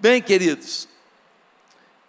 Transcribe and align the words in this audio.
Bem, 0.00 0.22
queridos, 0.22 0.86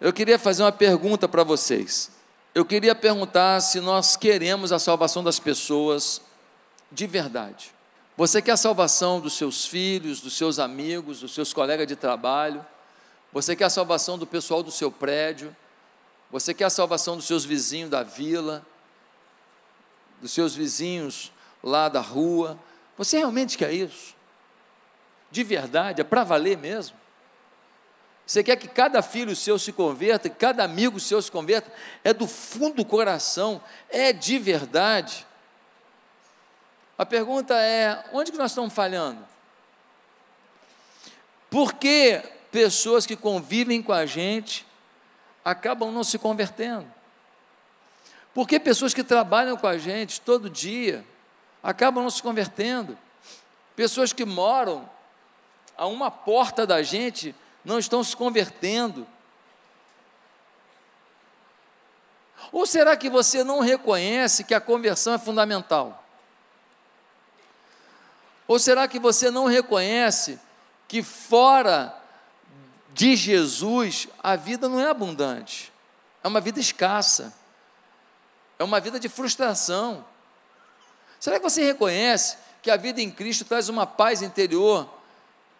eu 0.00 0.12
queria 0.12 0.38
fazer 0.38 0.62
uma 0.62 0.70
pergunta 0.70 1.26
para 1.26 1.42
vocês. 1.42 2.12
Eu 2.54 2.64
queria 2.64 2.94
perguntar 2.94 3.60
se 3.60 3.80
nós 3.80 4.14
queremos 4.16 4.70
a 4.70 4.78
salvação 4.78 5.24
das 5.24 5.40
pessoas 5.40 6.22
de 6.92 7.04
verdade. 7.08 7.72
Você 8.16 8.40
quer 8.40 8.52
a 8.52 8.56
salvação 8.56 9.18
dos 9.20 9.32
seus 9.32 9.66
filhos, 9.66 10.20
dos 10.20 10.36
seus 10.36 10.60
amigos, 10.60 11.18
dos 11.18 11.34
seus 11.34 11.52
colegas 11.52 11.84
de 11.84 11.96
trabalho? 11.96 12.64
Você 13.32 13.56
quer 13.56 13.64
a 13.64 13.70
salvação 13.70 14.16
do 14.16 14.26
pessoal 14.26 14.62
do 14.62 14.70
seu 14.70 14.92
prédio? 14.92 15.54
Você 16.30 16.54
quer 16.54 16.66
a 16.66 16.70
salvação 16.70 17.16
dos 17.16 17.26
seus 17.26 17.44
vizinhos 17.44 17.90
da 17.90 18.04
vila? 18.04 18.64
Dos 20.20 20.30
seus 20.30 20.54
vizinhos 20.54 21.32
lá 21.60 21.88
da 21.88 22.00
rua? 22.00 22.56
Você 22.96 23.18
realmente 23.18 23.58
quer 23.58 23.72
isso? 23.72 24.14
De 25.28 25.42
verdade? 25.42 26.00
É 26.00 26.04
para 26.04 26.22
valer 26.22 26.56
mesmo? 26.56 26.99
Você 28.30 28.44
quer 28.44 28.54
que 28.54 28.68
cada 28.68 29.02
filho 29.02 29.34
seu 29.34 29.58
se 29.58 29.72
converta, 29.72 30.30
que 30.30 30.36
cada 30.36 30.62
amigo 30.62 31.00
seu 31.00 31.20
se 31.20 31.28
converta? 31.28 31.68
É 32.04 32.14
do 32.14 32.28
fundo 32.28 32.76
do 32.76 32.84
coração, 32.84 33.60
é 33.88 34.12
de 34.12 34.38
verdade. 34.38 35.26
A 36.96 37.04
pergunta 37.04 37.60
é: 37.60 38.04
onde 38.12 38.30
que 38.30 38.38
nós 38.38 38.52
estamos 38.52 38.72
falhando? 38.72 39.26
Por 41.50 41.72
que 41.72 42.22
pessoas 42.52 43.04
que 43.04 43.16
convivem 43.16 43.82
com 43.82 43.92
a 43.92 44.06
gente 44.06 44.64
acabam 45.44 45.90
não 45.90 46.04
se 46.04 46.16
convertendo? 46.16 46.86
Por 48.32 48.46
que 48.46 48.60
pessoas 48.60 48.94
que 48.94 49.02
trabalham 49.02 49.56
com 49.56 49.66
a 49.66 49.76
gente 49.76 50.20
todo 50.20 50.48
dia 50.48 51.04
acabam 51.60 52.04
não 52.04 52.10
se 52.10 52.22
convertendo? 52.22 52.96
Pessoas 53.74 54.12
que 54.12 54.24
moram 54.24 54.88
a 55.76 55.88
uma 55.88 56.12
porta 56.12 56.64
da 56.64 56.80
gente 56.80 57.34
não 57.64 57.78
estão 57.78 58.02
se 58.02 58.16
convertendo? 58.16 59.06
Ou 62.52 62.66
será 62.66 62.96
que 62.96 63.08
você 63.08 63.44
não 63.44 63.60
reconhece 63.60 64.44
que 64.44 64.54
a 64.54 64.60
conversão 64.60 65.14
é 65.14 65.18
fundamental? 65.18 66.04
Ou 68.48 68.58
será 68.58 68.88
que 68.88 68.98
você 68.98 69.30
não 69.30 69.46
reconhece 69.46 70.40
que 70.88 71.02
fora 71.02 71.96
de 72.92 73.14
Jesus 73.14 74.08
a 74.20 74.34
vida 74.34 74.68
não 74.68 74.80
é 74.80 74.90
abundante? 74.90 75.72
É 76.24 76.28
uma 76.28 76.40
vida 76.40 76.58
escassa. 76.58 77.32
É 78.58 78.64
uma 78.64 78.80
vida 78.80 78.98
de 78.98 79.08
frustração. 79.08 80.04
Será 81.20 81.38
que 81.38 81.42
você 81.42 81.62
reconhece 81.62 82.36
que 82.60 82.70
a 82.70 82.76
vida 82.76 83.00
em 83.00 83.10
Cristo 83.10 83.44
traz 83.44 83.68
uma 83.68 83.86
paz 83.86 84.20
interior 84.20 84.88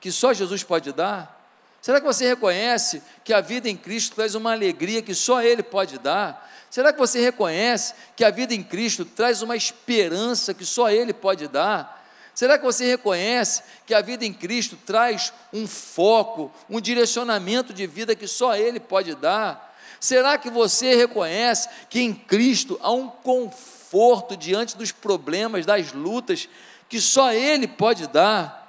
que 0.00 0.10
só 0.10 0.32
Jesus 0.32 0.64
pode 0.64 0.92
dar? 0.92 1.39
Será 1.80 2.00
que 2.00 2.06
você 2.06 2.28
reconhece 2.28 3.02
que 3.24 3.32
a 3.32 3.40
vida 3.40 3.68
em 3.68 3.76
Cristo 3.76 4.14
traz 4.14 4.34
uma 4.34 4.52
alegria 4.52 5.00
que 5.00 5.14
só 5.14 5.42
Ele 5.42 5.62
pode 5.62 5.98
dar? 5.98 6.48
Será 6.70 6.92
que 6.92 6.98
você 6.98 7.20
reconhece 7.20 7.94
que 8.14 8.24
a 8.24 8.30
vida 8.30 8.54
em 8.54 8.62
Cristo 8.62 9.04
traz 9.04 9.42
uma 9.42 9.56
esperança 9.56 10.52
que 10.52 10.64
só 10.64 10.90
Ele 10.90 11.12
pode 11.12 11.48
dar? 11.48 11.98
Será 12.34 12.56
que 12.56 12.64
você 12.64 12.86
reconhece 12.86 13.62
que 13.86 13.94
a 13.94 14.00
vida 14.00 14.24
em 14.24 14.32
Cristo 14.32 14.78
traz 14.86 15.32
um 15.52 15.66
foco, 15.66 16.52
um 16.68 16.80
direcionamento 16.80 17.72
de 17.72 17.86
vida 17.86 18.14
que 18.14 18.26
só 18.26 18.54
Ele 18.54 18.78
pode 18.78 19.14
dar? 19.14 19.76
Será 19.98 20.38
que 20.38 20.48
você 20.48 20.94
reconhece 20.94 21.68
que 21.88 22.00
em 22.00 22.14
Cristo 22.14 22.78
há 22.82 22.92
um 22.92 23.08
conforto 23.08 24.36
diante 24.36 24.76
dos 24.76 24.92
problemas, 24.92 25.66
das 25.66 25.92
lutas, 25.92 26.48
que 26.88 27.00
só 27.00 27.32
Ele 27.32 27.66
pode 27.66 28.06
dar? 28.06 28.59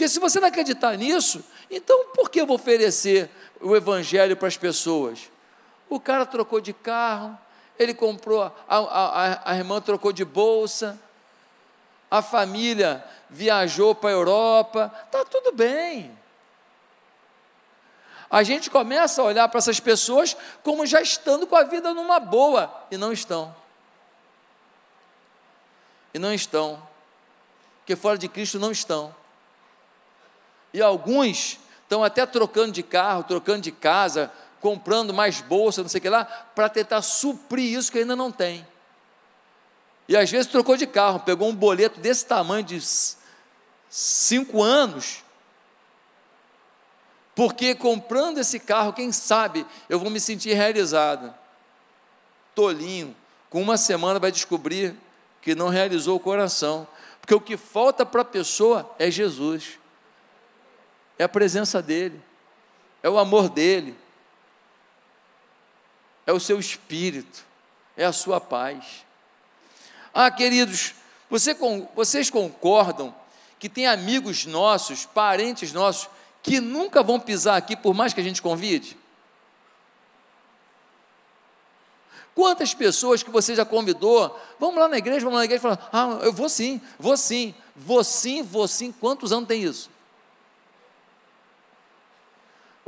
Porque 0.00 0.08
se 0.08 0.18
você 0.18 0.40
não 0.40 0.48
acreditar 0.48 0.96
nisso, 0.96 1.44
então 1.70 2.06
por 2.14 2.30
que 2.30 2.40
eu 2.40 2.46
vou 2.46 2.56
oferecer 2.56 3.28
o 3.60 3.76
Evangelho 3.76 4.34
para 4.34 4.48
as 4.48 4.56
pessoas? 4.56 5.30
O 5.90 6.00
cara 6.00 6.24
trocou 6.24 6.58
de 6.58 6.72
carro, 6.72 7.38
ele 7.78 7.92
comprou, 7.92 8.44
a, 8.44 8.54
a, 8.66 9.52
a 9.52 9.56
irmã 9.56 9.78
trocou 9.78 10.10
de 10.10 10.24
bolsa, 10.24 10.98
a 12.10 12.22
família 12.22 13.04
viajou 13.28 13.94
para 13.94 14.08
a 14.08 14.12
Europa, 14.14 14.90
está 15.04 15.22
tudo 15.22 15.52
bem. 15.52 16.18
A 18.30 18.42
gente 18.42 18.70
começa 18.70 19.20
a 19.20 19.26
olhar 19.26 19.48
para 19.50 19.58
essas 19.58 19.80
pessoas 19.80 20.34
como 20.62 20.86
já 20.86 21.02
estando 21.02 21.46
com 21.46 21.56
a 21.56 21.62
vida 21.64 21.92
numa 21.92 22.18
boa, 22.18 22.74
e 22.90 22.96
não 22.96 23.12
estão. 23.12 23.54
E 26.14 26.18
não 26.18 26.32
estão. 26.32 26.82
Porque 27.80 27.94
fora 27.94 28.16
de 28.16 28.30
Cristo 28.30 28.58
não 28.58 28.72
estão. 28.72 29.19
E 30.72 30.80
alguns 30.80 31.58
estão 31.82 32.04
até 32.04 32.24
trocando 32.24 32.72
de 32.72 32.82
carro, 32.82 33.24
trocando 33.24 33.62
de 33.62 33.72
casa, 33.72 34.30
comprando 34.60 35.12
mais 35.12 35.40
bolsa, 35.40 35.82
não 35.82 35.88
sei 35.88 35.98
o 35.98 36.02
que 36.02 36.08
lá, 36.08 36.24
para 36.24 36.68
tentar 36.68 37.02
suprir 37.02 37.76
isso 37.76 37.90
que 37.90 37.98
ainda 37.98 38.14
não 38.14 38.30
tem. 38.30 38.66
E 40.08 40.16
às 40.16 40.30
vezes 40.30 40.46
trocou 40.46 40.76
de 40.76 40.86
carro, 40.86 41.20
pegou 41.20 41.48
um 41.48 41.54
boleto 41.54 41.98
desse 41.98 42.26
tamanho 42.26 42.62
de 42.62 42.80
cinco 43.88 44.62
anos, 44.62 45.24
porque 47.34 47.74
comprando 47.74 48.38
esse 48.38 48.60
carro, 48.60 48.92
quem 48.92 49.10
sabe 49.10 49.66
eu 49.88 49.98
vou 49.98 50.10
me 50.10 50.20
sentir 50.20 50.52
realizada. 50.52 51.34
Tolinho, 52.54 53.16
com 53.48 53.60
uma 53.62 53.76
semana 53.76 54.20
vai 54.20 54.30
descobrir 54.30 54.94
que 55.40 55.54
não 55.54 55.68
realizou 55.68 56.16
o 56.16 56.20
coração, 56.20 56.86
porque 57.20 57.34
o 57.34 57.40
que 57.40 57.56
falta 57.56 58.04
para 58.04 58.22
a 58.22 58.24
pessoa 58.24 58.94
é 58.98 59.10
Jesus 59.10 59.79
é 61.20 61.24
a 61.24 61.28
presença 61.28 61.82
dEle, 61.82 62.18
é 63.02 63.10
o 63.10 63.18
amor 63.18 63.50
dEle, 63.50 63.94
é 66.26 66.32
o 66.32 66.40
seu 66.40 66.58
espírito, 66.58 67.44
é 67.94 68.06
a 68.06 68.12
sua 68.12 68.40
paz. 68.40 69.04
Ah, 70.14 70.30
queridos, 70.30 70.94
você, 71.28 71.54
vocês 71.94 72.30
concordam 72.30 73.14
que 73.58 73.68
tem 73.68 73.86
amigos 73.86 74.46
nossos, 74.46 75.04
parentes 75.04 75.74
nossos, 75.74 76.08
que 76.42 76.58
nunca 76.58 77.02
vão 77.02 77.20
pisar 77.20 77.58
aqui 77.58 77.76
por 77.76 77.92
mais 77.92 78.14
que 78.14 78.20
a 78.22 78.24
gente 78.24 78.40
convide? 78.40 78.96
Quantas 82.34 82.72
pessoas 82.72 83.22
que 83.22 83.30
você 83.30 83.54
já 83.54 83.66
convidou, 83.66 84.40
vamos 84.58 84.76
lá 84.80 84.88
na 84.88 84.96
igreja, 84.96 85.20
vamos 85.20 85.34
lá 85.34 85.40
na 85.40 85.44
igreja 85.44 85.60
e 85.60 85.68
falar, 85.68 85.90
ah, 85.92 86.24
eu 86.24 86.32
vou 86.32 86.48
sim, 86.48 86.80
vou 86.98 87.14
sim, 87.14 87.54
vou 87.76 88.02
sim, 88.02 88.42
vou 88.42 88.66
sim, 88.66 88.90
quantos 88.90 89.32
anos 89.32 89.46
tem 89.46 89.62
isso? 89.62 89.99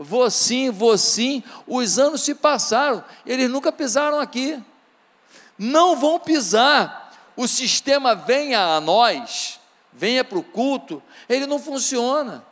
Vou 0.02 0.30
sim, 0.30 0.70
vou 0.70 0.96
sim. 0.98 1.42
Os 1.66 1.98
anos 1.98 2.22
se 2.22 2.34
passaram, 2.34 3.04
eles 3.24 3.48
nunca 3.50 3.72
pisaram 3.72 4.20
aqui. 4.20 4.62
Não 5.58 5.96
vão 5.96 6.18
pisar. 6.18 7.12
O 7.36 7.48
sistema 7.48 8.14
venha 8.14 8.60
a 8.60 8.80
nós, 8.80 9.58
venha 9.92 10.22
para 10.22 10.38
o 10.38 10.42
culto, 10.42 11.02
ele 11.28 11.46
não 11.46 11.58
funciona. 11.58 12.44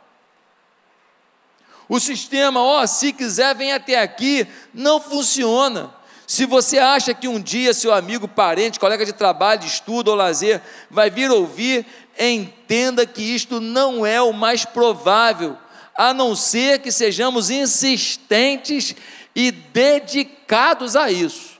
O 1.87 1.99
sistema, 1.99 2.61
ó, 2.61 2.85
se 2.87 3.11
quiser, 3.11 3.53
vem 3.53 3.73
até 3.73 3.99
aqui, 3.99 4.47
não 4.73 4.99
funciona. 4.99 5.93
Se 6.25 6.45
você 6.45 6.79
acha 6.79 7.13
que 7.13 7.27
um 7.27 7.39
dia 7.39 7.73
seu 7.73 7.93
amigo, 7.93 8.27
parente, 8.27 8.79
colega 8.79 9.05
de 9.05 9.11
trabalho, 9.11 9.59
de 9.59 9.67
estudo 9.67 10.07
ou 10.07 10.15
lazer 10.15 10.61
vai 10.89 11.09
vir 11.09 11.29
ouvir, 11.29 11.85
entenda 12.17 13.05
que 13.05 13.21
isto 13.21 13.59
não 13.59 14.05
é 14.05 14.21
o 14.21 14.31
mais 14.31 14.63
provável 14.63 15.57
a 15.95 16.13
não 16.13 16.35
ser 16.35 16.79
que 16.79 16.91
sejamos 16.91 17.49
insistentes 17.49 18.95
e 19.35 19.51
dedicados 19.51 20.95
a 20.95 21.11
isso. 21.11 21.59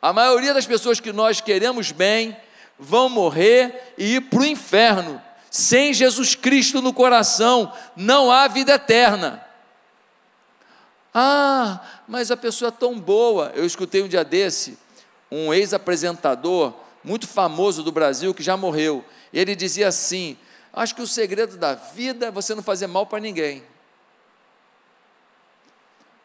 A 0.00 0.12
maioria 0.12 0.52
das 0.52 0.66
pessoas 0.66 1.00
que 1.00 1.12
nós 1.12 1.40
queremos 1.40 1.90
bem 1.90 2.36
vão 2.78 3.08
morrer 3.08 3.94
e 3.96 4.16
ir 4.16 4.20
para 4.22 4.40
o 4.40 4.44
inferno. 4.44 5.22
Sem 5.50 5.94
Jesus 5.94 6.34
Cristo 6.34 6.82
no 6.82 6.92
coração, 6.92 7.72
não 7.96 8.30
há 8.30 8.48
vida 8.48 8.74
eterna. 8.74 9.44
Ah, 11.14 11.80
mas 12.08 12.30
a 12.30 12.36
pessoa 12.36 12.68
é 12.68 12.72
tão 12.72 12.98
boa. 12.98 13.52
Eu 13.54 13.64
escutei 13.64 14.02
um 14.02 14.08
dia 14.08 14.24
desse, 14.24 14.76
um 15.30 15.54
ex-apresentador 15.54 16.74
muito 17.04 17.28
famoso 17.28 17.82
do 17.82 17.92
Brasil 17.92 18.34
que 18.34 18.42
já 18.42 18.56
morreu. 18.56 19.04
Ele 19.32 19.54
dizia 19.54 19.88
assim: 19.88 20.36
Acho 20.74 20.94
que 20.94 21.02
o 21.02 21.06
segredo 21.06 21.56
da 21.56 21.74
vida 21.74 22.26
é 22.26 22.30
você 22.30 22.54
não 22.54 22.62
fazer 22.62 22.88
mal 22.88 23.06
para 23.06 23.20
ninguém. 23.20 23.62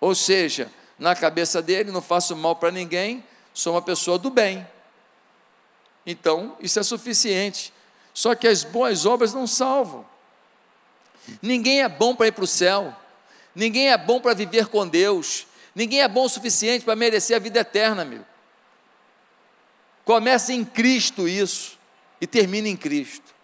Ou 0.01 0.15
seja, 0.15 0.71
na 0.97 1.15
cabeça 1.15 1.61
dele, 1.61 1.91
não 1.91 2.01
faço 2.01 2.35
mal 2.35 2.55
para 2.55 2.71
ninguém, 2.71 3.23
sou 3.53 3.73
uma 3.73 3.81
pessoa 3.81 4.17
do 4.17 4.29
bem. 4.29 4.67
Então, 6.05 6.57
isso 6.59 6.79
é 6.79 6.83
suficiente. 6.83 7.71
Só 8.13 8.33
que 8.33 8.47
as 8.47 8.63
boas 8.63 9.05
obras 9.05 9.33
não 9.33 9.45
salvam. 9.45 10.05
Ninguém 11.41 11.83
é 11.83 11.89
bom 11.89 12.15
para 12.15 12.27
ir 12.27 12.31
para 12.31 12.43
o 12.43 12.47
céu. 12.47 12.95
Ninguém 13.53 13.91
é 13.91 13.97
bom 13.97 14.19
para 14.19 14.33
viver 14.33 14.67
com 14.67 14.87
Deus. 14.87 15.45
Ninguém 15.75 16.01
é 16.01 16.07
bom 16.07 16.25
o 16.25 16.29
suficiente 16.29 16.83
para 16.83 16.95
merecer 16.95 17.35
a 17.35 17.39
vida 17.39 17.59
eterna, 17.59 18.03
meu. 18.03 18.25
Começa 20.03 20.51
em 20.51 20.65
Cristo 20.65 21.27
isso 21.27 21.77
e 22.19 22.25
termina 22.25 22.67
em 22.67 22.75
Cristo. 22.75 23.38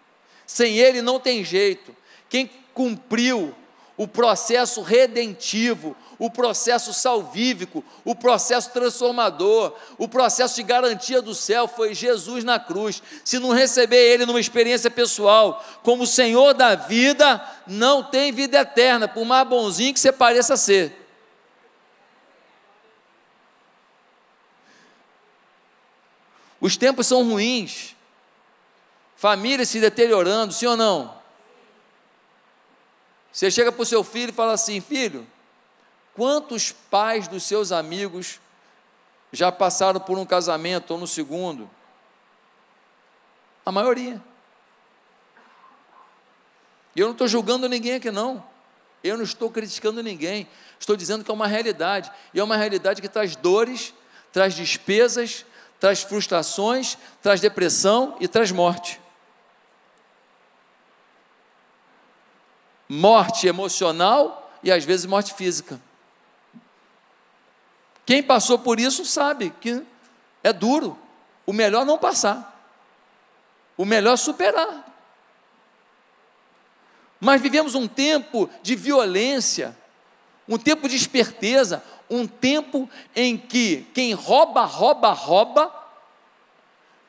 Sem 0.46 0.78
Ele 0.78 1.02
não 1.02 1.18
tem 1.18 1.44
jeito. 1.44 1.94
Quem 2.28 2.50
cumpriu 2.72 3.54
o 3.96 4.06
processo 4.06 4.82
redentivo, 4.82 5.96
o 6.18 6.30
processo 6.30 6.92
salvífico, 6.92 7.82
o 8.04 8.14
processo 8.14 8.70
transformador, 8.70 9.74
o 9.96 10.06
processo 10.06 10.56
de 10.56 10.62
garantia 10.62 11.22
do 11.22 11.34
céu 11.34 11.66
foi 11.66 11.94
Jesus 11.94 12.44
na 12.44 12.60
cruz. 12.60 13.02
Se 13.24 13.38
não 13.38 13.52
receber 13.52 13.96
Ele 13.96 14.26
numa 14.26 14.40
experiência 14.40 14.90
pessoal, 14.90 15.64
como 15.82 16.06
Senhor 16.06 16.52
da 16.52 16.74
vida, 16.74 17.42
não 17.66 18.02
tem 18.02 18.32
vida 18.32 18.58
eterna, 18.58 19.08
por 19.08 19.24
mais 19.24 19.48
bonzinho 19.48 19.94
que 19.94 20.00
você 20.00 20.12
pareça 20.12 20.56
ser. 20.56 21.04
Os 26.60 26.76
tempos 26.76 27.06
são 27.06 27.22
ruins, 27.28 27.95
famílias 29.16 29.68
se 29.68 29.80
deteriorando, 29.80 30.52
sim 30.52 30.66
ou 30.66 30.76
não? 30.76 31.16
Você 33.32 33.50
chega 33.50 33.72
para 33.72 33.82
o 33.82 33.86
seu 33.86 34.04
filho 34.04 34.30
e 34.30 34.34
fala 34.34 34.52
assim: 34.52 34.80
Filho, 34.80 35.26
quantos 36.14 36.72
pais 36.72 37.26
dos 37.28 37.42
seus 37.42 37.72
amigos 37.72 38.40
já 39.32 39.50
passaram 39.50 40.00
por 40.00 40.16
um 40.18 40.24
casamento 40.24 40.92
ou 40.92 40.98
no 40.98 41.06
segundo? 41.06 41.68
A 43.64 43.72
maioria. 43.72 44.22
E 46.94 47.00
eu 47.00 47.06
não 47.06 47.12
estou 47.12 47.28
julgando 47.28 47.68
ninguém 47.68 47.94
aqui, 47.96 48.10
não. 48.10 48.42
Eu 49.04 49.16
não 49.16 49.24
estou 49.24 49.50
criticando 49.50 50.02
ninguém. 50.02 50.48
Estou 50.80 50.96
dizendo 50.96 51.22
que 51.22 51.30
é 51.30 51.34
uma 51.34 51.46
realidade. 51.46 52.10
E 52.32 52.40
é 52.40 52.42
uma 52.42 52.56
realidade 52.56 53.02
que 53.02 53.08
traz 53.08 53.36
dores, 53.36 53.92
traz 54.32 54.54
despesas, 54.54 55.44
traz 55.78 56.02
frustrações, 56.02 56.96
traz 57.22 57.38
depressão 57.40 58.16
e 58.18 58.26
traz 58.26 58.50
morte. 58.50 58.98
Morte 62.88 63.46
emocional 63.46 64.52
e 64.62 64.70
às 64.70 64.84
vezes 64.84 65.06
morte 65.06 65.34
física. 65.34 65.80
Quem 68.04 68.22
passou 68.22 68.58
por 68.58 68.78
isso 68.78 69.04
sabe 69.04 69.50
que 69.60 69.82
é 70.42 70.52
duro. 70.52 70.96
O 71.44 71.52
melhor 71.52 71.84
não 71.84 71.98
passar. 71.98 72.52
O 73.76 73.84
melhor 73.84 74.16
superar. 74.16 74.86
Mas 77.20 77.40
vivemos 77.40 77.74
um 77.74 77.88
tempo 77.88 78.48
de 78.62 78.76
violência, 78.76 79.76
um 80.48 80.56
tempo 80.56 80.88
de 80.88 80.94
esperteza, 80.94 81.82
um 82.08 82.26
tempo 82.26 82.88
em 83.14 83.36
que 83.36 83.86
quem 83.94 84.12
rouba, 84.12 84.64
rouba, 84.64 85.12
rouba, 85.12 85.74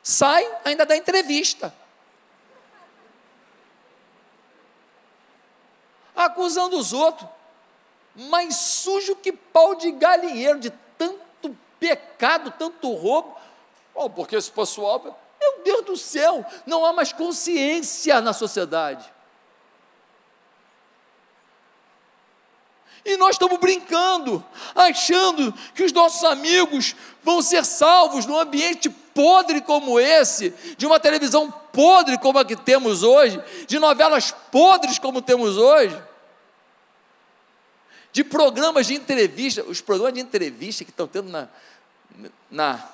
sai 0.02 0.44
ainda 0.64 0.84
da 0.84 0.96
entrevista. 0.96 1.72
Acusando 6.18 6.76
os 6.76 6.92
outros, 6.92 7.30
mais 8.16 8.56
sujo 8.56 9.14
que 9.14 9.30
pau 9.30 9.76
de 9.76 9.92
galinheiro, 9.92 10.58
de 10.58 10.70
tanto 10.98 11.56
pecado, 11.78 12.52
tanto 12.58 12.92
roubo. 12.92 13.36
Oh, 13.94 14.10
porque 14.10 14.34
esse 14.34 14.50
pessoal, 14.50 15.00
meu 15.40 15.62
Deus 15.62 15.84
do 15.84 15.96
céu, 15.96 16.44
não 16.66 16.84
há 16.84 16.92
mais 16.92 17.12
consciência 17.12 18.20
na 18.20 18.32
sociedade. 18.32 19.08
E 23.04 23.16
nós 23.16 23.36
estamos 23.36 23.58
brincando, 23.58 24.44
achando 24.74 25.54
que 25.72 25.84
os 25.84 25.92
nossos 25.92 26.24
amigos 26.24 26.96
vão 27.22 27.40
ser 27.40 27.64
salvos 27.64 28.26
num 28.26 28.38
ambiente 28.38 28.90
podre 28.90 29.60
como 29.60 30.00
esse, 30.00 30.50
de 30.76 30.84
uma 30.84 30.98
televisão 30.98 31.48
podre 31.72 32.18
como 32.18 32.40
a 32.40 32.44
que 32.44 32.56
temos 32.56 33.04
hoje, 33.04 33.40
de 33.68 33.78
novelas 33.78 34.34
podres 34.50 34.98
como 34.98 35.22
temos 35.22 35.56
hoje, 35.56 36.07
de 38.18 38.24
programas 38.24 38.88
de 38.88 38.94
entrevista, 38.94 39.62
os 39.62 39.80
programas 39.80 40.14
de 40.14 40.20
entrevista 40.20 40.84
que 40.84 40.90
estão 40.90 41.06
tendo 41.06 41.30
na, 41.30 41.48
na 42.50 42.84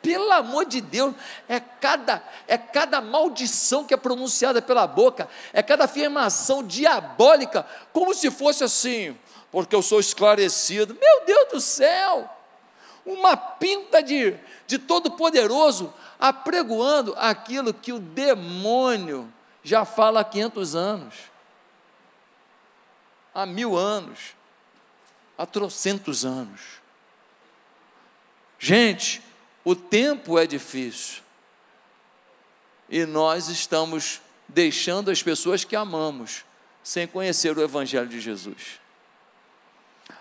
Pelo 0.00 0.32
amor 0.32 0.64
de 0.64 0.80
Deus, 0.80 1.14
é 1.46 1.60
cada, 1.60 2.22
é 2.48 2.56
cada 2.56 3.02
maldição 3.02 3.84
que 3.84 3.92
é 3.92 3.98
pronunciada 3.98 4.62
pela 4.62 4.86
boca, 4.86 5.28
é 5.52 5.62
cada 5.62 5.84
afirmação 5.84 6.62
diabólica, 6.62 7.66
como 7.92 8.14
se 8.14 8.30
fosse 8.30 8.64
assim, 8.64 9.14
porque 9.50 9.76
eu 9.76 9.82
sou 9.82 10.00
esclarecido. 10.00 10.96
Meu 10.98 11.26
Deus 11.26 11.48
do 11.52 11.60
céu! 11.60 12.30
Uma 13.04 13.36
pinta 13.36 14.02
de, 14.02 14.38
de 14.66 14.78
todo-poderoso 14.78 15.92
apregoando 16.18 17.14
aquilo 17.18 17.74
que 17.74 17.92
o 17.92 17.98
demônio 17.98 19.30
já 19.64 19.84
fala 19.84 20.20
há 20.20 20.24
500 20.24 20.76
anos, 20.76 21.14
há 23.34 23.46
mil 23.46 23.76
anos, 23.76 24.36
há 25.36 25.46
trocentos 25.46 26.24
anos. 26.24 26.60
Gente, 28.58 29.22
o 29.64 29.74
tempo 29.74 30.38
é 30.38 30.46
difícil. 30.46 31.22
E 32.88 33.06
nós 33.06 33.48
estamos 33.48 34.20
deixando 34.46 35.10
as 35.10 35.22
pessoas 35.22 35.64
que 35.64 35.74
amamos 35.74 36.44
sem 36.82 37.06
conhecer 37.06 37.56
o 37.56 37.62
Evangelho 37.62 38.06
de 38.06 38.20
Jesus. 38.20 38.78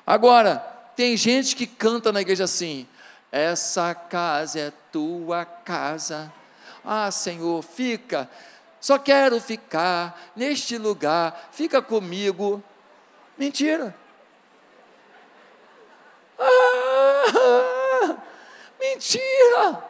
Agora, 0.08 0.58
tem 0.96 1.18
gente 1.18 1.56
que 1.56 1.68
canta 1.68 2.12
na 2.12 2.22
igreja 2.22 2.46
assim: 2.46 2.88
essa 3.32 3.94
casa 3.94 4.60
é 4.60 4.74
tua 4.92 5.46
casa. 5.46 6.32
Ah, 6.86 7.12
Senhor, 7.12 7.62
fica, 7.62 8.30
só 8.84 9.00
quero 9.00 9.40
ficar 9.40 10.30
neste 10.36 10.78
lugar, 10.78 11.48
fica 11.54 11.82
comigo. 11.82 12.62
Mentira. 13.38 13.96
Ah, 16.38 18.18
Mentira! 18.78 19.82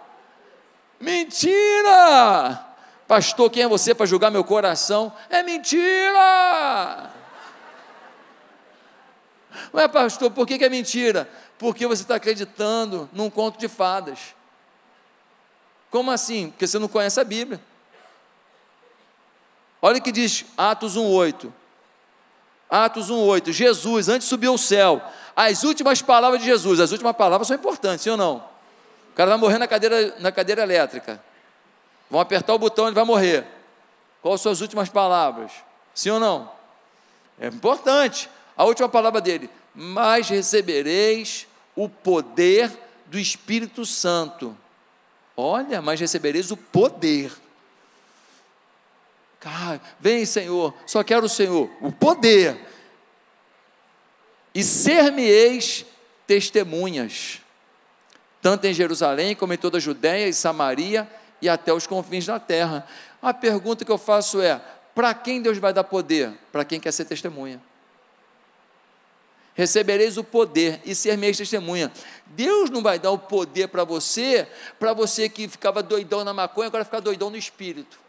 Mentira! 0.99 2.67
Pastor, 3.07 3.49
quem 3.49 3.63
é 3.63 3.67
você 3.67 3.95
para 3.95 4.05
julgar 4.05 4.29
meu 4.29 4.43
coração? 4.43 5.11
É 5.27 5.41
mentira! 5.41 7.11
Ué, 9.73 9.87
pastor, 9.87 10.29
por 10.29 10.45
que, 10.45 10.59
que 10.59 10.65
é 10.65 10.69
mentira? 10.69 11.27
Porque 11.57 11.87
você 11.87 12.03
está 12.03 12.13
acreditando 12.13 13.09
num 13.11 13.31
conto 13.31 13.57
de 13.57 13.67
fadas. 13.67 14.35
Como 15.89 16.11
assim? 16.11 16.51
Porque 16.51 16.67
você 16.67 16.77
não 16.77 16.87
conhece 16.87 17.19
a 17.19 17.23
Bíblia. 17.23 17.59
Olha 19.85 19.97
o 19.97 20.01
que 20.01 20.13
diz 20.13 20.45
Atos 20.57 20.95
1,8. 20.95 21.51
Atos 22.69 23.11
1,8. 23.11 23.51
Jesus, 23.51 24.07
antes 24.07 24.29
subiu 24.29 24.53
ao 24.53 24.57
céu, 24.57 25.01
as 25.35 25.65
últimas 25.65 26.01
palavras 26.01 26.39
de 26.39 26.45
Jesus, 26.45 26.79
as 26.79 26.93
últimas 26.93 27.13
palavras 27.17 27.49
são 27.49 27.57
importantes, 27.57 28.01
sim 28.01 28.09
ou 28.09 28.15
não? 28.15 28.37
O 29.11 29.13
cara 29.13 29.31
vai 29.31 29.37
morrer 29.37 29.57
na 29.57 29.67
cadeira, 29.67 30.15
na 30.19 30.31
cadeira 30.31 30.63
elétrica. 30.63 31.21
Vão 32.09 32.21
apertar 32.21 32.53
o 32.53 32.57
botão, 32.57 32.85
ele 32.85 32.95
vai 32.95 33.03
morrer. 33.03 33.45
Quais 34.21 34.39
são 34.39 34.53
as 34.53 34.61
últimas 34.61 34.87
palavras? 34.87 35.51
Sim 35.93 36.11
ou 36.11 36.19
não? 36.19 36.49
É 37.37 37.47
importante. 37.47 38.29
A 38.55 38.63
última 38.63 38.87
palavra 38.87 39.19
dele: 39.19 39.49
Mas 39.75 40.29
recebereis 40.29 41.45
o 41.75 41.89
poder 41.89 42.71
do 43.07 43.19
Espírito 43.19 43.85
Santo. 43.85 44.57
Olha, 45.35 45.81
mas 45.81 45.99
recebereis 45.99 46.51
o 46.51 46.57
poder. 46.57 47.33
Vem, 49.99 50.25
Senhor, 50.25 50.73
só 50.85 51.03
quero 51.03 51.25
o 51.25 51.29
Senhor, 51.29 51.69
o 51.81 51.91
poder. 51.91 52.57
E 54.53 54.63
ser-me-eis 54.63 55.85
testemunhas 56.27 57.43
tanto 58.43 58.65
em 58.65 58.73
Jerusalém 58.73 59.33
como 59.33 59.53
em 59.53 59.57
toda 59.57 59.77
a 59.77 59.81
Judéia 59.81 60.27
e 60.27 60.33
Samaria 60.33 61.09
e 61.41 61.47
até 61.47 61.73
os 61.73 61.87
confins 61.87 62.25
da 62.25 62.37
terra. 62.37 62.85
A 63.21 63.33
pergunta 63.33 63.85
que 63.85 63.91
eu 63.91 63.97
faço 63.97 64.41
é: 64.41 64.61
para 64.93 65.13
quem 65.13 65.41
Deus 65.41 65.57
vai 65.57 65.71
dar 65.71 65.85
poder? 65.85 66.33
Para 66.51 66.65
quem 66.65 66.77
quer 66.77 66.91
ser 66.91 67.05
testemunha. 67.05 67.61
Recebereis 69.55 70.17
o 70.17 70.23
poder 70.23 70.81
e 70.83 70.93
ser 70.93 71.17
minha 71.17 71.33
testemunha. 71.33 71.89
Deus 72.25 72.69
não 72.69 72.81
vai 72.81 72.99
dar 72.99 73.11
o 73.11 73.19
poder 73.19 73.69
para 73.69 73.85
você, 73.85 74.47
para 74.77 74.93
você 74.93 75.29
que 75.29 75.47
ficava 75.47 75.81
doidão 75.81 76.23
na 76.25 76.33
maconha, 76.33 76.67
agora 76.67 76.83
ficar 76.83 76.99
doidão 76.99 77.29
no 77.29 77.37
espírito. 77.37 78.02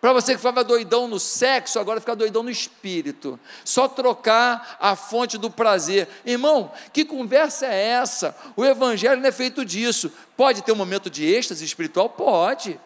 Para 0.00 0.12
você 0.12 0.32
que 0.32 0.38
ficava 0.38 0.62
doidão 0.62 1.08
no 1.08 1.18
sexo, 1.18 1.80
agora 1.80 1.98
fica 1.98 2.14
doidão 2.14 2.42
no 2.42 2.50
espírito. 2.50 3.38
Só 3.64 3.88
trocar 3.88 4.76
a 4.80 4.94
fonte 4.94 5.36
do 5.36 5.50
prazer. 5.50 6.08
Irmão, 6.24 6.72
que 6.92 7.04
conversa 7.04 7.66
é 7.66 7.88
essa? 7.88 8.36
O 8.56 8.64
evangelho 8.64 9.20
não 9.20 9.28
é 9.28 9.32
feito 9.32 9.64
disso. 9.64 10.12
Pode 10.36 10.62
ter 10.62 10.70
um 10.70 10.76
momento 10.76 11.10
de 11.10 11.24
êxtase 11.24 11.64
espiritual? 11.64 12.10
Pode. 12.10 12.78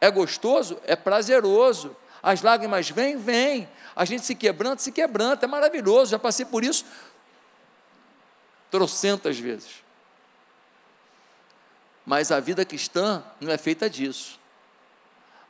É 0.00 0.10
gostoso? 0.10 0.80
É 0.84 0.96
prazeroso. 0.96 1.94
As 2.20 2.42
lágrimas 2.42 2.90
vêm? 2.90 3.16
Vêm. 3.16 3.68
A 3.94 4.04
gente 4.04 4.24
se 4.24 4.34
quebranta? 4.34 4.82
Se 4.82 4.90
quebranta. 4.90 5.46
É 5.46 5.48
maravilhoso. 5.48 6.10
Já 6.10 6.18
passei 6.18 6.44
por 6.44 6.64
isso 6.64 6.84
trocentas 8.70 9.38
vezes. 9.38 9.82
Mas 12.04 12.32
a 12.32 12.40
vida 12.40 12.64
cristã 12.64 13.22
não 13.40 13.52
é 13.52 13.58
feita 13.58 13.88
disso. 13.88 14.38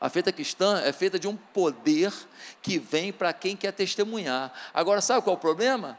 A 0.01 0.09
feita 0.09 0.33
cristã 0.33 0.81
é 0.85 0.93
feita 0.93 1.19
de 1.19 1.27
um 1.27 1.37
poder 1.37 2.13
que 2.63 2.79
vem 2.79 3.13
para 3.13 3.33
quem 3.33 3.57
quer 3.57 3.73
testemunhar. 3.73 4.53
Agora, 4.73 5.01
sabe 5.01 5.23
qual 5.23 5.35
é 5.35 5.37
o 5.37 5.41
problema? 5.41 5.99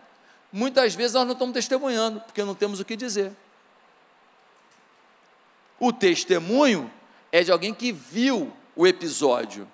Muitas 0.52 0.96
vezes 0.96 1.14
nós 1.14 1.26
não 1.26 1.34
estamos 1.34 1.54
testemunhando, 1.54 2.22
porque 2.22 2.44
não 2.44 2.56
temos 2.56 2.80
o 2.80 2.86
que 2.86 2.96
dizer. 2.96 3.32
O 5.80 5.92
testemunho 5.92 6.92
é 7.32 7.44
de 7.44 7.52
alguém 7.52 7.74
que 7.74 7.92
viu 7.92 8.52
o 8.76 8.88
episódio. 8.88 9.68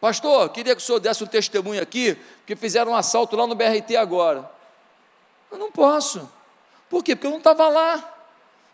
Pastor, 0.00 0.48
queria 0.50 0.76
que 0.76 0.82
o 0.82 0.84
senhor 0.84 1.00
desse 1.00 1.24
um 1.24 1.26
testemunho 1.26 1.82
aqui, 1.82 2.14
porque 2.14 2.54
fizeram 2.54 2.92
um 2.92 2.96
assalto 2.96 3.34
lá 3.34 3.46
no 3.46 3.54
BRT 3.54 3.96
agora. 3.96 4.48
Eu 5.50 5.58
não 5.58 5.72
posso. 5.72 6.30
Por 6.88 7.02
quê? 7.02 7.16
Porque 7.16 7.26
eu 7.26 7.32
não 7.32 7.38
estava 7.38 7.68
lá. 7.68 8.14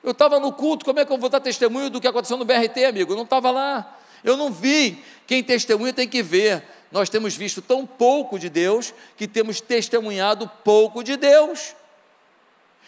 Eu 0.02 0.10
estava 0.10 0.38
no 0.38 0.52
culto, 0.52 0.84
como 0.84 1.00
é 1.00 1.04
que 1.04 1.10
eu 1.10 1.16
vou 1.16 1.30
dar 1.30 1.40
testemunho 1.40 1.88
do 1.88 1.98
que 1.98 2.06
aconteceu 2.06 2.36
no 2.36 2.44
BRT, 2.44 2.84
amigo? 2.84 3.12
Eu 3.12 3.16
não 3.16 3.24
estava 3.24 3.50
lá. 3.50 3.98
Eu 4.24 4.36
não 4.38 4.50
vi. 4.50 5.04
Quem 5.26 5.44
testemunha 5.44 5.92
tem 5.92 6.08
que 6.08 6.22
ver. 6.22 6.66
Nós 6.90 7.10
temos 7.10 7.36
visto 7.36 7.60
tão 7.60 7.86
pouco 7.86 8.38
de 8.38 8.48
Deus 8.48 8.94
que 9.16 9.28
temos 9.28 9.60
testemunhado 9.60 10.50
pouco 10.64 11.04
de 11.04 11.16
Deus. 11.16 11.76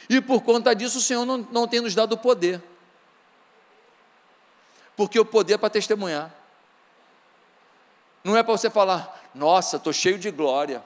E 0.09 0.21
por 0.21 0.43
conta 0.43 0.75
disso 0.75 0.99
o 0.99 1.03
Senhor 1.03 1.27
não, 1.27 1.39
não 1.39 1.69
tem 1.69 1.81
nos 1.81 1.95
dado 1.95 2.15
o 2.15 2.19
poder. 2.19 2.63
Porque 4.97 5.21
o 5.21 5.25
poder 5.25 5.55
é 5.55 5.59
para 5.59 5.69
testemunhar. 5.69 6.35
Não 8.25 8.37
é 8.37 8.43
para 8.43 8.53
você 8.53 8.71
falar, 8.71 9.31
nossa, 9.35 9.77
estou 9.77 9.93
cheio 9.93 10.19
de 10.19 10.31
glória. 10.31 10.83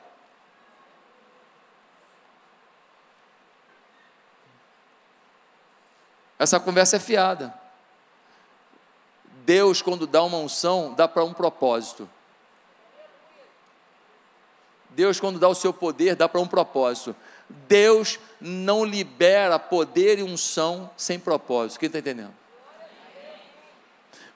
Essa 6.39 6.59
conversa 6.59 6.97
é 6.97 7.01
fiada. 7.01 7.60
Deus, 9.45 9.83
quando 9.83 10.07
dá 10.07 10.23
uma 10.23 10.39
unção, 10.39 10.95
dá 10.95 11.07
para 11.07 11.25
um 11.25 11.33
propósito. 11.33 12.09
Deus, 14.91 15.21
quando 15.21 15.39
dá 15.39 15.49
o 15.49 15.55
seu 15.55 15.73
poder, 15.73 16.17
dá 16.17 16.29
para 16.29 16.41
um 16.41 16.47
propósito. 16.47 17.15
Deus 17.49 18.19
não 18.41 18.85
libera 18.85 19.59
poder 19.59 20.19
e 20.19 20.23
unção 20.23 20.91
sem 20.97 21.19
propósito. 21.19 21.79
Quem 21.81 21.87
está 21.87 21.99
entendendo? 21.99 22.35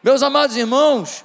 Meus 0.03 0.23
amados 0.23 0.57
irmãos, 0.57 1.25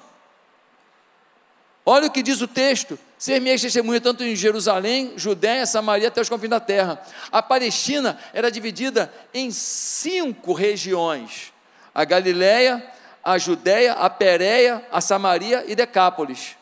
Olha 1.92 2.06
o 2.06 2.12
que 2.12 2.22
diz 2.22 2.40
o 2.40 2.48
texto: 2.48 3.00
ser 3.18 3.42
minha 3.42 3.58
testemunha 3.58 4.00
tanto 4.00 4.24
em 4.24 4.36
Jerusalém, 4.36 5.14
Judéia, 5.16 5.66
Samaria, 5.66 6.10
até 6.10 6.22
os 6.22 6.30
confins 6.30 6.52
da 6.52 6.60
terra. 6.60 7.02
A 7.32 7.42
Palestina 7.42 8.20
era 8.32 8.52
dividida 8.52 9.12
em 9.34 9.50
cinco 9.50 10.54
regiões: 10.54 11.52
a 11.92 12.06
Galiléia, 12.06 12.86
a 13.30 13.38
Judéia, 13.38 13.94
a 13.94 14.10
Pérea, 14.10 14.84
a 14.92 15.00
Samaria 15.00 15.64
e 15.68 15.76
Decápolis. 15.76 16.56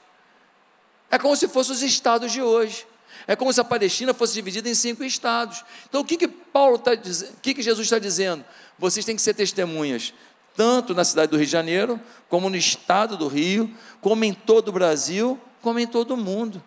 É 1.10 1.18
como 1.18 1.34
se 1.34 1.48
fossem 1.48 1.74
os 1.74 1.82
estados 1.82 2.30
de 2.34 2.42
hoje. 2.42 2.86
É 3.26 3.38
como 3.38 3.54
se 3.54 3.62
a 3.62 3.64
Palestina 3.64 4.14
fosse 4.14 4.34
dividida 4.34 4.68
em 4.68 4.76
cinco 4.76 5.02
estados. 5.02 5.64
Então, 5.88 6.02
o 6.02 6.06
que, 6.06 6.18
que 6.18 6.28
Paulo 6.28 6.76
está 6.76 6.94
dizendo? 6.94 7.32
O 7.32 7.40
que, 7.42 7.54
que 7.54 7.62
Jesus 7.62 7.86
está 7.86 7.98
dizendo? 7.98 8.44
Vocês 8.78 9.06
têm 9.06 9.16
que 9.16 9.22
ser 9.22 9.34
testemunhas 9.34 10.14
tanto 10.58 10.94
na 10.94 11.06
cidade 11.06 11.32
do 11.32 11.38
Rio 11.38 11.46
de 11.46 11.52
Janeiro, 11.52 12.02
como 12.28 12.50
no 12.50 12.58
estado 12.58 13.16
do 13.16 13.30
Rio, 13.30 13.74
como 14.02 14.26
em 14.26 14.34
todo 14.34 14.68
o 14.68 14.72
Brasil, 14.74 15.40
como 15.62 15.80
em 15.80 15.88
todo 15.88 16.16
o 16.16 16.18
mundo. 16.18 16.62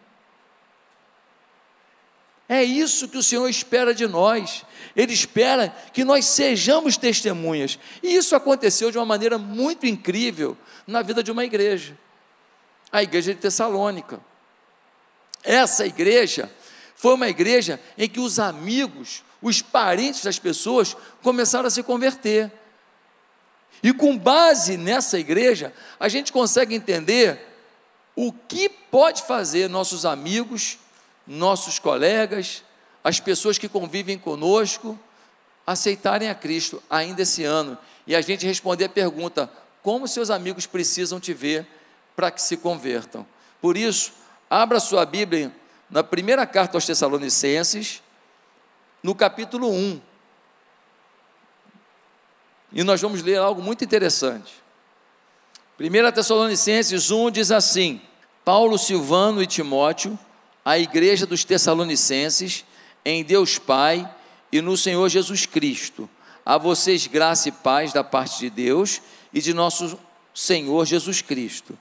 É 2.52 2.64
isso 2.64 3.06
que 3.06 3.16
o 3.16 3.22
Senhor 3.22 3.48
espera 3.48 3.94
de 3.94 4.08
nós. 4.08 4.64
Ele 4.96 5.12
espera 5.12 5.72
que 5.92 6.02
nós 6.02 6.24
sejamos 6.24 6.96
testemunhas. 6.96 7.78
E 8.02 8.12
isso 8.16 8.34
aconteceu 8.34 8.90
de 8.90 8.98
uma 8.98 9.06
maneira 9.06 9.38
muito 9.38 9.86
incrível 9.86 10.58
na 10.84 11.00
vida 11.00 11.22
de 11.22 11.30
uma 11.30 11.44
igreja. 11.44 11.96
A 12.90 13.04
igreja 13.04 13.32
de 13.32 13.38
Tessalônica. 13.38 14.18
Essa 15.44 15.86
igreja 15.86 16.50
foi 16.96 17.14
uma 17.14 17.28
igreja 17.28 17.80
em 17.96 18.08
que 18.08 18.18
os 18.18 18.40
amigos, 18.40 19.22
os 19.40 19.62
parentes 19.62 20.24
das 20.24 20.40
pessoas 20.40 20.96
começaram 21.22 21.68
a 21.68 21.70
se 21.70 21.84
converter. 21.84 22.50
E 23.80 23.92
com 23.92 24.18
base 24.18 24.76
nessa 24.76 25.20
igreja, 25.20 25.72
a 26.00 26.08
gente 26.08 26.32
consegue 26.32 26.74
entender 26.74 27.46
o 28.16 28.32
que 28.32 28.68
pode 28.68 29.22
fazer 29.22 29.70
nossos 29.70 30.04
amigos, 30.04 30.80
nossos 31.30 31.78
colegas, 31.78 32.64
as 33.04 33.20
pessoas 33.20 33.56
que 33.56 33.68
convivem 33.68 34.18
conosco, 34.18 34.98
aceitarem 35.64 36.28
a 36.28 36.34
Cristo 36.34 36.82
ainda 36.90 37.22
esse 37.22 37.44
ano. 37.44 37.78
E 38.04 38.16
a 38.16 38.20
gente 38.20 38.44
responder 38.44 38.86
a 38.86 38.88
pergunta: 38.88 39.50
como 39.80 40.08
seus 40.08 40.28
amigos 40.28 40.66
precisam 40.66 41.20
te 41.20 41.32
ver 41.32 41.66
para 42.16 42.32
que 42.32 42.42
se 42.42 42.56
convertam? 42.56 43.24
Por 43.60 43.76
isso, 43.76 44.12
abra 44.48 44.80
sua 44.80 45.06
Bíblia 45.06 45.54
na 45.88 46.02
primeira 46.02 46.44
carta 46.46 46.76
aos 46.76 46.84
Tessalonicenses, 46.84 48.02
no 49.00 49.14
capítulo 49.14 49.70
1. 49.70 50.00
E 52.72 52.82
nós 52.82 53.00
vamos 53.00 53.22
ler 53.22 53.38
algo 53.38 53.62
muito 53.62 53.84
interessante. 53.84 54.52
1 55.78 56.12
Tessalonicenses 56.12 57.12
1 57.12 57.30
diz 57.30 57.52
assim: 57.52 58.02
Paulo, 58.44 58.76
Silvano 58.76 59.40
e 59.40 59.46
Timóteo, 59.46 60.18
a 60.64 60.78
igreja 60.78 61.26
dos 61.26 61.44
Tessalonicenses, 61.44 62.64
em 63.04 63.24
Deus 63.24 63.58
Pai 63.58 64.08
e 64.52 64.60
no 64.60 64.76
Senhor 64.76 65.08
Jesus 65.08 65.46
Cristo, 65.46 66.08
a 66.44 66.58
vocês 66.58 67.06
graça 67.06 67.48
e 67.48 67.52
paz 67.52 67.92
da 67.92 68.04
parte 68.04 68.38
de 68.40 68.50
Deus 68.50 69.00
e 69.32 69.40
de 69.40 69.54
nosso 69.54 69.98
Senhor 70.34 70.84
Jesus 70.84 71.22
Cristo. 71.22 71.78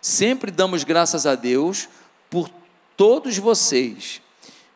Sempre 0.00 0.50
damos 0.50 0.84
graças 0.84 1.26
a 1.26 1.34
Deus 1.34 1.88
por 2.30 2.50
todos 2.96 3.38
vocês, 3.38 4.20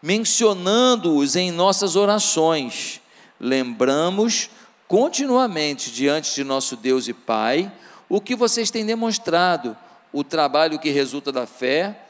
mencionando-os 0.02 1.37
em 1.37 1.50
nossas 1.50 1.97
orações. 1.97 3.00
Lembramos 3.38 4.50
continuamente 4.88 5.90
diante 5.90 6.35
de 6.35 6.44
nosso 6.44 6.76
Deus 6.76 7.09
e 7.09 7.12
Pai 7.12 7.73
o 8.09 8.21
que 8.21 8.37
vocês 8.37 8.71
têm 8.71 8.85
demonstrado, 8.85 9.75
o 10.12 10.23
trabalho 10.23 10.78
que 10.78 10.90
resulta 10.90 11.32
da 11.32 11.47
fé, 11.47 12.01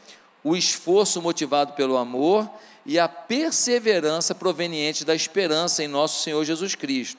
o 0.45 0.57
esforço 0.57 1.23
motivado 1.23 1.73
pelo 1.75 1.97
amor 1.97 2.49
e 2.85 2.99
a 2.99 3.09
perseverança 3.09 4.35
proveniente 4.35 5.05
da 5.05 5.15
esperança 5.15 5.85
em 5.85 5.89
nosso 5.89 6.23
Senhor 6.23 6.45
Jesus 6.45 6.75
Cristo. 6.75 7.19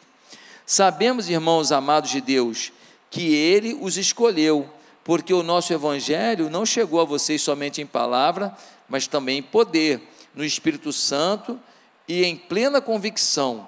Sabemos, 0.65 1.29
irmãos 1.29 1.71
amados 1.71 2.09
de 2.09 2.21
Deus, 2.21 2.71
que 3.09 3.33
Ele 3.33 3.77
os 3.79 3.97
escolheu, 3.97 4.69
porque 5.03 5.33
o 5.33 5.43
nosso 5.43 5.73
Evangelho 5.73 6.49
não 6.49 6.65
chegou 6.65 6.99
a 6.99 7.05
vocês 7.05 7.41
somente 7.41 7.81
em 7.81 7.85
palavra, 7.85 8.55
mas 8.87 9.07
também 9.07 9.39
em 9.39 9.43
poder, 9.43 10.01
no 10.33 10.43
Espírito 10.43 10.91
Santo 10.91 11.59
e 12.07 12.23
em 12.23 12.35
plena 12.35 12.81
convicção. 12.81 13.67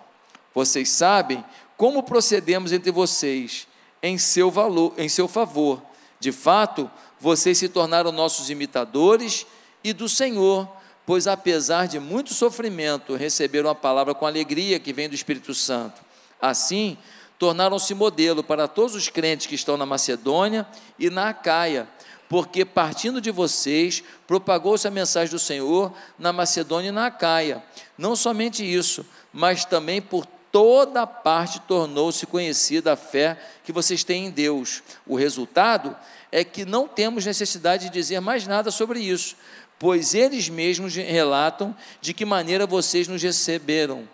Vocês 0.53 0.89
sabem 0.89 1.43
como 1.77 2.03
procedemos 2.03 2.71
entre 2.71 2.91
vocês 2.91 3.67
em 4.01 4.17
seu 4.17 4.49
valor, 4.49 4.93
em 4.97 5.09
seu 5.09 5.27
favor. 5.27 5.81
De 6.19 6.31
fato, 6.31 6.89
vocês 7.19 7.57
se 7.57 7.69
tornaram 7.69 8.11
nossos 8.11 8.49
imitadores 8.49 9.45
e 9.83 9.93
do 9.93 10.09
Senhor, 10.09 10.67
pois 11.05 11.27
apesar 11.27 11.87
de 11.87 11.99
muito 11.99 12.33
sofrimento, 12.33 13.15
receberam 13.15 13.69
a 13.69 13.75
palavra 13.75 14.13
com 14.13 14.25
alegria 14.25 14.79
que 14.79 14.91
vem 14.91 15.07
do 15.07 15.15
Espírito 15.15 15.53
Santo. 15.53 16.01
Assim, 16.41 16.97
tornaram-se 17.37 17.93
modelo 17.93 18.43
para 18.43 18.67
todos 18.67 18.95
os 18.95 19.09
crentes 19.09 19.47
que 19.47 19.55
estão 19.55 19.77
na 19.77 19.85
Macedônia 19.85 20.67
e 20.97 21.09
na 21.09 21.29
Acaia, 21.29 21.87
porque 22.27 22.65
partindo 22.65 23.21
de 23.21 23.29
vocês, 23.29 24.03
propagou-se 24.25 24.87
a 24.87 24.91
mensagem 24.91 25.31
do 25.31 25.39
Senhor 25.39 25.93
na 26.17 26.33
Macedônia 26.33 26.89
e 26.89 26.91
na 26.91 27.07
Acaia. 27.07 27.63
Não 27.97 28.15
somente 28.15 28.63
isso, 28.63 29.05
mas 29.31 29.63
também 29.63 30.01
por 30.01 30.25
toda 30.51 31.05
parte 31.05 31.59
tornou-se 31.61 32.25
conhecida 32.25 32.93
a 32.93 32.95
fé 32.95 33.37
que 33.63 33.73
vocês 33.73 34.03
têm 34.03 34.27
em 34.27 34.31
Deus. 34.31 34.81
O 35.05 35.15
resultado 35.15 35.95
é 36.35 36.43
que 36.43 36.65
não 36.65 36.85
temos 36.85 37.25
necessidade 37.25 37.85
de 37.85 37.93
dizer 37.93 38.19
mais 38.19 38.45
nada 38.45 38.69
sobre 38.69 38.99
isso, 38.99 39.37
pois 39.79 40.13
eles 40.13 40.49
mesmos 40.49 40.93
relatam 40.93 41.73
de 42.01 42.13
que 42.13 42.25
maneira 42.25 42.67
vocês 42.67 43.07
nos 43.07 43.23
receberam 43.23 44.05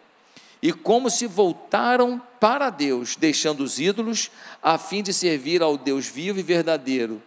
e 0.61 0.71
como 0.71 1.09
se 1.09 1.25
voltaram 1.25 2.21
para 2.39 2.69
Deus, 2.69 3.15
deixando 3.15 3.63
os 3.63 3.79
ídolos, 3.79 4.29
a 4.61 4.77
fim 4.77 5.01
de 5.01 5.11
servir 5.11 5.63
ao 5.63 5.75
Deus 5.75 6.05
vivo 6.05 6.39
e 6.39 6.43
verdadeiro, 6.43 7.19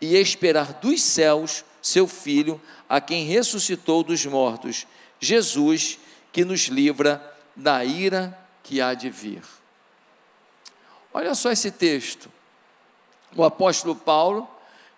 e 0.00 0.16
esperar 0.16 0.72
dos 0.72 1.02
céus 1.02 1.62
seu 1.82 2.08
Filho, 2.08 2.58
a 2.88 3.02
quem 3.02 3.26
ressuscitou 3.26 4.02
dos 4.02 4.24
mortos, 4.24 4.86
Jesus, 5.20 5.98
que 6.32 6.46
nos 6.46 6.62
livra 6.68 7.22
da 7.54 7.84
ira 7.84 8.38
que 8.62 8.80
há 8.80 8.94
de 8.94 9.10
vir. 9.10 9.42
Olha 11.12 11.34
só 11.34 11.52
esse 11.52 11.70
texto. 11.70 12.32
O 13.36 13.44
apóstolo 13.44 13.96
Paulo, 13.96 14.48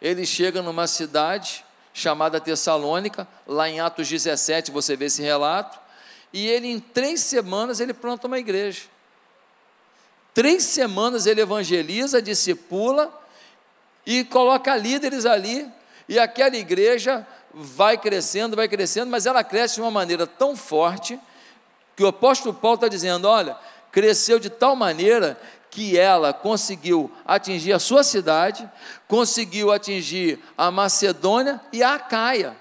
ele 0.00 0.26
chega 0.26 0.62
numa 0.62 0.86
cidade 0.86 1.64
chamada 1.92 2.38
Tessalônica, 2.38 3.26
lá 3.46 3.70
em 3.70 3.80
Atos 3.80 4.06
17 4.08 4.70
você 4.70 4.94
vê 4.94 5.06
esse 5.06 5.22
relato, 5.22 5.78
e 6.30 6.46
ele 6.46 6.66
em 6.66 6.78
três 6.78 7.20
semanas 7.20 7.80
ele 7.80 7.94
planta 7.94 8.26
uma 8.26 8.38
igreja. 8.38 8.82
Três 10.34 10.64
semanas 10.64 11.24
ele 11.24 11.40
evangeliza, 11.40 12.20
discipula 12.20 13.10
e 14.04 14.22
coloca 14.24 14.76
líderes 14.76 15.24
ali, 15.24 15.66
e 16.06 16.18
aquela 16.18 16.54
igreja 16.56 17.26
vai 17.54 17.96
crescendo, 17.96 18.54
vai 18.54 18.68
crescendo, 18.68 19.10
mas 19.10 19.24
ela 19.24 19.42
cresce 19.42 19.76
de 19.76 19.80
uma 19.80 19.90
maneira 19.90 20.26
tão 20.26 20.54
forte 20.54 21.18
que 21.96 22.04
o 22.04 22.08
apóstolo 22.08 22.54
Paulo 22.54 22.74
está 22.74 22.88
dizendo: 22.88 23.26
olha, 23.26 23.56
cresceu 23.90 24.38
de 24.38 24.50
tal 24.50 24.76
maneira 24.76 25.40
que 25.76 25.98
ela 25.98 26.32
conseguiu 26.32 27.12
atingir 27.22 27.74
a 27.74 27.78
sua 27.78 28.02
cidade, 28.02 28.66
conseguiu 29.06 29.70
atingir 29.70 30.42
a 30.56 30.70
Macedônia 30.70 31.60
e 31.70 31.82
a 31.82 31.96
Acaia. 31.96 32.56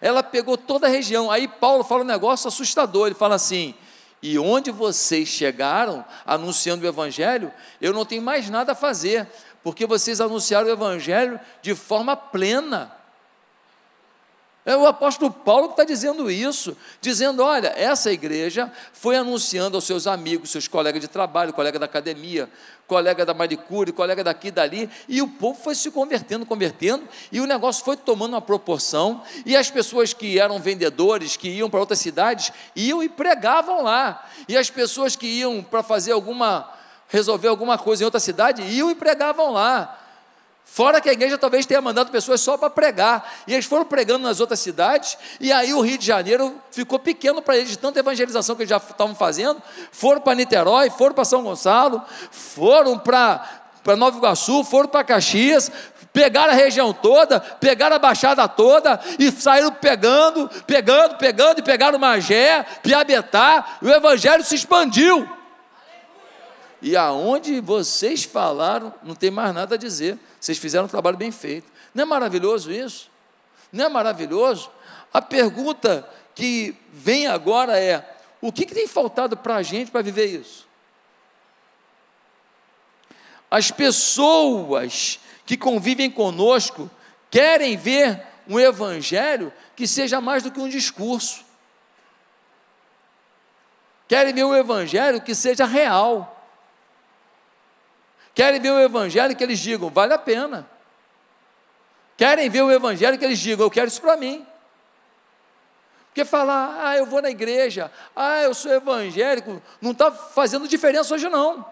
Ela 0.00 0.22
pegou 0.22 0.56
toda 0.56 0.86
a 0.86 0.88
região. 0.88 1.28
Aí 1.28 1.48
Paulo 1.48 1.82
fala 1.82 2.02
um 2.02 2.06
negócio 2.06 2.46
assustador. 2.46 3.08
Ele 3.08 3.16
fala 3.16 3.34
assim: 3.34 3.74
e 4.22 4.38
onde 4.38 4.70
vocês 4.70 5.26
chegaram 5.26 6.04
anunciando 6.24 6.84
o 6.84 6.88
Evangelho, 6.88 7.52
eu 7.80 7.92
não 7.92 8.04
tenho 8.04 8.22
mais 8.22 8.48
nada 8.48 8.70
a 8.72 8.76
fazer, 8.76 9.26
porque 9.64 9.84
vocês 9.84 10.20
anunciaram 10.20 10.68
o 10.68 10.72
Evangelho 10.72 11.40
de 11.62 11.74
forma 11.74 12.16
plena. 12.16 12.92
É 14.66 14.74
o 14.74 14.86
apóstolo 14.86 15.30
Paulo 15.30 15.66
que 15.66 15.74
está 15.74 15.84
dizendo 15.84 16.30
isso, 16.30 16.74
dizendo: 16.98 17.42
olha, 17.42 17.74
essa 17.76 18.10
igreja 18.10 18.72
foi 18.94 19.14
anunciando 19.14 19.76
aos 19.76 19.84
seus 19.84 20.06
amigos, 20.06 20.50
seus 20.50 20.66
colegas 20.66 21.02
de 21.02 21.08
trabalho, 21.08 21.52
colega 21.52 21.78
da 21.78 21.84
academia, 21.84 22.48
colega 22.86 23.26
da 23.26 23.34
manicure, 23.34 23.92
colega 23.92 24.24
daqui 24.24 24.48
e 24.48 24.50
dali, 24.50 24.90
e 25.06 25.20
o 25.20 25.28
povo 25.28 25.60
foi 25.60 25.74
se 25.74 25.90
convertendo, 25.90 26.46
convertendo, 26.46 27.06
e 27.30 27.40
o 27.40 27.46
negócio 27.46 27.84
foi 27.84 27.94
tomando 27.94 28.32
uma 28.32 28.40
proporção, 28.40 29.22
e 29.44 29.54
as 29.54 29.70
pessoas 29.70 30.14
que 30.14 30.38
eram 30.38 30.58
vendedores, 30.58 31.36
que 31.36 31.48
iam 31.48 31.68
para 31.68 31.80
outras 31.80 31.98
cidades, 31.98 32.50
iam 32.74 33.02
e 33.02 33.08
pregavam 33.08 33.82
lá, 33.82 34.26
e 34.48 34.56
as 34.56 34.70
pessoas 34.70 35.14
que 35.14 35.26
iam 35.26 35.62
para 35.62 35.82
fazer 35.82 36.12
alguma, 36.12 36.72
resolver 37.08 37.48
alguma 37.48 37.76
coisa 37.76 38.02
em 38.02 38.06
outra 38.06 38.20
cidade, 38.20 38.62
iam 38.62 38.90
e 38.90 38.94
pregavam 38.94 39.52
lá. 39.52 40.00
Fora 40.64 41.00
que 41.00 41.08
a 41.08 41.12
igreja 41.12 41.38
talvez 41.38 41.66
tenha 41.66 41.80
mandado 41.80 42.10
pessoas 42.10 42.40
só 42.40 42.56
para 42.56 42.68
pregar. 42.68 43.32
E 43.46 43.52
eles 43.52 43.64
foram 43.64 43.84
pregando 43.84 44.24
nas 44.24 44.40
outras 44.40 44.58
cidades, 44.58 45.16
e 45.38 45.52
aí 45.52 45.72
o 45.72 45.80
Rio 45.80 45.96
de 45.96 46.06
Janeiro 46.06 46.60
ficou 46.70 46.98
pequeno 46.98 47.40
para 47.40 47.56
eles, 47.56 47.70
de 47.70 47.78
tanta 47.78 48.00
evangelização 48.00 48.56
que 48.56 48.62
eles 48.62 48.70
já 48.70 48.78
estavam 48.78 49.14
fazendo. 49.14 49.62
Foram 49.92 50.20
para 50.20 50.34
Niterói, 50.34 50.90
foram 50.90 51.14
para 51.14 51.24
São 51.24 51.44
Gonçalo, 51.44 52.02
foram 52.30 52.98
para, 52.98 53.46
para 53.84 53.94
Nova 53.94 54.16
Iguaçu, 54.16 54.64
foram 54.64 54.88
para 54.88 55.04
Caxias, 55.04 55.70
pegaram 56.12 56.52
a 56.52 56.56
região 56.56 56.92
toda, 56.92 57.38
pegaram 57.38 57.96
a 57.96 57.98
baixada 57.98 58.48
toda 58.48 59.00
e 59.18 59.30
saíram 59.30 59.70
pegando, 59.70 60.50
pegando, 60.66 61.16
pegando, 61.16 61.58
e 61.58 61.62
pegaram 61.62 61.98
Magé, 61.98 62.64
Piabetá, 62.82 63.78
e 63.82 63.86
o 63.86 63.92
evangelho 63.92 64.42
se 64.42 64.54
expandiu. 64.54 65.28
E 66.84 66.98
aonde 66.98 67.60
vocês 67.60 68.24
falaram, 68.24 68.92
não 69.02 69.14
tem 69.14 69.30
mais 69.30 69.54
nada 69.54 69.74
a 69.74 69.78
dizer. 69.78 70.18
Vocês 70.38 70.58
fizeram 70.58 70.84
um 70.84 70.88
trabalho 70.88 71.16
bem 71.16 71.32
feito. 71.32 71.72
Não 71.94 72.02
é 72.02 72.04
maravilhoso 72.04 72.70
isso? 72.70 73.10
Não 73.72 73.86
é 73.86 73.88
maravilhoso? 73.88 74.70
A 75.10 75.22
pergunta 75.22 76.06
que 76.34 76.76
vem 76.92 77.26
agora 77.26 77.80
é: 77.80 78.16
o 78.38 78.52
que, 78.52 78.66
que 78.66 78.74
tem 78.74 78.86
faltado 78.86 79.34
para 79.34 79.56
a 79.56 79.62
gente 79.62 79.90
para 79.90 80.02
viver 80.02 80.26
isso? 80.26 80.68
As 83.50 83.70
pessoas 83.70 85.18
que 85.46 85.56
convivem 85.56 86.10
conosco 86.10 86.90
querem 87.30 87.78
ver 87.78 88.26
um 88.46 88.60
evangelho 88.60 89.50
que 89.74 89.88
seja 89.88 90.20
mais 90.20 90.42
do 90.42 90.50
que 90.50 90.60
um 90.60 90.68
discurso. 90.68 91.46
Querem 94.06 94.34
ver 94.34 94.44
um 94.44 94.54
evangelho 94.54 95.22
que 95.22 95.34
seja 95.34 95.64
real. 95.64 96.33
Querem 98.34 98.60
ver 98.60 98.70
o 98.70 98.80
evangelho 98.80 99.36
que 99.36 99.44
eles 99.44 99.60
digam, 99.60 99.88
vale 99.88 100.12
a 100.12 100.18
pena. 100.18 100.68
Querem 102.16 102.50
ver 102.50 102.62
o 102.62 102.70
evangelho 102.70 103.18
que 103.18 103.24
eles 103.24 103.38
digam, 103.38 103.66
eu 103.66 103.70
quero 103.70 103.88
isso 103.88 104.00
para 104.00 104.16
mim. 104.16 104.44
Porque 106.08 106.24
falar, 106.24 106.78
ah, 106.80 106.96
eu 106.96 107.06
vou 107.06 107.22
na 107.22 107.30
igreja, 107.30 107.90
ah, 108.14 108.42
eu 108.42 108.54
sou 108.54 108.72
evangélico, 108.72 109.60
não 109.80 109.92
está 109.92 110.12
fazendo 110.12 110.68
diferença 110.68 111.14
hoje 111.14 111.28
não. 111.28 111.64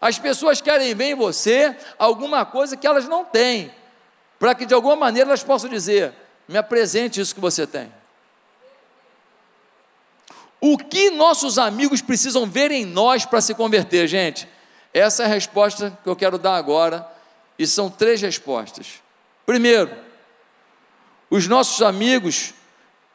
As 0.00 0.18
pessoas 0.18 0.60
querem 0.60 0.94
ver 0.94 1.06
em 1.06 1.14
você 1.14 1.76
alguma 1.98 2.44
coisa 2.44 2.76
que 2.76 2.86
elas 2.86 3.08
não 3.08 3.24
têm, 3.24 3.74
para 4.38 4.54
que 4.54 4.66
de 4.66 4.74
alguma 4.74 4.96
maneira 4.96 5.30
elas 5.30 5.42
possam 5.42 5.68
dizer: 5.68 6.14
me 6.46 6.56
apresente 6.56 7.20
isso 7.20 7.34
que 7.34 7.40
você 7.40 7.66
tem. 7.66 7.92
O 10.60 10.78
que 10.78 11.10
nossos 11.10 11.58
amigos 11.58 12.00
precisam 12.00 12.46
ver 12.46 12.70
em 12.70 12.84
nós 12.84 13.24
para 13.26 13.40
se 13.40 13.54
converter, 13.54 14.06
gente? 14.08 14.48
Essa 14.92 15.24
é 15.24 15.26
a 15.26 15.28
resposta 15.28 15.96
que 16.02 16.08
eu 16.08 16.16
quero 16.16 16.38
dar 16.38 16.56
agora, 16.56 17.06
e 17.58 17.66
são 17.66 17.90
três 17.90 18.20
respostas. 18.20 19.02
Primeiro, 19.44 19.94
os 21.28 21.46
nossos 21.46 21.82
amigos 21.82 22.54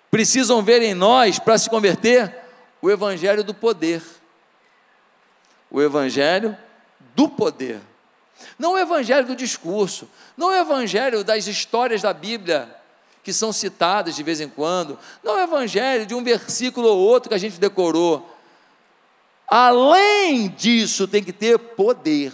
precisam 0.10 0.62
ver 0.62 0.82
em 0.82 0.94
nós 0.94 1.40
para 1.40 1.58
se 1.58 1.70
converter 1.70 2.36
o 2.82 2.90
evangelho 2.90 3.44
do 3.44 3.54
poder. 3.54 4.02
O 5.70 5.82
evangelho 5.82 6.58
do 7.16 7.30
poder. 7.30 7.80
Não 8.58 8.74
o 8.74 8.78
evangelho 8.78 9.26
do 9.26 9.36
discurso, 9.36 10.10
não 10.36 10.48
o 10.48 10.56
evangelho 10.56 11.24
das 11.24 11.48
histórias 11.48 12.02
da 12.02 12.14
Bíblia 12.14 12.81
que 13.24 13.32
são 13.32 13.52
citadas 13.54 14.16
de 14.16 14.24
vez 14.24 14.42
em 14.42 14.50
quando, 14.50 14.98
não 15.24 15.38
é 15.38 15.42
o 15.42 15.44
evangelho 15.44 16.06
de 16.06 16.16
um 16.16 16.24
versículo 16.24 16.88
ou 16.88 16.98
outro 16.98 17.30
que 17.30 17.36
a 17.36 17.40
gente 17.40 17.60
decorou. 17.60 18.28
Além 19.48 20.48
disso, 20.50 21.08
tem 21.08 21.24
que 21.24 21.34
ter 21.34 21.60
poder. 21.60 22.34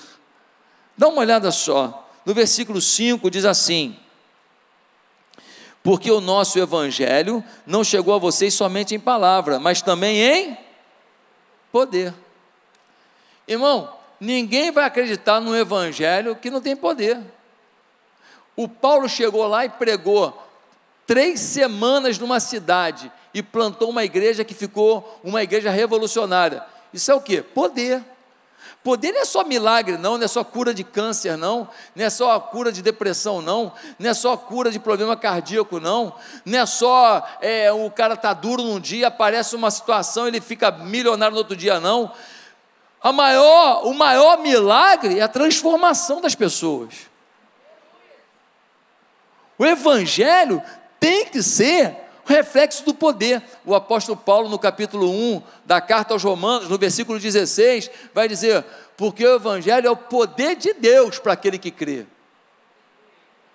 Dá 0.97 1.07
uma 1.07 1.19
olhada 1.19 1.51
só. 1.51 2.07
No 2.25 2.33
versículo 2.33 2.79
5 2.79 3.29
diz 3.29 3.43
assim: 3.43 3.97
Porque 5.83 6.11
o 6.11 6.21
nosso 6.21 6.59
evangelho 6.59 7.43
não 7.65 7.83
chegou 7.83 8.13
a 8.13 8.17
vocês 8.19 8.53
somente 8.53 8.95
em 8.95 8.99
palavra, 8.99 9.59
mas 9.59 9.81
também 9.81 10.19
em 10.21 10.57
poder. 11.71 12.13
Irmão, 13.47 13.93
ninguém 14.19 14.71
vai 14.71 14.85
acreditar 14.85 15.39
no 15.39 15.55
evangelho 15.55 16.35
que 16.35 16.49
não 16.49 16.61
tem 16.61 16.75
poder. 16.75 17.19
O 18.55 18.67
Paulo 18.67 19.07
chegou 19.07 19.47
lá 19.47 19.65
e 19.65 19.69
pregou 19.69 20.46
três 21.07 21.39
semanas 21.39 22.19
numa 22.19 22.39
cidade 22.41 23.11
e 23.33 23.41
plantou 23.41 23.89
uma 23.89 24.03
igreja 24.03 24.43
que 24.43 24.53
ficou 24.53 25.19
uma 25.23 25.41
igreja 25.41 25.71
revolucionária. 25.71 26.63
Isso 26.93 27.09
é 27.09 27.15
o 27.15 27.21
que? 27.21 27.41
Poder. 27.41 28.03
Poder 28.83 29.11
não 29.11 29.21
é 29.21 29.25
só 29.25 29.43
milagre, 29.43 29.97
não, 29.97 30.17
não 30.17 30.23
é 30.23 30.27
só 30.27 30.43
cura 30.43 30.73
de 30.73 30.83
câncer, 30.83 31.37
não, 31.37 31.67
não 31.95 32.05
é 32.05 32.09
só 32.09 32.39
cura 32.39 32.71
de 32.71 32.81
depressão, 32.81 33.41
não, 33.41 33.73
não 33.97 34.09
é 34.09 34.13
só 34.13 34.37
cura 34.37 34.71
de 34.71 34.79
problema 34.79 35.15
cardíaco, 35.17 35.79
não, 35.79 36.13
não 36.45 36.59
é 36.59 36.65
só 36.65 37.25
é, 37.41 37.71
o 37.71 37.89
cara 37.91 38.13
está 38.13 38.33
duro 38.33 38.63
num 38.63 38.79
dia, 38.79 39.07
aparece 39.07 39.55
uma 39.55 39.71
situação, 39.71 40.27
ele 40.27 40.39
fica 40.39 40.71
milionário 40.71 41.33
no 41.33 41.39
outro 41.39 41.55
dia, 41.55 41.79
não. 41.79 42.13
A 43.01 43.11
maior, 43.11 43.85
o 43.85 43.93
maior 43.93 44.39
milagre 44.39 45.19
é 45.19 45.21
a 45.21 45.27
transformação 45.27 46.21
das 46.21 46.35
pessoas. 46.35 46.93
O 49.57 49.65
Evangelho 49.65 50.61
tem 50.99 51.25
que 51.25 51.41
ser 51.41 51.95
reflexo 52.25 52.83
do 52.83 52.93
poder. 52.93 53.41
O 53.65 53.73
apóstolo 53.73 54.17
Paulo, 54.17 54.49
no 54.49 54.59
capítulo 54.59 55.09
1 55.09 55.41
da 55.65 55.81
carta 55.81 56.13
aos 56.13 56.23
Romanos, 56.23 56.69
no 56.69 56.77
versículo 56.77 57.19
16, 57.19 57.89
vai 58.13 58.27
dizer: 58.27 58.63
Porque 58.95 59.25
o 59.25 59.35
Evangelho 59.35 59.87
é 59.87 59.91
o 59.91 59.97
poder 59.97 60.55
de 60.55 60.73
Deus 60.73 61.17
para 61.17 61.33
aquele 61.33 61.57
que 61.57 61.71
crê. 61.71 62.05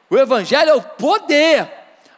O 0.08 0.16
Evangelho 0.16 0.70
é 0.70 0.74
o 0.74 0.82
poder. 0.82 1.70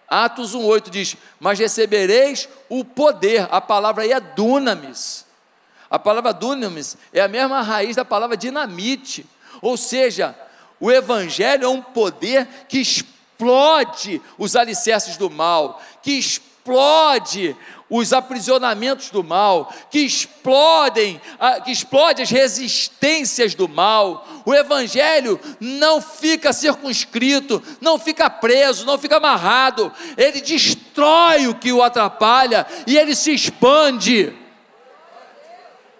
Atos 0.08 0.54
1,8 0.54 0.90
diz: 0.90 1.16
Mas 1.38 1.58
recebereis 1.58 2.48
o 2.68 2.84
poder. 2.84 3.48
A 3.50 3.60
palavra 3.60 4.04
aí 4.04 4.12
é 4.12 4.20
dunamis. 4.20 5.26
A 5.90 5.98
palavra 5.98 6.32
dunamis 6.32 6.96
é 7.12 7.20
a 7.20 7.28
mesma 7.28 7.62
raiz 7.62 7.96
da 7.96 8.04
palavra 8.04 8.36
dinamite. 8.36 9.26
Ou 9.62 9.76
seja, 9.76 10.34
o 10.80 10.90
Evangelho 10.90 11.64
é 11.64 11.68
um 11.68 11.80
poder 11.80 12.46
que 12.68 12.82
explode 13.34 14.22
os 14.38 14.54
alicerces 14.54 15.16
do 15.16 15.28
mal, 15.28 15.82
que 16.02 16.12
explode 16.12 17.56
os 17.90 18.12
aprisionamentos 18.12 19.10
do 19.10 19.22
mal, 19.22 19.72
que 19.90 19.98
explodem, 20.00 21.20
que 21.64 21.70
explode 21.70 22.22
as 22.22 22.30
resistências 22.30 23.54
do 23.54 23.68
mal. 23.68 24.26
O 24.46 24.54
evangelho 24.54 25.38
não 25.60 26.00
fica 26.00 26.52
circunscrito, 26.52 27.62
não 27.80 27.98
fica 27.98 28.30
preso, 28.30 28.86
não 28.86 28.98
fica 28.98 29.18
amarrado. 29.18 29.92
Ele 30.16 30.40
destrói 30.40 31.46
o 31.46 31.54
que 31.54 31.72
o 31.72 31.82
atrapalha 31.82 32.66
e 32.86 32.96
ele 32.96 33.14
se 33.14 33.34
expande. 33.34 34.32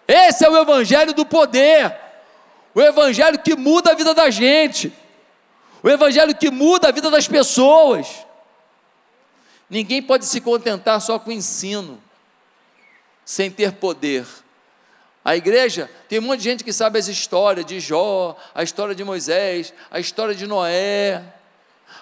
Esse 0.07 0.45
é 0.45 0.49
o 0.49 0.57
evangelho 0.57 1.13
do 1.13 1.27
poder. 1.27 1.95
O 2.75 2.81
evangelho 2.81 3.39
que 3.39 3.55
muda 3.55 3.93
a 3.93 3.95
vida 3.95 4.15
da 4.15 4.31
gente 4.31 4.93
o 5.85 5.91
evangelho 5.91 6.35
que 6.35 6.51
muda 6.51 6.89
a 6.89 6.91
vida 6.91 7.11
das 7.11 7.29
pessoas. 7.29 8.25
Ninguém 9.69 10.01
pode 10.01 10.25
se 10.25 10.41
contentar 10.41 10.99
só 10.99 11.19
com 11.19 11.31
ensino, 11.31 12.03
sem 13.23 13.51
ter 13.51 13.73
poder. 13.73 14.27
A 15.23 15.37
igreja 15.37 15.91
tem 16.09 16.19
um 16.21 16.23
monte 16.23 16.39
de 16.39 16.45
gente 16.45 16.65
que 16.65 16.73
sabe 16.73 16.99
as 16.99 17.07
histórias 17.07 17.67
de 17.67 17.81
Jó, 17.81 18.35
a 18.55 18.63
história 18.63 18.95
de 18.95 19.05
Moisés, 19.05 19.75
a 19.91 20.01
história 20.01 20.35
de 20.35 20.47
Noé, 20.47 21.23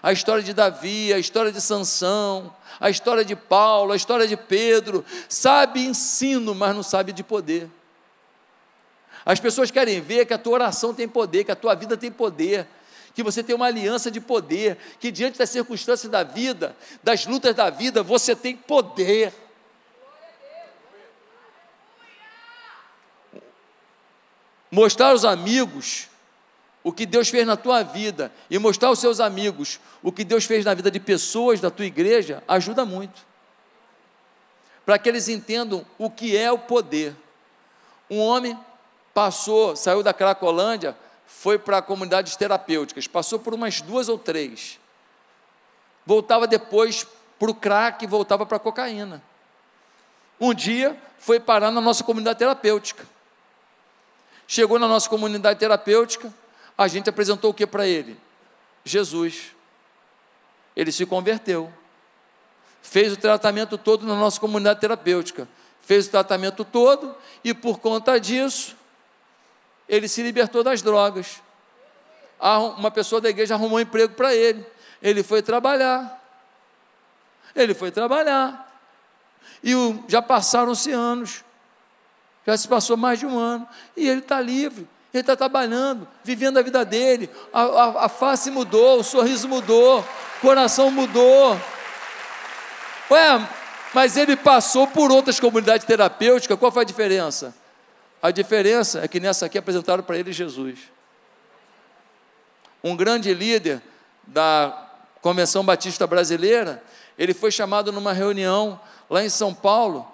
a 0.00 0.12
história 0.12 0.44
de 0.44 0.54
Davi, 0.54 1.12
a 1.12 1.18
história 1.18 1.50
de 1.50 1.60
Sansão, 1.60 2.54
a 2.78 2.88
história 2.88 3.24
de 3.24 3.34
Paulo, 3.34 3.92
a 3.92 3.96
história 3.96 4.28
de 4.28 4.36
Pedro. 4.36 5.04
Sabe 5.28 5.84
ensino, 5.84 6.54
mas 6.54 6.72
não 6.72 6.84
sabe 6.84 7.12
de 7.12 7.24
poder. 7.24 7.68
As 9.26 9.40
pessoas 9.40 9.72
querem 9.72 10.00
ver 10.00 10.24
que 10.24 10.34
a 10.34 10.38
tua 10.38 10.54
oração 10.54 10.94
tem 10.94 11.08
poder, 11.08 11.42
que 11.42 11.50
a 11.50 11.56
tua 11.56 11.74
vida 11.74 11.96
tem 11.96 12.12
poder, 12.12 12.68
que 13.14 13.22
você 13.22 13.42
tem 13.42 13.54
uma 13.54 13.66
aliança 13.66 14.10
de 14.10 14.20
poder, 14.20 14.78
que 14.98 15.10
diante 15.10 15.38
das 15.38 15.50
circunstâncias 15.50 16.10
da 16.10 16.22
vida, 16.22 16.76
das 17.02 17.26
lutas 17.26 17.54
da 17.54 17.70
vida, 17.70 18.02
você 18.02 18.34
tem 18.34 18.56
poder. 18.56 19.32
mostrar 24.72 25.10
aos 25.10 25.26
amigos 25.26 26.08
o 26.82 26.90
que 26.90 27.04
Deus 27.04 27.28
fez 27.28 27.46
na 27.46 27.56
tua 27.58 27.82
vida 27.82 28.32
e 28.50 28.58
mostrar 28.58 28.88
aos 28.88 28.98
seus 28.98 29.20
amigos 29.20 29.78
o 30.02 30.10
que 30.10 30.24
Deus 30.24 30.46
fez 30.46 30.64
na 30.64 30.72
vida 30.72 30.90
de 30.90 30.98
pessoas 30.98 31.60
da 31.60 31.70
tua 31.70 31.84
igreja 31.84 32.42
ajuda 32.48 32.84
muito. 32.86 33.24
Para 34.84 34.98
que 34.98 35.08
eles 35.08 35.28
entendam 35.28 35.86
o 35.98 36.10
que 36.10 36.36
é 36.36 36.50
o 36.50 36.58
poder. 36.58 37.14
Um 38.10 38.18
homem 38.18 38.58
passou, 39.14 39.76
saiu 39.76 40.02
da 40.02 40.12
Cracolândia, 40.12 40.96
foi 41.42 41.58
para 41.58 41.82
comunidades 41.82 42.36
terapêuticas, 42.36 43.08
passou 43.08 43.36
por 43.36 43.52
umas 43.52 43.80
duas 43.80 44.08
ou 44.08 44.16
três. 44.16 44.78
Voltava 46.06 46.46
depois 46.46 47.04
para 47.36 47.50
o 47.50 47.54
crack 47.54 48.06
voltava 48.06 48.46
para 48.46 48.58
a 48.58 48.60
cocaína. 48.60 49.20
Um 50.40 50.54
dia 50.54 50.96
foi 51.18 51.40
parar 51.40 51.72
na 51.72 51.80
nossa 51.80 52.04
comunidade 52.04 52.38
terapêutica. 52.38 53.04
Chegou 54.46 54.78
na 54.78 54.86
nossa 54.86 55.08
comunidade 55.08 55.58
terapêutica, 55.58 56.32
a 56.78 56.86
gente 56.86 57.10
apresentou 57.10 57.50
o 57.50 57.54
que 57.54 57.66
para 57.66 57.88
ele? 57.88 58.16
Jesus. 58.84 59.50
Ele 60.76 60.92
se 60.92 61.04
converteu. 61.04 61.72
Fez 62.82 63.12
o 63.12 63.16
tratamento 63.16 63.76
todo 63.76 64.06
na 64.06 64.14
nossa 64.14 64.38
comunidade 64.38 64.78
terapêutica. 64.78 65.48
Fez 65.80 66.06
o 66.06 66.10
tratamento 66.12 66.64
todo 66.64 67.12
e 67.42 67.52
por 67.52 67.80
conta 67.80 68.20
disso, 68.20 68.76
ele 69.88 70.08
se 70.08 70.22
libertou 70.22 70.62
das 70.62 70.82
drogas. 70.82 71.40
Uma 72.76 72.90
pessoa 72.90 73.20
da 73.20 73.28
igreja 73.28 73.54
arrumou 73.54 73.78
um 73.78 73.80
emprego 73.80 74.14
para 74.14 74.34
ele. 74.34 74.64
Ele 75.00 75.22
foi 75.22 75.42
trabalhar. 75.42 76.20
Ele 77.54 77.74
foi 77.74 77.90
trabalhar. 77.90 78.68
E 79.62 79.72
já 80.08 80.20
passaram-se 80.20 80.90
anos. 80.90 81.44
Já 82.46 82.56
se 82.56 82.66
passou 82.66 82.96
mais 82.96 83.18
de 83.18 83.26
um 83.26 83.38
ano. 83.38 83.68
E 83.96 84.08
ele 84.08 84.20
está 84.20 84.40
livre. 84.40 84.88
Ele 85.12 85.20
está 85.20 85.36
trabalhando, 85.36 86.08
vivendo 86.24 86.58
a 86.58 86.62
vida 86.62 86.84
dele. 86.84 87.28
A, 87.52 87.62
a, 87.62 88.04
a 88.06 88.08
face 88.08 88.50
mudou, 88.50 89.00
o 89.00 89.04
sorriso 89.04 89.46
mudou, 89.46 90.00
o 90.00 90.40
coração 90.40 90.90
mudou. 90.90 91.60
Ué, 93.10 93.48
mas 93.92 94.16
ele 94.16 94.36
passou 94.36 94.86
por 94.86 95.12
outras 95.12 95.38
comunidades 95.38 95.86
terapêuticas, 95.86 96.58
qual 96.58 96.72
foi 96.72 96.82
a 96.82 96.86
diferença? 96.86 97.54
A 98.22 98.30
diferença 98.30 99.00
é 99.00 99.08
que 99.08 99.18
nessa 99.18 99.46
aqui 99.46 99.58
apresentaram 99.58 100.04
para 100.04 100.16
ele 100.16 100.32
Jesus. 100.32 100.78
Um 102.82 102.94
grande 102.94 103.34
líder 103.34 103.82
da 104.24 104.90
Convenção 105.20 105.64
Batista 105.64 106.06
Brasileira, 106.06 106.82
ele 107.18 107.34
foi 107.34 107.50
chamado 107.50 107.90
numa 107.90 108.12
reunião 108.12 108.80
lá 109.10 109.24
em 109.24 109.28
São 109.28 109.52
Paulo 109.52 110.08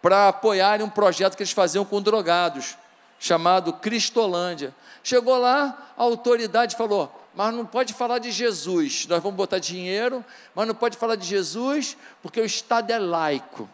para 0.00 0.28
apoiarem 0.28 0.86
um 0.86 0.90
projeto 0.90 1.36
que 1.36 1.42
eles 1.42 1.52
faziam 1.52 1.84
com 1.84 2.00
drogados, 2.00 2.76
chamado 3.18 3.72
Cristolândia. 3.72 4.72
Chegou 5.02 5.36
lá, 5.36 5.92
a 5.96 6.02
autoridade 6.02 6.76
falou: 6.76 7.12
mas 7.34 7.52
não 7.52 7.66
pode 7.66 7.92
falar 7.92 8.18
de 8.18 8.30
Jesus, 8.30 9.06
nós 9.08 9.22
vamos 9.22 9.36
botar 9.36 9.58
dinheiro, 9.58 10.24
mas 10.54 10.66
não 10.66 10.74
pode 10.74 10.96
falar 10.96 11.16
de 11.16 11.26
Jesus, 11.26 11.96
porque 12.22 12.40
o 12.40 12.44
Estado 12.44 12.90
é 12.92 12.98
laico. 12.98 13.68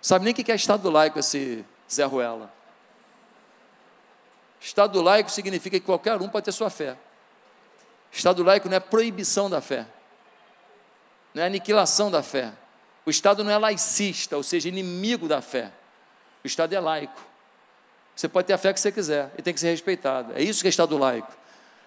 Sabe 0.00 0.24
nem 0.24 0.32
o 0.32 0.34
que 0.34 0.50
é 0.50 0.54
Estado 0.54 0.90
laico 0.90 1.18
esse 1.18 1.64
Zé 1.90 2.04
Ruela? 2.04 2.52
Estado 4.64 5.02
laico 5.02 5.30
significa 5.30 5.78
que 5.78 5.84
qualquer 5.84 6.18
um 6.22 6.26
pode 6.26 6.46
ter 6.46 6.52
sua 6.52 6.70
fé. 6.70 6.96
Estado 8.10 8.42
laico 8.42 8.66
não 8.66 8.76
é 8.78 8.80
proibição 8.80 9.50
da 9.50 9.60
fé, 9.60 9.86
não 11.34 11.42
é 11.42 11.46
aniquilação 11.46 12.10
da 12.10 12.22
fé. 12.22 12.50
O 13.04 13.10
Estado 13.10 13.44
não 13.44 13.50
é 13.50 13.58
laicista, 13.58 14.38
ou 14.38 14.42
seja, 14.42 14.66
inimigo 14.70 15.28
da 15.28 15.42
fé. 15.42 15.70
O 16.42 16.46
Estado 16.46 16.72
é 16.72 16.80
laico. 16.80 17.20
Você 18.16 18.26
pode 18.26 18.46
ter 18.46 18.54
a 18.54 18.58
fé 18.58 18.72
que 18.72 18.80
você 18.80 18.90
quiser 18.90 19.30
e 19.36 19.42
tem 19.42 19.52
que 19.52 19.60
ser 19.60 19.68
respeitado. 19.68 20.32
É 20.34 20.42
isso 20.42 20.62
que 20.62 20.68
é 20.68 20.70
Estado 20.70 20.96
laico. 20.96 21.30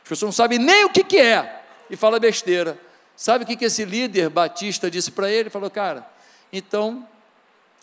As 0.03 0.09
pessoas 0.09 0.27
não 0.27 0.31
sabem 0.31 0.59
nem 0.59 0.85
o 0.85 0.89
que, 0.91 1.03
que 1.03 1.17
é 1.17 1.63
e 1.89 1.95
fala 1.95 2.19
besteira. 2.19 2.77
Sabe 3.15 3.43
o 3.43 3.47
que, 3.47 3.55
que 3.55 3.65
esse 3.65 3.83
líder 3.85 4.29
batista 4.29 4.91
disse 4.91 5.09
para 5.09 5.31
ele? 5.31 5.39
Ele 5.39 5.49
falou, 5.49 5.71
cara, 5.71 6.07
então 6.53 7.07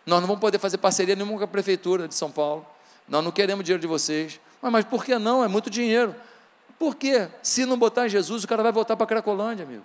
nós 0.07 0.21
não 0.21 0.29
vamos 0.29 0.41
poder 0.41 0.61
fazer 0.61 0.79
parceria 0.79 1.17
nenhuma 1.17 1.37
com 1.37 1.45
a 1.45 1.49
prefeitura 1.49 2.07
de 2.07 2.15
São 2.15 2.31
Paulo. 2.31 2.65
Nós 3.09 3.25
não 3.25 3.33
queremos 3.33 3.65
dinheiro 3.65 3.81
de 3.81 3.89
vocês. 3.89 4.39
Mas, 4.65 4.73
mas 4.73 4.85
por 4.87 5.05
que 5.05 5.19
não? 5.19 5.45
É 5.45 5.49
muito 5.49 5.69
dinheiro. 5.69 6.17
Por 6.79 6.97
quê? 6.97 7.29
Se 7.43 7.67
não 7.67 7.77
botar 7.77 8.07
em 8.07 8.09
Jesus, 8.09 8.45
o 8.45 8.49
cara 8.49 8.63
vai 8.63 8.73
voltar 8.73 8.97
para 8.97 9.07
Cracolândia, 9.07 9.63
amigo. 9.63 9.85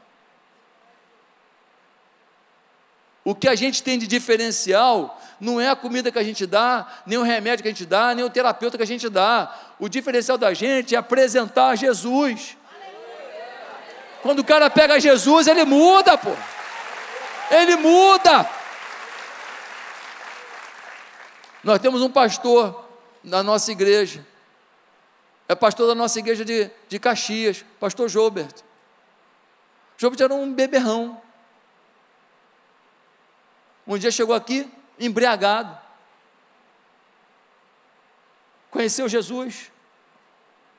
O 3.25 3.35
que 3.35 3.49
a 3.49 3.55
gente 3.55 3.83
tem 3.83 3.99
de 3.99 4.07
diferencial 4.07 5.19
não 5.37 5.59
é 5.59 5.69
a 5.69 5.75
comida 5.75 6.09
que 6.09 6.17
a 6.17 6.23
gente 6.23 6.45
dá, 6.45 6.87
nem 7.05 7.17
o 7.17 7.23
remédio 7.23 7.61
que 7.61 7.67
a 7.67 7.71
gente 7.71 7.85
dá, 7.85 8.15
nem 8.15 8.23
o 8.23 8.29
terapeuta 8.29 8.77
que 8.77 8.83
a 8.83 8.87
gente 8.87 9.09
dá. 9.09 9.53
O 9.77 9.89
diferencial 9.89 10.37
da 10.37 10.53
gente 10.53 10.95
é 10.95 10.97
apresentar 10.97 11.75
Jesus. 11.75 12.55
Quando 14.21 14.39
o 14.39 14.45
cara 14.45 14.69
pega 14.69 14.97
Jesus, 14.97 15.47
ele 15.47 15.65
muda, 15.65 16.17
pô. 16.17 16.31
Ele 17.51 17.75
muda. 17.75 18.49
Nós 21.61 21.79
temos 21.79 22.01
um 22.01 22.09
pastor 22.09 22.87
na 23.21 23.43
nossa 23.43 23.73
igreja. 23.73 24.25
É 25.49 25.55
pastor 25.55 25.87
da 25.87 25.95
nossa 25.95 26.19
igreja 26.19 26.45
de, 26.45 26.69
de 26.87 26.99
Caxias, 26.99 27.65
pastor 27.79 28.07
Jobert. 28.07 28.53
Jobert 29.97 30.21
era 30.21 30.31
um 30.31 30.53
beberrão. 30.53 31.19
Um 33.87 33.97
dia 33.97 34.11
chegou 34.11 34.35
aqui 34.35 34.71
embriagado. 34.99 35.75
Conheceu 38.69 39.09
Jesus, 39.09 39.71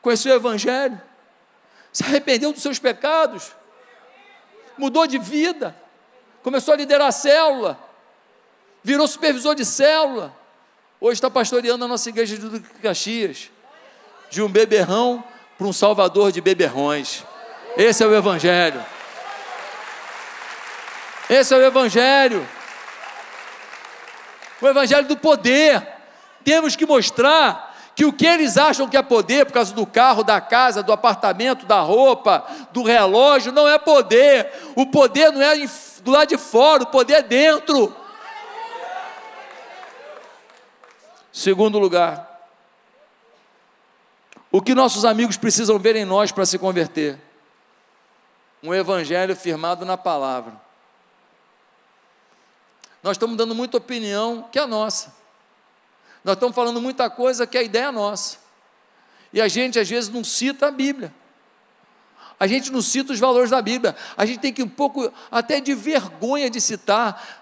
conheceu 0.01 0.33
o 0.33 0.37
Evangelho, 0.37 1.03
se 1.93 2.05
arrependeu 2.05 2.53
dos 2.53 2.63
seus 2.63 2.79
pecados, 2.79 3.51
mudou 4.79 5.09
de 5.09 5.19
vida, 5.19 5.75
começou 6.45 6.75
a 6.75 6.77
liderar 6.77 7.09
a 7.09 7.13
célula, 7.13 7.77
virou 8.85 9.09
supervisor 9.09 9.57
de 9.57 9.65
célula. 9.65 10.33
Hoje 11.01 11.15
está 11.15 11.29
pastoreando 11.29 11.85
a 11.85 11.89
nossa 11.89 12.09
igreja 12.09 12.37
de 12.37 12.61
Caxias, 12.81 13.51
de 14.31 14.43
um 14.43 14.49
beberrão 14.49 15.23
para 15.59 15.67
um 15.67 15.73
salvador 15.73 16.33
de 16.33 16.41
beberrões. 16.41 17.25
Esse 17.77 18.03
é 18.03 18.07
o 18.07 18.15
Evangelho. 18.15 18.83
Esse 21.29 21.53
é 21.53 21.57
o 21.57 21.63
Evangelho 21.63 22.47
o 24.61 24.69
evangelho 24.69 25.07
do 25.07 25.17
poder. 25.17 25.87
Temos 26.45 26.77
que 26.77 26.87
mostrar 26.87 27.75
que 27.95 28.05
o 28.05 28.13
que 28.13 28.27
eles 28.27 28.57
acham 28.57 28.89
que 28.89 28.97
é 28.97 29.03
poder, 29.03 29.47
por 29.47 29.53
causa 29.53 29.75
do 29.75 29.87
carro, 29.87 30.23
da 30.23 30.41
casa, 30.41 30.83
do 30.83 30.93
apartamento, 30.93 31.67
da 31.67 31.81
roupa, 31.81 32.45
do 32.73 32.83
relógio, 32.83 33.53
não 33.53 33.69
é 33.69 33.79
poder. 33.79 34.53
O 34.75 34.87
poder 34.87 35.33
não 35.33 35.43
é 35.43 35.55
do 36.03 36.11
lado 36.11 36.29
de 36.29 36.39
fora, 36.39 36.85
o 36.85 36.87
poder 36.87 37.15
é 37.15 37.23
dentro. 37.23 37.95
Segundo 41.33 41.79
lugar, 41.79 42.30
o 44.51 44.61
que 44.61 44.75
nossos 44.75 45.05
amigos 45.05 45.37
precisam 45.37 45.79
ver 45.79 45.97
em 45.97 46.05
nós 46.05 46.33
para 46.33 46.47
se 46.47 46.59
converter? 46.59 47.19
Um 48.63 48.75
evangelho 48.75 49.35
firmado 49.35 49.85
na 49.85 49.97
palavra 49.97 50.71
nós 53.03 53.13
estamos 53.13 53.37
dando 53.37 53.55
muita 53.55 53.79
opinião 53.79 54.49
que 54.51 54.59
é 54.59 54.67
nossa. 54.67 55.15
Nós 56.23 56.35
estamos 56.35 56.55
falando 56.55 56.81
muita 56.81 57.09
coisa 57.09 57.47
que 57.47 57.57
a 57.57 57.63
ideia 57.63 57.87
é 57.87 57.91
nossa. 57.91 58.39
E 59.33 59.41
a 59.41 59.49
gente 59.49 59.79
às 59.79 59.89
vezes 59.89 60.11
não 60.11 60.23
cita 60.23 60.67
a 60.67 60.71
Bíblia. 60.71 61.15
A 62.39 62.47
gente 62.47 62.71
não 62.71 62.83
cita 62.83 63.13
os 63.13 63.19
valores 63.19 63.51
da 63.51 63.61
Bíblia. 63.63 63.97
A 64.17 64.27
gente 64.27 64.41
tem 64.41 64.53
que 64.53 64.63
um 64.63 64.69
pouco 64.69 65.11
até 65.31 65.61
de 65.61 65.75
vergonha 65.75 66.51
de 66.51 66.61
citar. 66.61 67.40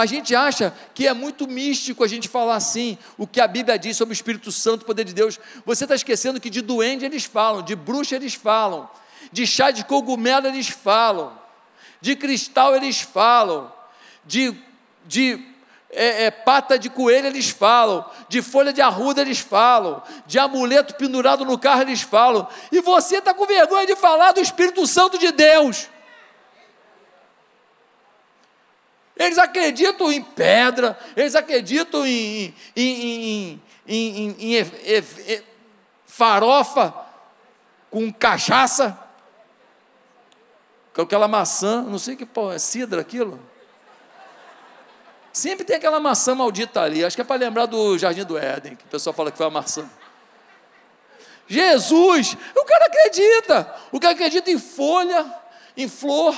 A 0.00 0.06
gente 0.06 0.34
acha 0.34 0.74
que 0.94 1.06
é 1.06 1.12
muito 1.12 1.46
místico 1.46 2.02
a 2.02 2.08
gente 2.08 2.26
falar 2.26 2.54
assim, 2.54 2.96
o 3.18 3.26
que 3.26 3.40
a 3.40 3.46
Bíblia 3.46 3.78
diz 3.78 3.96
sobre 3.96 4.12
o 4.12 4.14
Espírito 4.14 4.50
Santo, 4.50 4.82
o 4.82 4.86
poder 4.86 5.04
de 5.04 5.12
Deus. 5.12 5.38
Você 5.66 5.84
está 5.84 5.94
esquecendo 5.94 6.40
que 6.40 6.48
de 6.48 6.62
duende 6.62 7.04
eles 7.04 7.24
falam, 7.24 7.62
de 7.62 7.76
bruxa 7.76 8.16
eles 8.16 8.34
falam, 8.34 8.88
de 9.30 9.46
chá 9.46 9.70
de 9.70 9.84
cogumelo 9.84 10.46
eles 10.46 10.68
falam, 10.68 11.38
de 12.00 12.16
cristal 12.16 12.74
eles 12.74 13.02
falam, 13.02 13.70
de 14.24 14.56
de 15.04 15.44
é, 15.90 16.24
é, 16.24 16.30
pata 16.30 16.78
de 16.78 16.88
coelho 16.88 17.26
eles 17.26 17.50
falam, 17.50 18.04
de 18.28 18.40
folha 18.40 18.72
de 18.72 18.80
arruda 18.80 19.20
eles 19.20 19.40
falam, 19.40 20.02
de 20.26 20.38
amuleto 20.38 20.94
pendurado 20.94 21.44
no 21.44 21.58
carro 21.58 21.82
eles 21.82 22.00
falam, 22.00 22.48
e 22.72 22.80
você 22.80 23.18
está 23.18 23.34
com 23.34 23.44
vergonha 23.44 23.86
de 23.86 23.96
falar 23.96 24.32
do 24.32 24.40
Espírito 24.40 24.86
Santo 24.86 25.18
de 25.18 25.30
Deus. 25.30 25.88
Eles 29.20 29.36
acreditam 29.36 30.10
em 30.10 30.22
pedra, 30.22 30.98
eles 31.14 31.34
acreditam 31.34 32.06
em, 32.06 32.54
em, 32.74 33.60
em, 33.86 34.36
em 34.38 35.42
farofa 36.06 36.94
com 37.90 38.10
cachaça, 38.10 38.98
com 40.94 41.02
aquela 41.02 41.28
maçã, 41.28 41.82
não 41.82 41.98
sei 41.98 42.16
que 42.16 42.24
pô, 42.24 42.50
é 42.50 42.58
cidra 42.58 43.02
aquilo. 43.02 43.38
Sempre 45.34 45.66
tem 45.66 45.76
aquela 45.76 46.00
maçã 46.00 46.34
maldita 46.34 46.80
ali. 46.80 47.04
Acho 47.04 47.14
que 47.14 47.20
é 47.20 47.24
para 47.24 47.36
lembrar 47.36 47.66
do 47.66 47.98
Jardim 47.98 48.24
do 48.24 48.38
Éden, 48.38 48.74
que 48.74 48.84
o 48.84 48.88
pessoal 48.88 49.12
fala 49.12 49.30
que 49.30 49.36
foi 49.36 49.46
a 49.46 49.50
maçã. 49.50 49.86
Jesus, 51.46 52.38
o 52.56 52.64
cara 52.64 52.86
acredita. 52.86 53.76
O 53.92 54.00
cara 54.00 54.14
acredita 54.14 54.50
em 54.50 54.58
folha, 54.58 55.30
em 55.76 55.88
flor, 55.90 56.34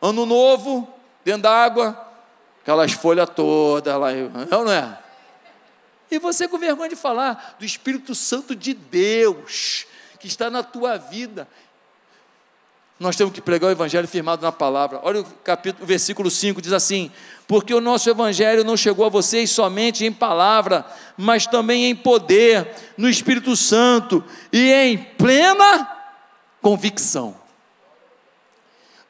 ano 0.00 0.24
novo, 0.24 0.88
dentro 1.24 1.42
d'água, 1.42 2.11
aquelas 2.62 2.92
folhas 2.92 3.28
todas 3.28 3.94
lá. 3.94 4.12
Não, 4.12 4.62
é 4.62 4.64
não 4.64 4.72
é? 4.72 4.98
E 6.10 6.18
você 6.18 6.46
com 6.46 6.58
vergonha 6.58 6.90
de 6.90 6.96
falar 6.96 7.56
do 7.58 7.64
Espírito 7.64 8.14
Santo 8.14 8.54
de 8.54 8.72
Deus, 8.72 9.86
que 10.18 10.26
está 10.26 10.48
na 10.48 10.62
tua 10.62 10.96
vida. 10.96 11.48
Nós 13.00 13.16
temos 13.16 13.32
que 13.32 13.40
pregar 13.40 13.68
o 13.68 13.72
Evangelho 13.72 14.06
firmado 14.06 14.42
na 14.42 14.52
palavra. 14.52 15.00
Olha 15.02 15.22
o 15.22 15.24
capítulo, 15.24 15.82
o 15.82 15.86
versículo 15.86 16.30
5 16.30 16.62
diz 16.62 16.72
assim: 16.72 17.10
Porque 17.48 17.74
o 17.74 17.80
nosso 17.80 18.08
Evangelho 18.08 18.62
não 18.62 18.76
chegou 18.76 19.04
a 19.04 19.08
vocês 19.08 19.50
somente 19.50 20.04
em 20.04 20.12
palavra, 20.12 20.86
mas 21.16 21.46
também 21.46 21.86
em 21.86 21.96
poder, 21.96 22.70
no 22.96 23.08
Espírito 23.08 23.56
Santo 23.56 24.22
e 24.52 24.70
em 24.70 24.98
plena 24.98 25.90
convicção. 26.60 27.34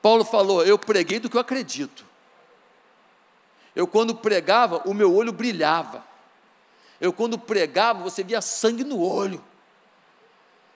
Paulo 0.01 0.25
falou: 0.25 0.65
Eu 0.65 0.79
preguei 0.79 1.19
do 1.19 1.29
que 1.29 1.37
eu 1.37 1.41
acredito. 1.41 2.12
Eu, 3.75 3.87
quando 3.87 4.15
pregava, 4.15 4.83
o 4.85 4.93
meu 4.93 5.15
olho 5.15 5.33
brilhava. 5.33 6.05
Eu, 7.01 7.13
quando 7.13 7.39
pregava, 7.39 8.03
você 8.03 8.23
via 8.23 8.41
sangue 8.41 8.85
no 8.85 9.01
olho. 9.01 9.43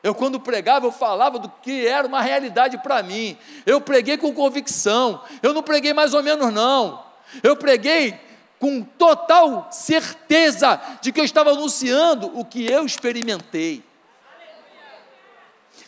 Eu, 0.03 0.15
quando 0.15 0.39
pregava, 0.39 0.87
eu 0.87 0.93
falava 0.93 1.39
do 1.39 1.49
que 1.49 1.87
era 1.87 2.07
uma 2.07 2.23
realidade 2.23 2.79
para 2.79 3.03
mim. 3.03 3.37
Eu 3.65 3.81
preguei 3.81 4.17
com 4.17 4.33
convicção. 4.33 5.23
Eu 5.43 5.53
não 5.53 5.63
preguei 5.63 5.93
mais 5.93 6.15
ou 6.15 6.23
menos, 6.23 6.53
não. 6.53 7.05
Eu 7.43 7.57
preguei 7.57 8.19
com 8.59 8.83
total 8.83 9.69
certeza 9.71 10.81
de 11.01 11.13
que 11.13 11.21
eu 11.21 11.25
estava 11.25 11.51
anunciando 11.51 12.39
o 12.39 12.45
que 12.45 12.65
eu 12.65 12.87
experimentei. 12.87 13.83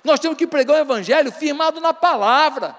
Nós 0.05 0.21
temos 0.21 0.37
que 0.37 0.47
pregar 0.47 0.77
o 0.77 0.81
Evangelho 0.81 1.33
firmado 1.33 1.81
na 1.81 1.94
palavra. 1.94 2.77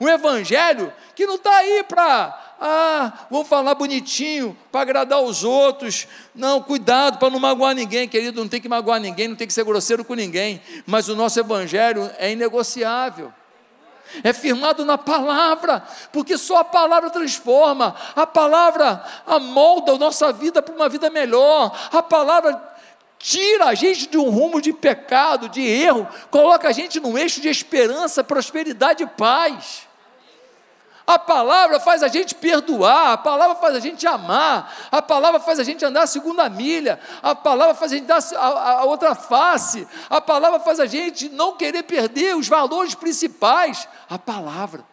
Um 0.00 0.08
Evangelho 0.08 0.92
que 1.16 1.26
não 1.26 1.34
está 1.34 1.56
aí 1.56 1.82
para 1.82 2.46
ah, 2.60 3.12
vou 3.30 3.44
falar 3.44 3.74
bonitinho 3.74 4.56
para 4.72 4.80
agradar 4.80 5.20
os 5.20 5.44
outros. 5.44 6.08
Não, 6.34 6.62
cuidado 6.62 7.18
para 7.18 7.28
não 7.28 7.38
magoar 7.38 7.74
ninguém, 7.74 8.08
querido. 8.08 8.40
Não 8.40 8.48
tem 8.48 8.60
que 8.60 8.68
magoar 8.68 8.98
ninguém, 8.98 9.28
não 9.28 9.36
tem 9.36 9.46
que 9.46 9.52
ser 9.52 9.64
grosseiro 9.64 10.04
com 10.04 10.14
ninguém. 10.14 10.60
Mas 10.86 11.08
o 11.08 11.14
nosso 11.14 11.38
evangelho 11.38 12.10
é 12.18 12.32
inegociável. 12.32 13.32
É 14.22 14.32
firmado 14.32 14.84
na 14.84 14.96
palavra, 14.96 15.82
porque 16.12 16.38
só 16.38 16.58
a 16.58 16.64
palavra 16.64 17.10
transforma, 17.10 17.94
a 18.14 18.24
palavra 18.24 19.04
amolda 19.26 19.92
a 19.92 19.98
nossa 19.98 20.32
vida 20.32 20.62
para 20.62 20.74
uma 20.74 20.88
vida 20.88 21.10
melhor, 21.10 21.76
a 21.92 22.00
palavra 22.00 22.62
tira 23.18 23.66
a 23.66 23.74
gente 23.74 24.06
de 24.06 24.16
um 24.16 24.30
rumo 24.30 24.62
de 24.62 24.72
pecado, 24.72 25.48
de 25.48 25.60
erro, 25.60 26.06
coloca 26.30 26.68
a 26.68 26.72
gente 26.72 27.00
num 27.00 27.18
eixo 27.18 27.40
de 27.40 27.48
esperança, 27.48 28.22
prosperidade 28.22 29.02
e 29.02 29.06
paz. 29.08 29.85
A 31.06 31.20
palavra 31.20 31.78
faz 31.78 32.02
a 32.02 32.08
gente 32.08 32.34
perdoar, 32.34 33.12
a 33.12 33.16
palavra 33.16 33.54
faz 33.56 33.76
a 33.76 33.78
gente 33.78 34.04
amar, 34.08 34.74
a 34.90 35.00
palavra 35.00 35.38
faz 35.38 35.60
a 35.60 35.62
gente 35.62 35.84
andar 35.84 36.02
a 36.02 36.06
segunda 36.06 36.48
milha, 36.50 36.98
a 37.22 37.32
palavra 37.32 37.76
faz 37.76 37.92
a 37.92 37.94
gente 37.94 38.06
dar 38.06 38.18
a, 38.34 38.80
a 38.80 38.84
outra 38.84 39.14
face, 39.14 39.86
a 40.10 40.20
palavra 40.20 40.58
faz 40.58 40.80
a 40.80 40.86
gente 40.86 41.28
não 41.28 41.56
querer 41.56 41.84
perder 41.84 42.34
os 42.34 42.48
valores 42.48 42.96
principais. 42.96 43.88
A 44.10 44.18
palavra. 44.18 44.84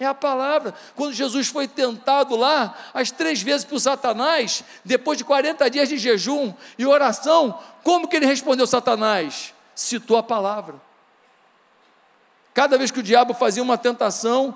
É 0.00 0.06
a 0.06 0.14
palavra. 0.14 0.72
Quando 0.94 1.12
Jesus 1.12 1.48
foi 1.48 1.68
tentado 1.68 2.34
lá, 2.34 2.74
as 2.94 3.10
três 3.10 3.42
vezes 3.42 3.66
por 3.66 3.78
Satanás, 3.78 4.64
depois 4.84 5.18
de 5.18 5.24
40 5.24 5.68
dias 5.68 5.88
de 5.88 5.98
jejum 5.98 6.54
e 6.78 6.86
oração, 6.86 7.58
como 7.82 8.08
que 8.08 8.16
ele 8.16 8.24
respondeu 8.24 8.66
Satanás? 8.66 9.52
Citou 9.74 10.16
a 10.16 10.22
palavra. 10.22 10.87
Cada 12.58 12.76
vez 12.76 12.90
que 12.90 12.98
o 12.98 13.04
diabo 13.04 13.34
fazia 13.34 13.62
uma 13.62 13.78
tentação, 13.78 14.52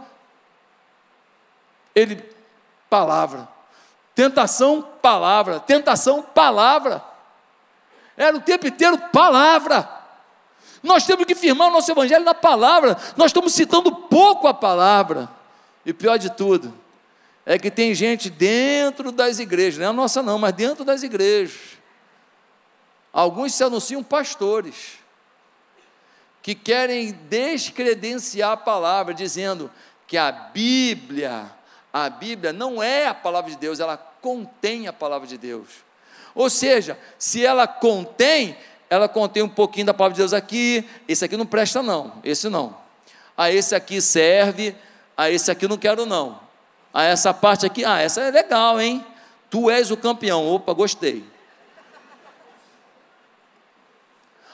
ele, 1.95 2.21
palavra. 2.91 3.49
Tentação, 4.12 4.83
palavra. 5.01 5.61
Tentação, 5.61 6.21
palavra. 6.21 7.01
Era 8.17 8.37
o 8.37 8.41
tempo 8.41 8.67
inteiro 8.67 8.99
palavra. 9.12 9.88
Nós 10.83 11.07
temos 11.07 11.25
que 11.27 11.37
firmar 11.37 11.69
o 11.69 11.71
nosso 11.71 11.93
evangelho 11.93 12.25
na 12.25 12.35
palavra. 12.35 12.99
Nós 13.17 13.27
estamos 13.29 13.55
citando 13.55 13.95
pouco 13.95 14.49
a 14.49 14.53
palavra. 14.53 15.29
E 15.87 15.93
pior 15.93 16.19
de 16.19 16.29
tudo, 16.33 16.75
é 17.47 17.57
que 17.57 17.71
tem 17.71 17.95
gente 17.95 18.29
dentro 18.29 19.12
das 19.12 19.38
igrejas, 19.38 19.79
não 19.79 19.87
é 19.87 19.91
a 19.91 19.93
nossa 19.93 20.21
não, 20.25 20.41
mas 20.41 20.53
dentro 20.55 20.85
das 20.85 21.05
igrejas. 21.05 21.79
Alguns 23.12 23.55
se 23.55 23.62
anunciam 23.62 24.03
pastores 24.03 25.02
que 26.42 26.55
querem 26.55 27.12
descredenciar 27.31 28.52
a 28.52 28.57
palavra, 28.57 29.14
dizendo 29.14 29.70
que 30.07 30.18
a 30.18 30.33
Bíblia, 30.33 31.50
a 31.92 32.11
Bíblia 32.11 32.52
não 32.52 32.83
é 32.83 33.07
a 33.07 33.14
palavra 33.14 33.50
de 33.50 33.57
Deus, 33.57 33.78
ela 33.78 33.96
contém 33.96 34.88
a 34.88 34.92
palavra 34.92 35.26
de 35.26 35.38
Deus. 35.38 35.68
Ou 36.35 36.50
seja, 36.50 36.98
se 37.16 37.46
ela 37.46 37.66
contém, 37.66 38.57
ela 38.90 39.09
contém 39.09 39.42
um 39.42 39.48
pouquinho 39.48 39.87
da 39.87 39.94
palavra 39.94 40.14
de 40.14 40.20
Deus 40.20 40.33
aqui, 40.33 40.87
esse 41.07 41.24
aqui 41.24 41.37
não 41.37 41.46
presta 41.46 41.83
não, 41.83 42.14
esse 42.24 42.48
não. 42.48 42.76
Ah, 43.37 43.50
esse 43.50 43.74
aqui 43.74 44.00
serve, 44.00 44.74
ah, 45.16 45.31
esse 45.31 45.50
aqui 45.50 45.68
não 45.68 45.78
quero 45.78 46.05
não. 46.05 46.40
Ah, 46.92 47.05
essa 47.05 47.33
parte 47.33 47.64
aqui, 47.64 47.85
ah, 47.85 48.00
essa 48.00 48.20
é 48.20 48.31
legal, 48.31 48.81
hein? 48.81 49.05
Tu 49.48 49.70
és 49.70 49.90
o 49.90 49.96
campeão. 49.96 50.46
Opa, 50.46 50.72
gostei. 50.72 51.24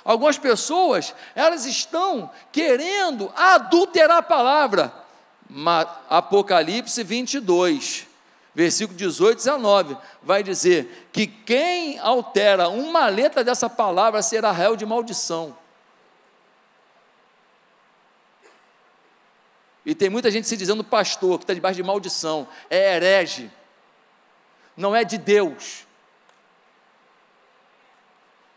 Algumas 0.09 0.38
pessoas, 0.38 1.14
elas 1.35 1.66
estão 1.66 2.31
querendo 2.51 3.31
adulterar 3.37 4.16
a 4.16 4.23
palavra. 4.23 4.90
Apocalipse 6.09 7.05
22, 7.05 8.07
versículo 8.55 8.97
18 8.97 9.33
e 9.33 9.37
19, 9.37 9.99
vai 10.23 10.42
dizer 10.42 11.11
que 11.12 11.27
quem 11.27 11.99
altera 11.99 12.71
uma 12.71 13.07
letra 13.09 13.44
dessa 13.44 13.68
palavra 13.68 14.23
será 14.23 14.51
réu 14.51 14.77
de 14.77 14.87
maldição. 14.87 15.55
E 19.85 19.94
tem 19.94 20.09
muita 20.09 20.31
gente 20.31 20.49
se 20.49 20.57
dizendo 20.57 20.83
pastor, 20.83 21.37
que 21.37 21.44
está 21.44 21.53
debaixo 21.53 21.77
de 21.77 21.83
maldição, 21.83 22.49
é 22.71 22.97
herege, 22.97 23.51
não 24.75 24.97
é 24.97 25.05
de 25.05 25.18
Deus. 25.18 25.87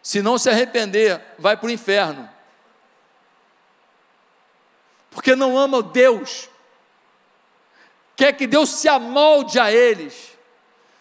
Se 0.02 0.22
não 0.22 0.38
se 0.38 0.50
arrepender, 0.50 1.22
vai 1.38 1.56
para 1.56 1.68
o 1.68 1.72
inferno. 1.72 2.30
Porque 5.12 5.36
não 5.36 5.58
ama 5.58 5.84
Deus. 5.84 6.50
Quer 8.16 8.34
que 8.34 8.48
Deus 8.48 8.70
se 8.70 8.88
amolde 8.88 9.60
a 9.60 9.72
eles. 9.72 10.32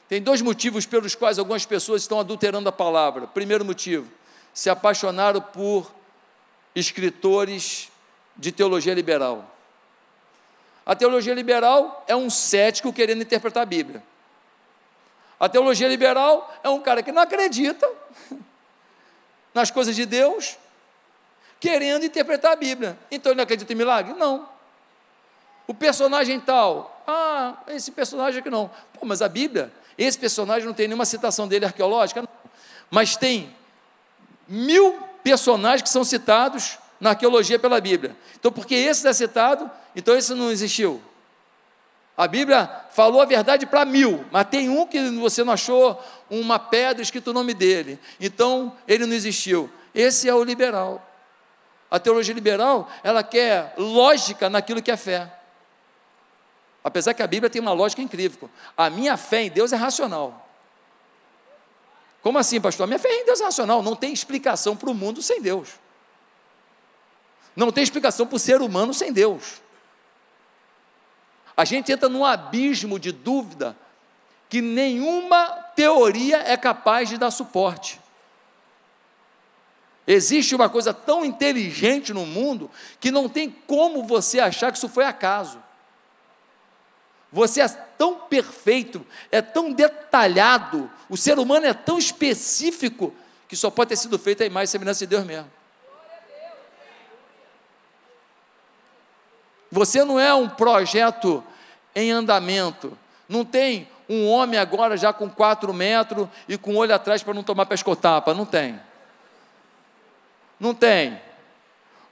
Tem 0.09 0.21
dois 0.21 0.43
motivos 0.43 0.85
pelos 0.85 1.15
quais 1.15 1.39
algumas 1.39 1.65
pessoas 1.65 2.03
estão 2.03 2.19
adulterando 2.19 2.69
a 2.69 2.73
palavra. 2.73 3.27
Primeiro 3.29 3.65
motivo, 3.65 4.11
se 4.53 4.69
apaixonaram 4.69 5.41
por 5.41 5.91
escritores 6.75 7.91
de 8.37 8.51
teologia 8.51 8.93
liberal. 8.93 9.55
A 10.85 10.97
teologia 10.97 11.35
liberal 11.35 12.05
é 12.09 12.17
um 12.17 12.29
cético 12.29 12.93
querendo 12.93 13.23
interpretar 13.23 13.63
a 13.63 13.67
Bíblia. 13.67 14.03
A 15.39 15.49
teologia 15.49 15.87
liberal 15.87 16.53
é 16.63 16.69
um 16.69 16.81
cara 16.81 17.03
que 17.03 17.13
não 17.13 17.23
acredita 17.23 17.89
nas 19.55 19.71
coisas 19.71 19.97
de 19.97 20.07
Deus, 20.07 20.57
querendo 21.59 22.05
interpretar 22.05 22.53
a 22.53 22.57
Bíblia. 22.57 22.99
Então 23.11 23.33
ele 23.33 23.37
não 23.37 23.45
acredita 23.45 23.73
em 23.73 23.77
milagre? 23.77 24.15
Não. 24.15 24.49
O 25.67 25.75
personagem 25.75 26.41
tal, 26.41 27.03
ah, 27.07 27.55
esse 27.69 27.93
personagem 27.93 28.41
aqui 28.41 28.51
não. 28.51 28.71
Pô, 28.93 29.07
mas 29.07 29.23
a 29.23 29.29
Bíblia, 29.29 29.73
esse 29.97 30.19
personagem 30.19 30.67
não 30.67 30.75
tem 30.75 30.89
nenhuma 30.89 31.05
citação 31.05 31.47
dele 31.47 31.65
arqueológica, 31.65 32.23
não. 32.23 32.29
mas 32.91 33.17
tem 33.17 33.55
mil 34.49 34.99
personagens 35.23 35.83
que 35.83 35.89
são 35.89 36.03
citados 36.03 36.79
na 36.99 37.11
arqueologia 37.11 37.59
pela 37.59 37.81
Bíblia. 37.81 38.17
Então, 38.39 38.51
porque 38.51 38.75
esse 38.75 39.07
é 39.07 39.13
citado, 39.13 39.71
então 39.95 40.17
esse 40.17 40.35
não 40.35 40.51
existiu. 40.51 41.01
A 42.21 42.29
Bíblia 42.29 42.71
falou 42.91 43.23
a 43.23 43.25
verdade 43.25 43.65
para 43.65 43.83
mil, 43.87 44.27
mas 44.31 44.47
tem 44.47 44.69
um 44.69 44.87
que 44.87 45.09
você 45.13 45.43
não 45.43 45.55
achou 45.55 45.99
uma 46.29 46.59
pedra 46.59 47.03
escrito 47.03 47.31
o 47.31 47.33
nome 47.33 47.55
dele. 47.55 47.99
Então, 48.21 48.77
ele 48.87 49.07
não 49.07 49.15
existiu. 49.15 49.71
Esse 49.95 50.29
é 50.29 50.35
o 50.35 50.45
liberal. 50.45 51.03
A 51.91 51.99
teologia 51.99 52.35
liberal, 52.35 52.91
ela 53.03 53.23
quer 53.23 53.73
lógica 53.79 54.51
naquilo 54.51 54.83
que 54.83 54.91
é 54.91 54.99
fé. 54.99 55.33
Apesar 56.85 57.15
que 57.15 57.23
a 57.23 57.27
Bíblia 57.27 57.49
tem 57.49 57.63
uma 57.63 57.73
lógica 57.73 58.03
incrível. 58.03 58.51
A 58.77 58.91
minha 58.91 59.17
fé 59.17 59.45
em 59.45 59.51
Deus 59.51 59.73
é 59.73 59.77
racional. 59.77 60.47
Como 62.21 62.37
assim, 62.37 62.61
pastor? 62.61 62.85
A 62.85 62.87
minha 62.87 62.99
fé 62.99 63.09
em 63.09 63.25
Deus 63.25 63.41
é 63.41 63.45
racional. 63.45 63.83
Não 63.83 63.97
tem 63.97 64.13
explicação 64.13 64.77
para 64.77 64.91
o 64.91 64.95
mundo 64.95 65.23
sem 65.23 65.41
Deus. 65.41 65.71
Não 67.57 67.73
tem 67.73 67.83
explicação 67.83 68.27
para 68.27 68.37
o 68.37 68.39
ser 68.39 68.61
humano 68.61 68.93
sem 68.93 69.11
Deus. 69.11 69.63
A 71.61 71.65
gente 71.67 71.93
entra 71.93 72.09
num 72.09 72.25
abismo 72.25 72.99
de 72.99 73.13
dúvida 73.13 73.77
que 74.49 74.63
nenhuma 74.63 75.47
teoria 75.77 76.39
é 76.39 76.57
capaz 76.57 77.11
de 77.11 77.19
dar 77.19 77.31
suporte. 77.31 78.01
Existe 80.07 80.55
uma 80.55 80.71
coisa 80.71 80.95
tão 80.95 81.23
inteligente 81.23 82.15
no 82.15 82.25
mundo 82.25 82.71
que 82.99 83.11
não 83.11 83.29
tem 83.29 83.51
como 83.67 84.05
você 84.05 84.41
achar 84.41 84.73
que 84.73 84.79
isso 84.79 84.89
foi 84.89 85.05
acaso. 85.05 85.63
Você 87.31 87.61
é 87.61 87.69
tão 87.69 88.21
perfeito, 88.21 89.07
é 89.31 89.43
tão 89.43 89.71
detalhado, 89.71 90.91
o 91.11 91.17
ser 91.17 91.39
humano 91.39 91.67
é 91.67 91.75
tão 91.75 91.99
específico 91.99 93.15
que 93.47 93.55
só 93.55 93.71
pode 93.71 93.91
ter 93.91 93.97
sido 93.97 94.19
feito 94.19 94.43
a 94.43 94.47
imagem 94.47 94.65
e 94.65 94.69
semelhança 94.69 95.01
de 95.01 95.09
Deus 95.09 95.27
mesmo. 95.27 95.60
Você 99.71 100.05
não 100.05 100.19
é 100.19 100.35
um 100.35 100.49
projeto 100.49 101.45
em 101.95 102.11
andamento. 102.11 102.97
Não 103.29 103.45
tem 103.45 103.89
um 104.09 104.29
homem 104.29 104.59
agora 104.59 104.97
já 104.97 105.13
com 105.13 105.31
quatro 105.31 105.73
metros 105.73 106.29
e 106.49 106.59
com 106.59 106.75
o 106.75 106.77
olho 106.77 106.95
atrás 106.95 107.23
para 107.23 107.35
não 107.35 107.45
tomar 107.45 107.67
pescotapa. 107.67 108.35
Não 108.35 108.45
tem. 108.45 108.81
Não 110.59 110.75
tem. 110.75 111.21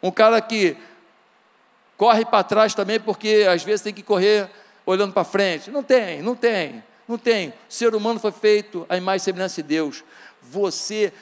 Um 0.03 0.11
cara 0.11 0.41
que 0.41 0.77
corre 1.97 2.25
para 2.25 2.45
trás 2.45 2.75
também 2.75 3.01
porque 3.01 3.47
às 3.51 3.65
vezes 3.65 3.83
tem 3.83 3.93
que 3.93 4.03
correr 4.03 4.49
olhando 4.87 5.13
para 5.13 5.25
frente. 5.25 5.71
Não 5.71 5.83
tem, 5.83 6.23
não 6.23 6.37
tem, 6.37 6.83
não 7.09 7.19
tem. 7.19 7.49
O 7.49 7.53
ser 7.69 7.95
humano 7.95 8.21
foi 8.21 8.33
feito 8.33 8.87
a 8.89 8.97
imagem 8.97 9.17
e 9.17 9.25
semelhança 9.25 9.63
de 9.63 9.69
Deus. 9.69 10.05
Você 10.41 11.13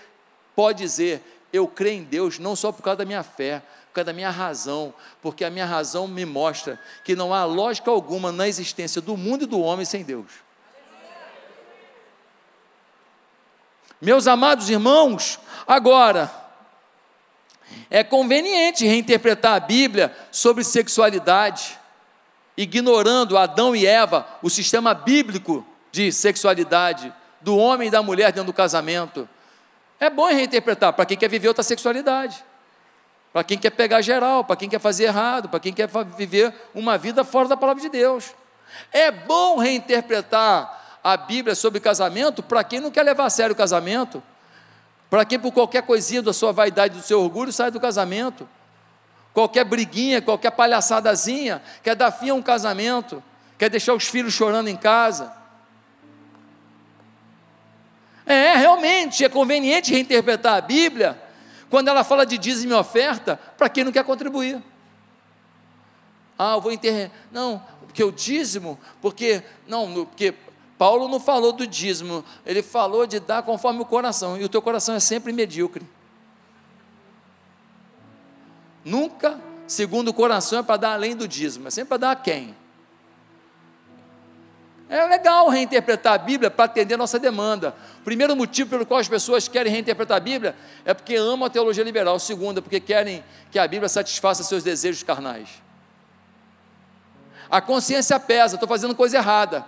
pode 0.54 0.78
dizer, 0.78 1.22
eu 1.52 1.66
creio 1.66 2.00
em 2.00 2.04
Deus 2.04 2.38
não 2.38 2.54
só 2.54 2.70
por 2.70 2.82
causa 2.82 2.98
da 2.98 3.04
minha 3.06 3.22
fé, 3.22 3.62
causa 3.96 4.06
da 4.06 4.12
minha 4.12 4.30
razão, 4.30 4.94
porque 5.20 5.44
a 5.44 5.50
minha 5.50 5.66
razão 5.66 6.06
me 6.06 6.24
mostra 6.24 6.80
que 7.04 7.16
não 7.16 7.32
há 7.32 7.44
lógica 7.44 7.90
alguma 7.90 8.30
na 8.30 8.46
existência 8.46 9.00
do 9.00 9.16
mundo 9.16 9.44
e 9.44 9.46
do 9.46 9.60
homem 9.60 9.84
sem 9.84 10.02
Deus. 10.02 10.30
Meus 14.00 14.26
amados 14.26 14.68
irmãos, 14.68 15.40
agora, 15.66 16.30
é 17.90 18.04
conveniente 18.04 18.86
reinterpretar 18.86 19.54
a 19.54 19.60
Bíblia 19.60 20.14
sobre 20.30 20.62
sexualidade 20.62 21.78
ignorando 22.56 23.36
Adão 23.36 23.76
e 23.76 23.86
Eva, 23.86 24.26
o 24.42 24.48
sistema 24.48 24.94
bíblico 24.94 25.66
de 25.92 26.10
sexualidade 26.10 27.12
do 27.40 27.56
homem 27.56 27.88
e 27.88 27.90
da 27.90 28.02
mulher 28.02 28.32
dentro 28.32 28.46
do 28.46 28.52
casamento. 28.52 29.28
É 30.00 30.08
bom 30.08 30.26
reinterpretar 30.26 30.92
para 30.92 31.04
quem 31.04 31.16
quer 31.16 31.28
viver 31.28 31.48
outra 31.48 31.62
sexualidade, 31.62 32.42
para 33.36 33.44
quem 33.44 33.58
quer 33.58 33.68
pegar 33.68 34.00
geral, 34.00 34.44
para 34.44 34.56
quem 34.56 34.66
quer 34.66 34.78
fazer 34.78 35.04
errado, 35.04 35.46
para 35.46 35.60
quem 35.60 35.70
quer 35.70 35.86
viver 36.16 36.54
uma 36.74 36.96
vida 36.96 37.22
fora 37.22 37.46
da 37.46 37.54
palavra 37.54 37.82
de 37.82 37.90
Deus. 37.90 38.34
É 38.90 39.10
bom 39.10 39.58
reinterpretar 39.58 40.98
a 41.04 41.18
Bíblia 41.18 41.54
sobre 41.54 41.78
casamento 41.78 42.42
para 42.42 42.64
quem 42.64 42.80
não 42.80 42.90
quer 42.90 43.02
levar 43.02 43.26
a 43.26 43.28
sério 43.28 43.52
o 43.52 43.54
casamento, 43.54 44.22
para 45.10 45.22
quem 45.26 45.38
por 45.38 45.52
qualquer 45.52 45.82
coisinha 45.82 46.22
da 46.22 46.32
sua 46.32 46.50
vaidade, 46.50 46.96
do 46.96 47.02
seu 47.02 47.20
orgulho, 47.20 47.52
sai 47.52 47.70
do 47.70 47.78
casamento 47.78 48.48
qualquer 49.34 49.66
briguinha, 49.66 50.22
qualquer 50.22 50.52
palhaçadazinha, 50.52 51.62
quer 51.82 51.94
dar 51.94 52.12
fim 52.12 52.30
a 52.30 52.34
um 52.34 52.40
casamento, 52.40 53.22
quer 53.58 53.68
deixar 53.68 53.92
os 53.92 54.08
filhos 54.08 54.32
chorando 54.32 54.68
em 54.68 54.76
casa. 54.78 55.30
É, 58.24 58.56
realmente 58.56 59.26
é 59.26 59.28
conveniente 59.28 59.92
reinterpretar 59.92 60.54
a 60.54 60.60
Bíblia 60.62 61.25
quando 61.70 61.88
ela 61.88 62.04
fala 62.04 62.24
de 62.24 62.38
dízimo 62.38 62.72
e 62.72 62.76
oferta 62.76 63.36
para 63.56 63.68
quem 63.68 63.84
não 63.84 63.92
quer 63.92 64.04
contribuir. 64.04 64.62
Ah, 66.38 66.54
eu 66.54 66.60
vou 66.60 66.72
enterrar. 66.72 67.10
Não, 67.32 67.62
porque 67.86 68.04
o 68.04 68.12
dízimo, 68.12 68.78
porque 69.00 69.42
não, 69.66 70.04
porque 70.06 70.34
Paulo 70.76 71.08
não 71.08 71.18
falou 71.18 71.52
do 71.52 71.66
dízimo, 71.66 72.24
ele 72.44 72.62
falou 72.62 73.06
de 73.06 73.18
dar 73.18 73.42
conforme 73.42 73.80
o 73.80 73.84
coração, 73.84 74.36
e 74.36 74.44
o 74.44 74.48
teu 74.48 74.60
coração 74.60 74.94
é 74.94 75.00
sempre 75.00 75.32
medíocre. 75.32 75.86
Nunca, 78.84 79.40
segundo 79.66 80.08
o 80.08 80.14
coração, 80.14 80.58
é 80.58 80.62
para 80.62 80.76
dar 80.76 80.92
além 80.92 81.16
do 81.16 81.26
dízimo, 81.26 81.68
é 81.68 81.70
sempre 81.70 81.88
para 81.88 81.98
dar 81.98 82.10
a 82.12 82.16
quem? 82.16 82.54
É 84.88 85.04
legal 85.06 85.48
reinterpretar 85.48 86.14
a 86.14 86.18
Bíblia 86.18 86.50
para 86.50 86.66
atender 86.66 86.94
a 86.94 86.96
nossa 86.98 87.18
demanda. 87.18 87.74
O 88.00 88.04
primeiro 88.04 88.36
motivo 88.36 88.70
pelo 88.70 88.86
qual 88.86 89.00
as 89.00 89.08
pessoas 89.08 89.48
querem 89.48 89.72
reinterpretar 89.72 90.16
a 90.16 90.20
Bíblia 90.20 90.54
é 90.84 90.94
porque 90.94 91.16
amam 91.16 91.44
a 91.44 91.50
teologia 91.50 91.82
liberal. 91.82 92.16
O 92.16 92.20
segundo 92.20 92.58
é 92.58 92.60
porque 92.60 92.78
querem 92.78 93.24
que 93.50 93.58
a 93.58 93.66
Bíblia 93.66 93.88
satisfaça 93.88 94.44
seus 94.44 94.62
desejos 94.62 95.02
carnais. 95.02 95.48
A 97.50 97.60
consciência 97.60 98.18
pesa, 98.20 98.54
estou 98.54 98.68
fazendo 98.68 98.94
coisa 98.94 99.16
errada. 99.16 99.64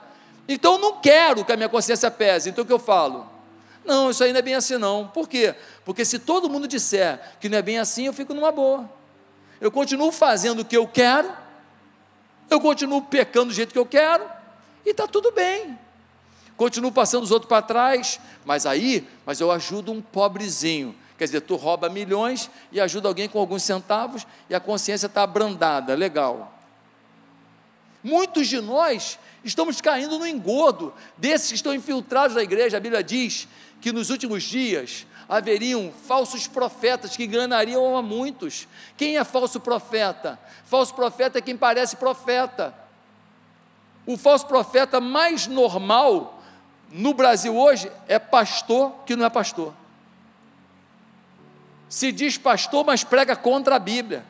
Então 0.49 0.75
eu 0.75 0.79
não 0.79 1.01
quero 1.01 1.45
que 1.45 1.53
a 1.53 1.57
minha 1.57 1.69
consciência 1.69 2.11
pese. 2.11 2.51
Então 2.51 2.63
o 2.63 2.67
que 2.67 2.73
eu 2.73 2.79
falo? 2.79 3.29
Não, 3.85 4.11
isso 4.11 4.23
aí 4.23 4.33
não 4.33 4.39
é 4.39 4.43
bem 4.43 4.55
assim 4.55 4.77
não. 4.79 5.09
Por 5.09 5.29
quê? 5.29 5.55
Porque 5.85 6.05
se 6.05 6.19
todo 6.19 6.49
mundo 6.49 6.69
disser 6.69 7.19
que 7.41 7.49
não 7.49 7.59
é 7.59 7.63
bem 7.63 7.79
assim, 7.79 8.07
eu 8.07 8.13
fico 8.13 8.33
numa 8.33 8.53
boa 8.53 8.99
eu 9.61 9.71
continuo 9.71 10.13
fazendo 10.13 10.61
o 10.61 10.65
que 10.65 10.77
eu 10.77 10.87
quero, 10.87 11.31
eu 12.49 12.61
continuo 12.61 13.03
pecando 13.03 13.47
do 13.47 13.55
jeito 13.55 13.73
que 13.73 13.79
eu 13.79 13.87
quero, 13.87 14.25
e 14.85 14.91
está 14.91 15.07
tudo 15.07 15.33
bem. 15.33 15.79
Continuo 16.57 16.91
passando 16.91 17.23
os 17.23 17.31
outros 17.31 17.49
para 17.49 17.63
trás, 17.63 18.19
mas 18.45 18.67
aí, 18.67 19.07
mas 19.25 19.41
eu 19.41 19.51
ajudo 19.53 19.93
um 19.93 20.03
pobrezinho. 20.03 20.95
Quer 21.17 21.25
dizer, 21.25 21.41
tu 21.43 21.57
rouba 21.57 21.89
milhões 21.89 22.51
e 22.71 22.81
ajuda 22.81 23.09
alguém 23.09 23.29
com 23.29 23.39
alguns 23.39 23.63
centavos 23.63 24.27
e 24.49 24.55
a 24.55 24.61
consciência 24.61 25.07
está 25.07 25.23
abrandada, 25.23 25.95
legal. 25.95 26.55
Muitos 28.03 28.49
de 28.49 28.61
nós 28.61 29.19
estamos 29.45 29.81
caindo 29.81 30.19
no 30.19 30.27
engodo 30.27 30.95
desses 31.17 31.49
que 31.49 31.55
estão 31.55 31.75
infiltrados 31.75 32.37
na 32.37 32.43
igreja. 32.43 32.77
A 32.77 32.81
Bíblia 32.81 33.03
diz 33.03 33.49
que 33.81 33.93
nos 33.93 34.11
últimos 34.11 34.43
dias 34.45 35.07
haveriam 35.29 35.93
falsos 36.07 36.47
profetas 36.47 37.17
que 37.17 37.25
enganariam 37.25 37.97
a 37.97 38.03
muitos. 38.03 38.67
Quem 38.97 39.17
é 39.17 39.25
falso 39.25 39.61
profeta? 39.61 40.39
Falso 40.65 40.95
profeta 40.95 41.39
é 41.39 41.43
quem 41.43 41.57
parece 41.57 41.97
profeta. 41.97 42.75
O 44.09 44.17
falso 44.17 44.47
profeta 44.47 45.03
mais 45.03 45.47
normal 45.47 46.41
no 46.91 47.13
Brasil 47.13 47.55
hoje 47.55 47.93
é 48.09 48.19
pastor 48.19 48.91
que 49.05 49.15
não 49.15 49.27
é 49.27 49.29
pastor. 49.29 49.75
Se 51.91 52.11
diz 52.11 52.39
pastor, 52.39 52.87
mas 52.87 53.05
prega 53.05 53.37
contra 53.37 53.77
a 53.77 53.79
Bíblia. 53.79 54.25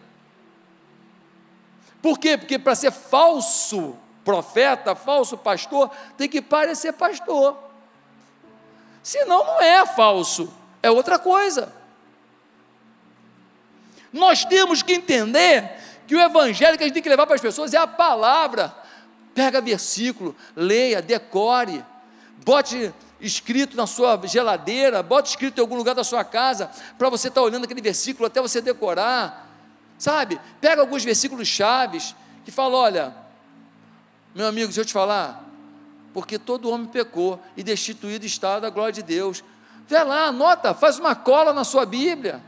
Por 2.02 2.18
quê? 2.18 2.36
Porque 2.36 2.58
para 2.58 2.74
ser 2.74 2.90
falso 2.90 3.96
profeta, 4.24 4.96
falso 4.96 5.38
pastor, 5.38 5.92
tem 6.16 6.28
que 6.28 6.42
parecer 6.42 6.92
pastor. 6.94 7.56
Senão 9.00 9.44
não 9.44 9.62
é 9.62 9.86
falso 9.86 10.52
é 10.82 10.90
outra 10.90 11.20
coisa. 11.20 11.72
Nós 14.12 14.44
temos 14.44 14.82
que 14.82 14.94
entender 14.94 15.70
que 16.04 16.16
o 16.16 16.20
evangelho 16.20 16.76
que 16.76 16.82
a 16.82 16.86
gente 16.88 16.94
tem 16.94 17.02
que 17.04 17.08
levar 17.08 17.26
para 17.26 17.36
as 17.36 17.40
pessoas 17.40 17.72
é 17.72 17.76
a 17.78 17.86
palavra. 17.86 18.87
Pega 19.38 19.60
versículo, 19.60 20.34
leia, 20.56 21.00
decore, 21.00 21.84
bote 22.44 22.92
escrito 23.20 23.76
na 23.76 23.86
sua 23.86 24.20
geladeira, 24.26 25.00
bote 25.00 25.30
escrito 25.30 25.58
em 25.58 25.60
algum 25.60 25.76
lugar 25.76 25.94
da 25.94 26.02
sua 26.02 26.24
casa, 26.24 26.68
para 26.98 27.08
você 27.08 27.28
estar 27.28 27.40
tá 27.40 27.46
olhando 27.46 27.62
aquele 27.62 27.80
versículo 27.80 28.26
até 28.26 28.42
você 28.42 28.60
decorar. 28.60 29.48
Sabe? 29.96 30.40
Pega 30.60 30.80
alguns 30.80 31.04
versículos 31.04 31.46
chaves 31.46 32.16
que 32.44 32.50
falam: 32.50 32.80
olha, 32.80 33.14
meu 34.34 34.48
amigo, 34.48 34.66
deixa 34.66 34.80
eu 34.80 34.84
te 34.84 34.92
falar, 34.92 35.44
porque 36.12 36.36
todo 36.36 36.68
homem 36.68 36.88
pecou 36.88 37.40
e 37.56 37.62
destituído 37.62 38.26
está 38.26 38.58
da 38.58 38.70
glória 38.70 38.92
de 38.92 39.04
Deus. 39.04 39.44
Vê 39.86 40.02
lá, 40.02 40.24
anota, 40.24 40.74
faz 40.74 40.98
uma 40.98 41.14
cola 41.14 41.52
na 41.52 41.62
sua 41.62 41.86
Bíblia. 41.86 42.42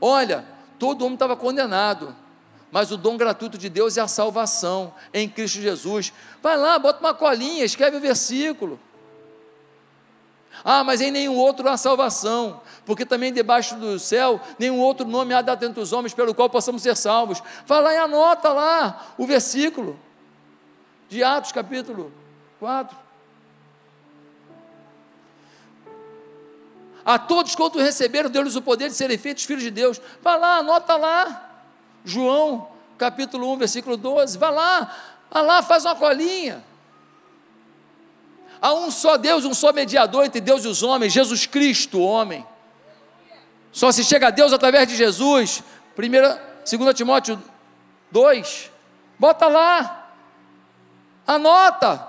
Olha, 0.00 0.44
todo 0.80 1.02
homem 1.02 1.14
estava 1.14 1.36
condenado, 1.36 2.12
mas 2.70 2.90
o 2.90 2.96
dom 2.96 3.16
gratuito 3.16 3.56
de 3.56 3.68
Deus 3.68 3.96
é 3.96 4.00
a 4.00 4.08
salvação 4.08 4.94
em 5.12 5.28
Cristo 5.28 5.60
Jesus. 5.60 6.12
Vai 6.42 6.56
lá, 6.56 6.78
bota 6.78 7.00
uma 7.00 7.14
colinha, 7.14 7.64
escreve 7.64 7.96
o 7.96 8.00
versículo. 8.00 8.78
Ah, 10.64 10.82
mas 10.82 11.00
em 11.00 11.10
nenhum 11.10 11.36
outro 11.36 11.68
há 11.68 11.76
salvação, 11.76 12.60
porque 12.84 13.06
também 13.06 13.32
debaixo 13.32 13.76
do 13.76 13.98
céu 13.98 14.40
nenhum 14.58 14.80
outro 14.80 15.06
nome 15.06 15.32
há 15.32 15.40
dado 15.40 15.64
entre 15.64 15.80
os 15.80 15.92
homens 15.92 16.12
pelo 16.12 16.34
qual 16.34 16.50
possamos 16.50 16.82
ser 16.82 16.96
salvos. 16.96 17.42
Vai 17.66 17.80
lá 17.80 17.94
e 17.94 17.96
anota 17.96 18.52
lá 18.52 19.14
o 19.16 19.26
versículo. 19.26 19.98
de 21.08 21.24
Atos, 21.24 21.52
capítulo 21.52 22.12
4. 22.58 22.96
A 27.04 27.18
todos 27.18 27.54
quanto 27.54 27.78
receberam, 27.78 28.28
deu-lhes 28.28 28.56
o 28.56 28.60
poder 28.60 28.90
de 28.90 28.94
serem 28.94 29.16
feitos 29.16 29.44
filhos 29.44 29.62
de 29.62 29.70
Deus. 29.70 29.98
Vai 30.20 30.38
lá, 30.38 30.58
anota 30.58 30.94
lá. 30.96 31.47
João, 32.08 32.68
capítulo 32.96 33.52
1, 33.52 33.58
versículo 33.58 33.96
12. 33.96 34.38
Vai 34.38 34.50
lá, 34.50 34.96
vai 35.30 35.42
lá, 35.44 35.62
faz 35.62 35.84
uma 35.84 35.94
colinha. 35.94 36.64
Há 38.60 38.72
um 38.72 38.90
só 38.90 39.16
Deus, 39.16 39.44
um 39.44 39.52
só 39.52 39.72
mediador 39.72 40.24
entre 40.24 40.40
Deus 40.40 40.64
e 40.64 40.68
os 40.68 40.82
homens, 40.82 41.12
Jesus 41.12 41.46
Cristo, 41.46 42.00
homem. 42.00 42.44
Só 43.70 43.92
se 43.92 44.02
chega 44.02 44.28
a 44.28 44.30
Deus 44.30 44.52
através 44.52 44.88
de 44.88 44.96
Jesus. 44.96 45.62
2 45.94 46.94
Timóteo 46.94 47.40
2. 48.10 48.70
Bota 49.18 49.46
lá. 49.46 50.10
Anota. 51.26 52.08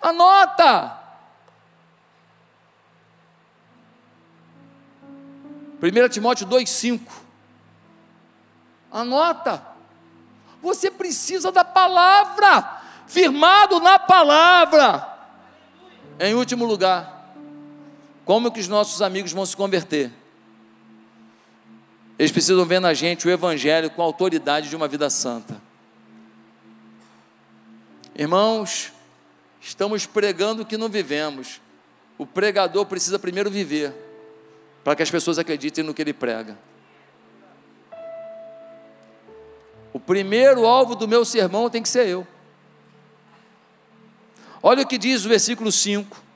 Anota. 0.00 0.98
1 5.82 6.08
Timóteo 6.10 6.46
2,5. 6.46 7.19
Anota. 8.90 9.64
Você 10.62 10.90
precisa 10.90 11.50
da 11.50 11.64
palavra, 11.64 12.82
firmado 13.06 13.80
na 13.80 13.98
palavra. 13.98 15.06
Em 16.18 16.34
último 16.34 16.64
lugar, 16.66 17.34
como 18.24 18.52
que 18.52 18.60
os 18.60 18.68
nossos 18.68 19.00
amigos 19.00 19.32
vão 19.32 19.46
se 19.46 19.56
converter? 19.56 20.12
Eles 22.18 22.30
precisam 22.30 22.66
ver 22.66 22.80
na 22.80 22.92
gente 22.92 23.26
o 23.26 23.30
Evangelho 23.30 23.90
com 23.90 24.02
a 24.02 24.04
autoridade 24.04 24.68
de 24.68 24.76
uma 24.76 24.86
vida 24.86 25.08
santa. 25.08 25.60
Irmãos, 28.14 28.92
estamos 29.62 30.04
pregando 30.04 30.62
o 30.62 30.66
que 30.66 30.76
não 30.76 30.90
vivemos. 30.90 31.58
O 32.18 32.26
pregador 32.26 32.84
precisa 32.84 33.18
primeiro 33.18 33.50
viver, 33.50 33.94
para 34.84 34.94
que 34.94 35.02
as 35.02 35.10
pessoas 35.10 35.38
acreditem 35.38 35.82
no 35.82 35.94
que 35.94 36.02
ele 36.02 36.12
prega. 36.12 36.58
O 39.92 39.98
primeiro 39.98 40.66
alvo 40.66 40.94
do 40.94 41.08
meu 41.08 41.24
sermão 41.24 41.68
tem 41.68 41.82
que 41.82 41.88
ser 41.88 42.06
eu. 42.06 42.26
Olha 44.62 44.82
o 44.82 44.86
que 44.86 44.98
diz 44.98 45.24
o 45.24 45.28
versículo 45.28 45.72
5. 45.72 46.30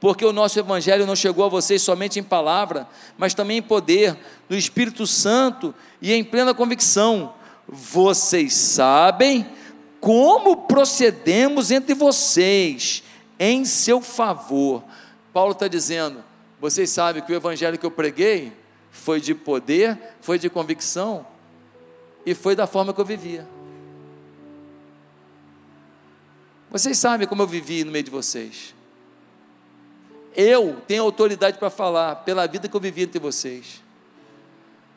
Porque 0.00 0.24
o 0.24 0.32
nosso 0.32 0.58
evangelho 0.58 1.06
não 1.06 1.16
chegou 1.16 1.46
a 1.46 1.48
vocês 1.48 1.80
somente 1.80 2.18
em 2.18 2.22
palavra, 2.22 2.86
mas 3.16 3.32
também 3.32 3.58
em 3.58 3.62
poder 3.62 4.16
do 4.48 4.56
Espírito 4.56 5.06
Santo 5.06 5.74
e 6.02 6.12
em 6.12 6.22
plena 6.22 6.52
convicção. 6.52 7.32
Vocês 7.66 8.52
sabem 8.52 9.46
como 10.00 10.56
procedemos 10.66 11.70
entre 11.70 11.94
vocês 11.94 13.02
em 13.38 13.64
seu 13.64 14.02
favor. 14.02 14.84
Paulo 15.32 15.52
está 15.52 15.68
dizendo: 15.68 16.22
vocês 16.60 16.90
sabem 16.90 17.22
que 17.22 17.32
o 17.32 17.36
evangelho 17.36 17.78
que 17.78 17.86
eu 17.86 17.90
preguei 17.90 18.52
foi 18.90 19.20
de 19.20 19.34
poder, 19.34 19.98
foi 20.20 20.38
de 20.38 20.50
convicção, 20.50 21.26
e 22.24 22.34
foi 22.34 22.54
da 22.56 22.66
forma 22.66 22.92
que 22.92 23.00
eu 23.00 23.04
vivia. 23.04 23.46
Vocês 26.70 26.98
sabem 26.98 27.26
como 27.28 27.42
eu 27.42 27.46
vivi 27.46 27.84
no 27.84 27.92
meio 27.92 28.04
de 28.04 28.10
vocês. 28.10 28.74
Eu 30.34 30.82
tenho 30.88 31.04
autoridade 31.04 31.58
para 31.58 31.70
falar 31.70 32.16
pela 32.16 32.46
vida 32.46 32.68
que 32.68 32.74
eu 32.74 32.80
vivi 32.80 33.02
entre 33.02 33.20
vocês. 33.20 33.80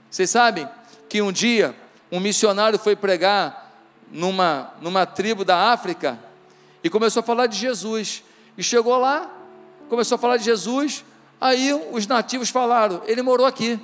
Vocês 0.09 0.29
sabem 0.29 0.67
que 1.07 1.21
um 1.21 1.31
dia 1.31 1.75
um 2.11 2.19
missionário 2.19 2.79
foi 2.79 2.95
pregar 2.95 3.71
numa, 4.11 4.73
numa 4.81 5.05
tribo 5.05 5.43
da 5.43 5.71
África 5.71 6.17
e 6.83 6.89
começou 6.89 7.19
a 7.19 7.23
falar 7.23 7.47
de 7.47 7.57
Jesus. 7.57 8.23
E 8.57 8.63
chegou 8.63 8.97
lá, 8.97 9.29
começou 9.89 10.15
a 10.15 10.19
falar 10.19 10.37
de 10.37 10.45
Jesus. 10.45 11.03
Aí 11.39 11.73
os 11.91 12.07
nativos 12.07 12.49
falaram: 12.49 13.01
ele 13.05 13.21
morou 13.21 13.45
aqui. 13.45 13.79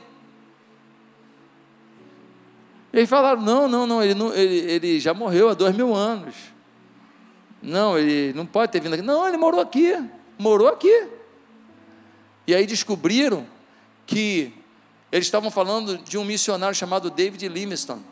Eles 2.94 3.10
falaram: 3.10 3.41
não, 3.41 3.68
não, 3.68 3.88
não, 3.88 4.04
ele, 4.04 4.14
não, 4.14 4.32
ele, 4.34 4.72
ele 4.72 5.00
já 5.00 5.14
morreu 5.14 5.50
há 5.50 5.56
dois 5.56 5.76
mil 5.76 5.96
anos. 5.96 6.36
Não, 7.62 7.98
ele 7.98 8.34
não 8.34 8.46
pode 8.46 8.72
ter 8.72 8.80
vindo 8.80 8.94
aqui. 8.94 9.02
Não, 9.02 9.28
ele 9.28 9.38
morou 9.38 9.60
aqui, 9.60 9.98
morou 10.38 10.68
aqui. 10.68 11.08
E 12.46 12.54
aí 12.54 12.68
descobriram 12.68 13.48
que 14.06 14.54
eles 15.12 15.26
estavam 15.26 15.50
falando 15.50 15.98
de 15.98 16.18
um 16.18 16.26
missionário 16.26 16.76
chamado 16.76 17.10
David 17.10 17.48
Livingstone, 17.48 18.04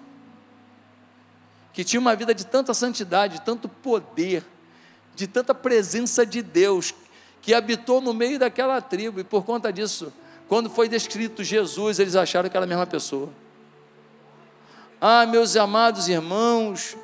que 1.73 1.83
tinha 1.83 1.99
uma 1.99 2.15
vida 2.15 2.33
de 2.33 2.45
tanta 2.45 2.73
santidade, 2.73 3.35
de 3.35 3.41
tanto 3.41 3.67
poder, 3.67 4.43
de 5.15 5.27
tanta 5.27 5.53
presença 5.53 6.25
de 6.25 6.41
Deus, 6.41 6.93
que 7.41 7.53
habitou 7.53 7.99
no 7.99 8.13
meio 8.13 8.39
daquela 8.39 8.79
tribo, 8.79 9.19
e 9.19 9.23
por 9.23 9.43
conta 9.43 9.73
disso, 9.73 10.13
quando 10.47 10.69
foi 10.69 10.87
descrito 10.87 11.43
Jesus, 11.43 11.99
eles 11.99 12.15
acharam 12.15 12.49
que 12.49 12.55
era 12.55 12.65
a 12.65 12.69
mesma 12.69 12.87
pessoa. 12.87 13.29
Ah, 15.03 15.25
meus 15.25 15.55
amados 15.55 16.07
irmãos, 16.07 16.95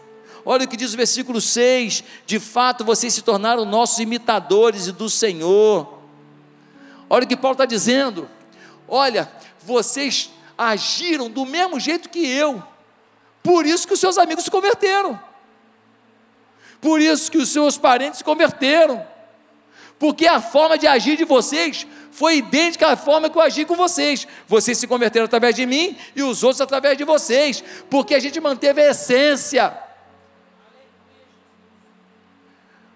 olha 0.46 0.66
o 0.66 0.68
que 0.68 0.78
diz 0.78 0.94
o 0.94 0.98
versículo 0.98 1.42
6: 1.42 2.04
de 2.28 2.40
fato 2.40 2.86
vocês 2.86 3.12
se 3.12 3.24
tornaram 3.24 3.66
nossos 3.66 3.98
imitadores 3.98 4.92
do 4.92 5.10
Senhor. 5.10 5.98
Olha 7.10 7.26
o 7.26 7.28
que 7.28 7.36
Paulo 7.36 7.56
está 7.56 7.66
dizendo: 7.66 8.30
olha, 8.88 9.32
vocês 9.66 10.30
agiram 10.56 11.28
do 11.28 11.44
mesmo 11.44 11.80
jeito 11.80 12.08
que 12.08 12.24
eu, 12.24 12.62
por 13.42 13.66
isso 13.66 13.88
que 13.88 13.96
os 13.96 14.00
seus 14.00 14.20
amigos 14.20 14.44
se 14.44 14.52
converteram, 14.52 15.20
por 16.80 17.02
isso 17.02 17.32
que 17.32 17.40
os 17.40 17.50
seus 17.50 17.80
parentes 17.80 18.20
se 18.20 18.24
converteram, 18.24 19.04
porque 19.98 20.28
a 20.28 20.40
forma 20.40 20.78
de 20.78 20.86
agir 20.86 21.18
de 21.18 21.26
vocês 21.26 21.88
foi 22.12 22.38
idêntica 22.38 22.88
à 22.88 22.96
forma 22.96 23.30
que 23.30 23.38
eu 23.38 23.42
agi 23.42 23.66
com 23.66 23.76
vocês. 23.76 24.28
Vocês 24.48 24.78
se 24.78 24.88
converteram 24.88 25.26
através 25.26 25.56
de 25.56 25.66
mim 25.66 25.96
e 26.16 26.24
os 26.24 26.44
outros 26.44 26.62
através 26.62 26.98
de 26.98 27.04
vocês, 27.04 27.64
porque 27.90 28.16
a 28.16 28.20
gente 28.20 28.40
manteve 28.40 28.82
a 28.82 28.92
essência. 28.92 29.78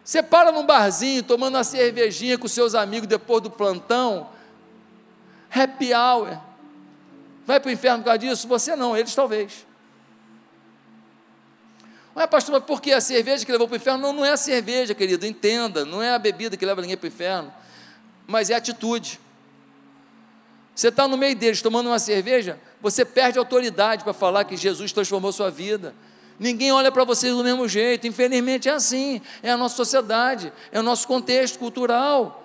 Você 0.04 0.24
para 0.24 0.52
num 0.52 0.66
barzinho 0.66 1.24
tomando 1.24 1.56
uma 1.56 1.64
cervejinha 1.64 2.38
com 2.38 2.48
seus 2.48 2.76
amigos 2.76 3.08
depois 3.08 3.42
do 3.42 3.50
plantão, 3.50 4.30
happy 5.54 5.94
hour. 5.94 6.38
Vai 7.46 7.60
para 7.60 7.70
o 7.70 7.72
inferno 7.72 8.00
por 8.00 8.06
causa 8.06 8.20
disso? 8.20 8.48
Você 8.48 8.76
não, 8.76 8.96
eles 8.96 9.14
talvez. 9.14 9.66
Ué, 12.16 12.28
pastor, 12.28 12.54
mas 12.54 12.64
por 12.64 12.82
que 12.82 12.92
a 12.92 13.00
cerveja 13.00 13.46
que 13.46 13.52
levou 13.52 13.68
para 13.68 13.76
o 13.76 13.78
inferno? 13.78 14.02
Não, 14.02 14.14
não 14.14 14.26
é 14.26 14.32
a 14.32 14.38
cerveja, 14.38 14.94
querido, 14.94 15.26
entenda, 15.26 15.86
não 15.86 16.02
é 16.02 16.14
a 16.14 16.20
bebida 16.20 16.58
que 16.58 16.66
leva 16.66 16.82
ninguém 16.82 16.98
para 16.98 17.06
o 17.06 17.08
inferno 17.08 17.61
mas 18.32 18.50
é 18.50 18.56
atitude. 18.56 19.20
Você 20.74 20.88
está 20.88 21.08
no 21.08 21.18
meio 21.18 21.36
deles 21.36 21.62
tomando 21.62 21.88
uma 21.88 22.00
cerveja, 22.00 22.58
você 22.82 23.04
perde 23.04 23.38
autoridade 23.38 24.04
para 24.04 24.14
falar 24.14 24.46
que 24.46 24.56
Jesus 24.56 24.92
transformou 24.92 25.32
sua 25.32 25.52
vida. 25.52 25.94
Ninguém 26.40 26.72
olha 26.72 26.92
para 26.92 27.04
vocês 27.04 27.36
do 27.36 27.44
mesmo 27.44 27.68
jeito, 27.68 28.08
infelizmente 28.08 28.68
é 28.68 28.72
assim, 28.72 29.22
é 29.44 29.52
a 29.52 29.58
nossa 29.58 29.76
sociedade, 29.76 30.52
é 30.72 30.80
o 30.80 30.84
nosso 30.84 31.08
contexto 31.08 31.60
cultural. 31.60 32.44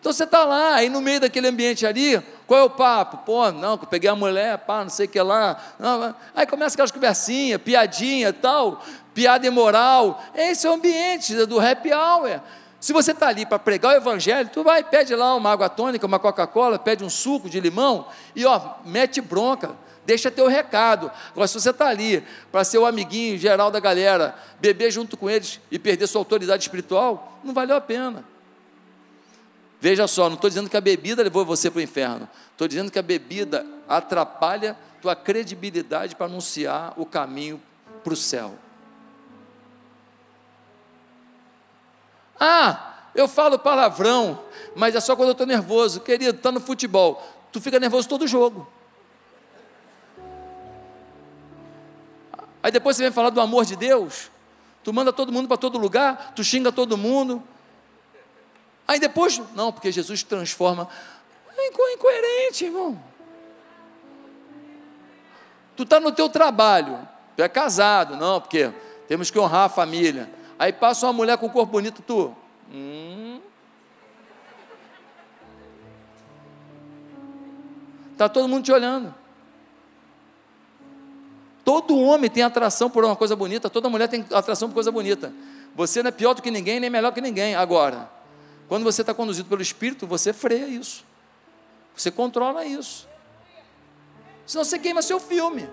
Então 0.00 0.12
você 0.12 0.24
está 0.24 0.44
lá, 0.44 0.74
aí 0.74 0.88
no 0.88 1.00
meio 1.00 1.20
daquele 1.20 1.46
ambiente 1.46 1.86
ali, 1.86 2.20
qual 2.44 2.58
é 2.58 2.64
o 2.64 2.70
papo? 2.70 3.18
Pô, 3.18 3.52
não, 3.52 3.72
eu 3.72 3.78
peguei 3.78 4.10
a 4.10 4.16
mulher, 4.16 4.58
pá, 4.58 4.82
não 4.82 4.90
sei 4.90 5.06
o 5.06 5.08
que 5.08 5.20
lá. 5.20 5.62
Não, 5.78 6.12
aí 6.34 6.44
começa 6.44 6.74
aquelas 6.74 6.90
conversinhas, 6.90 7.62
piadinha 7.62 8.32
tal, 8.32 8.82
piada 9.14 9.46
imoral. 9.46 10.20
Esse 10.34 10.66
é 10.66 10.70
o 10.70 10.72
ambiente 10.72 11.46
do 11.46 11.60
happy 11.60 11.92
hour. 11.92 12.40
Se 12.82 12.92
você 12.92 13.12
está 13.12 13.28
ali 13.28 13.46
para 13.46 13.60
pregar 13.60 13.94
o 13.94 13.96
evangelho, 13.96 14.50
tu 14.52 14.64
vai, 14.64 14.82
pede 14.82 15.14
lá 15.14 15.36
uma 15.36 15.52
água 15.52 15.68
tônica, 15.68 16.04
uma 16.04 16.18
Coca-Cola, 16.18 16.80
pede 16.80 17.04
um 17.04 17.08
suco 17.08 17.48
de 17.48 17.60
limão 17.60 18.08
e 18.34 18.44
ó, 18.44 18.74
mete 18.84 19.20
bronca, 19.20 19.76
deixa 20.04 20.32
teu 20.32 20.48
recado. 20.48 21.08
Agora, 21.30 21.46
se 21.46 21.54
você 21.54 21.70
está 21.70 21.86
ali 21.86 22.24
para 22.50 22.64
ser 22.64 22.78
o 22.78 22.84
amiguinho 22.84 23.38
geral 23.38 23.70
da 23.70 23.78
galera, 23.78 24.34
beber 24.60 24.90
junto 24.90 25.16
com 25.16 25.30
eles 25.30 25.60
e 25.70 25.78
perder 25.78 26.08
sua 26.08 26.20
autoridade 26.20 26.64
espiritual, 26.64 27.38
não 27.44 27.54
valeu 27.54 27.76
a 27.76 27.80
pena. 27.80 28.24
Veja 29.80 30.08
só, 30.08 30.28
não 30.28 30.34
estou 30.34 30.50
dizendo 30.50 30.68
que 30.68 30.76
a 30.76 30.80
bebida 30.80 31.22
levou 31.22 31.44
você 31.46 31.70
para 31.70 31.78
o 31.78 31.82
inferno, 31.82 32.28
estou 32.50 32.66
dizendo 32.66 32.90
que 32.90 32.98
a 32.98 33.02
bebida 33.02 33.64
atrapalha 33.88 34.76
tua 35.00 35.14
credibilidade 35.14 36.16
para 36.16 36.26
anunciar 36.26 36.94
o 36.96 37.06
caminho 37.06 37.62
para 38.02 38.12
o 38.12 38.16
céu. 38.16 38.52
Ah, 42.44 42.94
eu 43.14 43.28
falo 43.28 43.56
palavrão, 43.56 44.42
mas 44.74 44.96
é 44.96 45.00
só 45.00 45.14
quando 45.14 45.28
eu 45.28 45.32
estou 45.32 45.46
nervoso. 45.46 46.00
Querido, 46.00 46.36
está 46.36 46.50
no 46.50 46.58
futebol. 46.58 47.22
Tu 47.52 47.60
fica 47.60 47.78
nervoso 47.78 48.08
todo 48.08 48.26
jogo. 48.26 48.66
Aí 52.60 52.72
depois 52.72 52.96
você 52.96 53.04
vem 53.04 53.12
falar 53.12 53.30
do 53.30 53.40
amor 53.40 53.64
de 53.64 53.76
Deus. 53.76 54.28
Tu 54.82 54.92
manda 54.92 55.12
todo 55.12 55.30
mundo 55.30 55.46
para 55.46 55.56
todo 55.56 55.78
lugar, 55.78 56.32
tu 56.34 56.42
xinga 56.42 56.72
todo 56.72 56.96
mundo. 56.96 57.40
Aí 58.88 58.98
depois, 58.98 59.40
não, 59.54 59.70
porque 59.72 59.92
Jesus 59.92 60.24
transforma. 60.24 60.88
É 61.56 61.68
incoerente, 61.94 62.64
irmão. 62.64 63.00
Tu 65.76 65.84
está 65.84 66.00
no 66.00 66.10
teu 66.10 66.28
trabalho, 66.28 67.06
tu 67.36 67.42
é 67.42 67.48
casado, 67.48 68.16
não, 68.16 68.40
porque 68.40 68.72
Temos 69.12 69.30
que 69.30 69.38
honrar 69.38 69.66
a 69.66 69.68
família. 69.68 70.30
Aí 70.62 70.72
passa 70.72 71.06
uma 71.06 71.12
mulher 71.12 71.36
com 71.38 71.48
corpo 71.50 71.72
bonito, 71.72 72.02
tu. 72.02 72.32
Hum. 72.72 73.40
Tá 78.16 78.28
todo 78.28 78.46
mundo 78.46 78.62
te 78.62 78.70
olhando. 78.70 79.12
Todo 81.64 81.98
homem 81.98 82.30
tem 82.30 82.44
atração 82.44 82.88
por 82.88 83.04
uma 83.04 83.16
coisa 83.16 83.34
bonita, 83.34 83.68
toda 83.68 83.88
mulher 83.88 84.06
tem 84.06 84.24
atração 84.32 84.68
por 84.68 84.74
coisa 84.74 84.92
bonita. 84.92 85.34
Você 85.74 86.00
não 86.00 86.10
é 86.10 86.12
pior 86.12 86.32
do 86.32 86.40
que 86.40 86.48
ninguém, 86.48 86.78
nem 86.78 86.88
melhor 86.88 87.10
que 87.10 87.20
ninguém. 87.20 87.56
Agora, 87.56 88.08
quando 88.68 88.84
você 88.84 89.00
está 89.00 89.12
conduzido 89.12 89.48
pelo 89.48 89.62
Espírito, 89.62 90.06
você 90.06 90.32
freia 90.32 90.68
isso. 90.68 91.04
Você 91.96 92.08
controla 92.08 92.64
isso. 92.64 93.08
Senão 94.46 94.64
você 94.64 94.78
queima 94.78 95.02
seu 95.02 95.18
filme. 95.18 95.68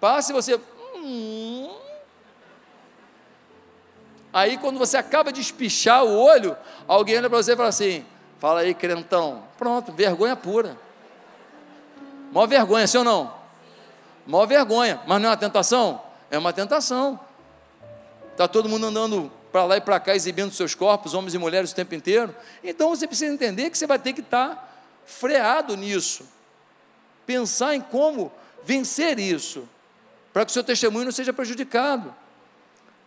Passe 0.00 0.32
você. 0.32 0.60
Hum. 0.96 1.85
Aí 4.36 4.58
quando 4.58 4.78
você 4.78 4.98
acaba 4.98 5.32
de 5.32 5.40
espichar 5.40 6.04
o 6.04 6.14
olho, 6.14 6.54
alguém 6.86 7.16
olha 7.16 7.30
para 7.30 7.42
você 7.42 7.54
e 7.54 7.56
fala 7.56 7.70
assim: 7.70 8.04
fala 8.38 8.60
aí, 8.60 8.74
crentão. 8.74 9.42
Pronto, 9.56 9.92
vergonha 9.92 10.36
pura. 10.36 10.76
Mó 12.30 12.46
vergonha, 12.46 12.86
sim 12.86 12.98
ou 12.98 13.04
não? 13.04 13.32
Mó 14.26 14.44
vergonha. 14.44 15.00
Mas 15.06 15.22
não 15.22 15.28
é 15.28 15.30
uma 15.30 15.38
tentação? 15.38 16.02
É 16.30 16.36
uma 16.36 16.52
tentação. 16.52 17.18
Está 18.32 18.46
todo 18.46 18.68
mundo 18.68 18.88
andando 18.88 19.32
para 19.50 19.64
lá 19.64 19.78
e 19.78 19.80
para 19.80 19.98
cá 19.98 20.14
exibindo 20.14 20.52
seus 20.52 20.74
corpos, 20.74 21.14
homens 21.14 21.32
e 21.32 21.38
mulheres 21.38 21.72
o 21.72 21.74
tempo 21.74 21.94
inteiro. 21.94 22.36
Então 22.62 22.90
você 22.90 23.06
precisa 23.06 23.32
entender 23.32 23.70
que 23.70 23.78
você 23.78 23.86
vai 23.86 23.98
ter 23.98 24.12
que 24.12 24.20
estar 24.20 24.50
tá 24.50 24.68
freado 25.06 25.78
nisso. 25.78 26.28
Pensar 27.24 27.74
em 27.74 27.80
como 27.80 28.30
vencer 28.62 29.18
isso, 29.18 29.66
para 30.30 30.44
que 30.44 30.50
o 30.50 30.52
seu 30.52 30.62
testemunho 30.62 31.06
não 31.06 31.12
seja 31.12 31.32
prejudicado. 31.32 32.14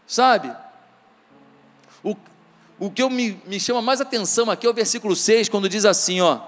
Sabe? 0.08 0.52
O, 2.04 2.16
o 2.80 2.90
que 2.90 3.02
eu 3.02 3.10
me, 3.10 3.42
me 3.46 3.60
chama 3.60 3.82
mais 3.82 4.00
atenção 4.00 4.50
aqui 4.50 4.66
é 4.66 4.70
o 4.70 4.74
versículo 4.74 5.16
6, 5.16 5.50
quando 5.50 5.68
diz 5.68 5.86
assim, 5.86 6.22
ó. 6.22 6.40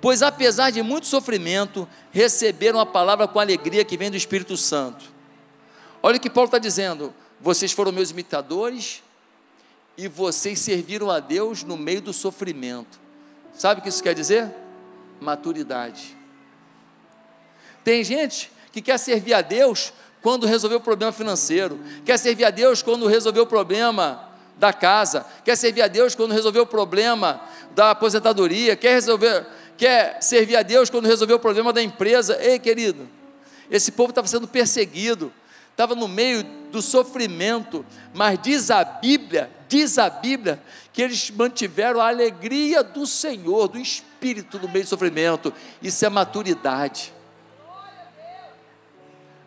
Pois 0.00 0.22
apesar 0.22 0.70
de 0.70 0.82
muito 0.82 1.06
sofrimento, 1.06 1.86
receberam 2.10 2.80
a 2.80 2.86
palavra 2.86 3.28
com 3.28 3.38
alegria 3.38 3.84
que 3.84 3.96
vem 3.96 4.10
do 4.10 4.16
Espírito 4.16 4.56
Santo. 4.56 5.04
Olha 6.02 6.16
o 6.16 6.20
que 6.20 6.30
Paulo 6.30 6.46
está 6.46 6.58
dizendo 6.58 7.12
vocês 7.40 7.72
foram 7.72 7.90
meus 7.90 8.10
imitadores 8.10 9.02
e 9.96 10.08
vocês 10.08 10.58
serviram 10.58 11.10
a 11.10 11.20
Deus 11.20 11.62
no 11.62 11.76
meio 11.76 12.02
do 12.02 12.12
sofrimento. 12.12 13.00
Sabe 13.54 13.80
o 13.80 13.82
que 13.82 13.88
isso 13.88 14.02
quer 14.02 14.14
dizer? 14.14 14.50
Maturidade. 15.20 16.16
Tem 17.82 18.04
gente 18.04 18.52
que 18.72 18.82
quer 18.82 18.98
servir 18.98 19.34
a 19.34 19.40
Deus 19.40 19.92
quando 20.22 20.46
resolveu 20.46 20.78
o 20.78 20.82
problema 20.82 21.12
financeiro, 21.12 21.80
quer 22.04 22.18
servir 22.18 22.44
a 22.44 22.50
Deus 22.50 22.82
quando 22.82 23.06
resolveu 23.06 23.44
o 23.44 23.46
problema 23.46 24.29
da 24.60 24.74
casa, 24.74 25.24
quer 25.42 25.56
servir 25.56 25.80
a 25.80 25.88
Deus 25.88 26.14
quando 26.14 26.32
resolveu 26.32 26.64
o 26.64 26.66
problema 26.66 27.40
da 27.74 27.92
aposentadoria, 27.92 28.76
quer 28.76 28.92
resolver, 28.92 29.46
quer 29.76 30.22
servir 30.22 30.54
a 30.54 30.62
Deus 30.62 30.90
quando 30.90 31.06
resolveu 31.06 31.38
o 31.38 31.40
problema 31.40 31.72
da 31.72 31.82
empresa. 31.82 32.36
Ei, 32.38 32.58
querido, 32.58 33.08
esse 33.70 33.90
povo 33.90 34.10
estava 34.10 34.28
sendo 34.28 34.46
perseguido, 34.46 35.32
estava 35.70 35.94
no 35.94 36.06
meio 36.06 36.42
do 36.70 36.82
sofrimento, 36.82 37.84
mas 38.12 38.38
diz 38.40 38.70
a 38.70 38.84
Bíblia, 38.84 39.50
diz 39.66 39.98
a 39.98 40.10
Bíblia, 40.10 40.62
que 40.92 41.00
eles 41.00 41.30
mantiveram 41.30 41.98
a 41.98 42.08
alegria 42.08 42.82
do 42.82 43.06
Senhor, 43.06 43.66
do 43.66 43.78
Espírito 43.78 44.58
no 44.58 44.68
meio 44.68 44.84
do 44.84 44.88
sofrimento. 44.88 45.54
Isso 45.80 46.04
é 46.04 46.10
maturidade. 46.10 47.14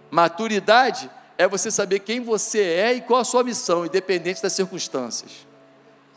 Maturidade 0.09 1.09
é 1.37 1.47
você 1.47 1.71
saber 1.71 1.99
quem 1.99 2.19
você 2.21 2.61
é 2.61 2.93
e 2.93 3.01
qual 3.01 3.21
a 3.21 3.23
sua 3.23 3.43
missão, 3.43 3.85
independente 3.85 4.41
das 4.41 4.53
circunstâncias. 4.53 5.47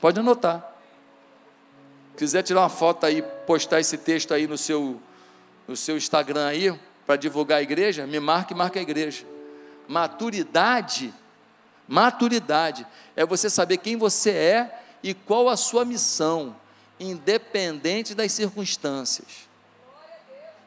Pode 0.00 0.20
anotar. 0.20 0.74
Se 2.12 2.18
quiser 2.18 2.42
tirar 2.42 2.60
uma 2.60 2.68
foto 2.68 3.04
aí, 3.04 3.22
postar 3.46 3.80
esse 3.80 3.98
texto 3.98 4.32
aí 4.32 4.46
no 4.46 4.58
seu, 4.58 5.00
no 5.66 5.76
seu 5.76 5.96
Instagram 5.96 6.46
aí, 6.46 6.78
para 7.06 7.16
divulgar 7.16 7.58
a 7.58 7.62
igreja, 7.62 8.06
me 8.06 8.18
marque 8.18 8.52
e 8.52 8.56
marque 8.56 8.78
a 8.78 8.82
igreja. 8.82 9.24
Maturidade, 9.86 11.14
maturidade 11.86 12.86
é 13.14 13.24
você 13.24 13.48
saber 13.48 13.78
quem 13.78 13.96
você 13.96 14.30
é 14.30 14.82
e 15.02 15.14
qual 15.14 15.48
a 15.48 15.56
sua 15.56 15.84
missão, 15.84 16.56
independente 16.98 18.14
das 18.14 18.32
circunstâncias. 18.32 19.46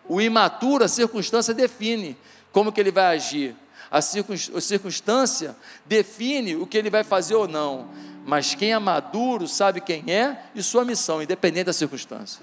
O 0.07 0.21
imaturo, 0.21 0.83
a 0.83 0.87
circunstância 0.87 1.53
define 1.53 2.17
como 2.51 2.71
que 2.71 2.79
ele 2.79 2.91
vai 2.91 3.15
agir. 3.15 3.55
A 3.91 4.01
circunstância 4.01 5.55
define 5.85 6.55
o 6.55 6.67
que 6.67 6.77
ele 6.77 6.89
vai 6.89 7.03
fazer 7.03 7.35
ou 7.35 7.47
não. 7.47 7.87
Mas 8.25 8.53
quem 8.53 8.71
é 8.71 8.79
maduro 8.79 9.47
sabe 9.47 9.81
quem 9.81 10.03
é 10.07 10.43
e 10.53 10.61
sua 10.61 10.85
missão, 10.85 11.21
independente 11.21 11.65
da 11.65 11.73
circunstância. 11.73 12.41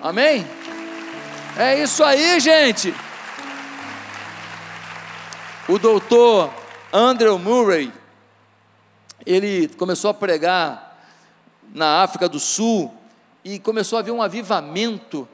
Amém? 0.00 0.46
É 1.56 1.82
isso 1.82 2.04
aí, 2.04 2.38
gente. 2.38 2.94
O 5.68 5.78
doutor 5.78 6.54
Andrew 6.92 7.36
Murray, 7.38 7.92
ele 9.26 9.68
começou 9.76 10.10
a 10.10 10.14
pregar 10.14 10.96
na 11.74 12.02
África 12.02 12.28
do 12.28 12.38
Sul 12.38 12.94
e 13.44 13.58
começou 13.58 13.96
a 13.96 14.00
haver 14.00 14.12
um 14.12 14.22
avivamento 14.22 15.28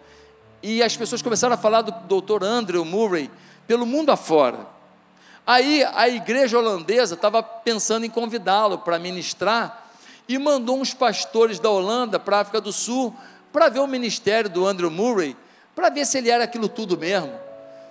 e 0.62 0.82
as 0.82 0.96
pessoas 0.96 1.20
começaram 1.20 1.54
a 1.54 1.58
falar 1.58 1.82
do 1.82 1.92
doutor 2.08 2.42
Andrew 2.42 2.84
Murray 2.84 3.30
pelo 3.66 3.86
mundo 3.86 4.10
afora. 4.10 4.66
Aí 5.46 5.84
a 5.94 6.08
igreja 6.08 6.58
holandesa 6.58 7.14
estava 7.14 7.42
pensando 7.42 8.06
em 8.06 8.10
convidá-lo 8.10 8.78
para 8.78 8.98
ministrar 8.98 9.90
e 10.26 10.38
mandou 10.38 10.80
uns 10.80 10.94
pastores 10.94 11.58
da 11.58 11.68
Holanda 11.68 12.18
para 12.18 12.38
a 12.38 12.40
África 12.40 12.60
do 12.60 12.72
Sul 12.72 13.14
para 13.52 13.68
ver 13.68 13.80
o 13.80 13.86
ministério 13.86 14.48
do 14.48 14.66
Andrew 14.66 14.90
Murray, 14.90 15.36
para 15.74 15.90
ver 15.90 16.06
se 16.06 16.18
ele 16.18 16.30
era 16.30 16.44
aquilo 16.44 16.68
tudo 16.68 16.96
mesmo 16.96 17.44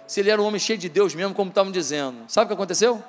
se 0.07 0.19
ele 0.19 0.29
era 0.29 0.41
um 0.41 0.45
homem 0.45 0.59
cheio 0.59 0.77
de 0.77 0.89
Deus 0.89 1.15
mesmo, 1.15 1.33
como 1.33 1.49
estavam 1.49 1.71
dizendo. 1.71 2.17
Sabe 2.27 2.45
o 2.45 2.47
que 2.49 2.53
aconteceu? 2.53 3.03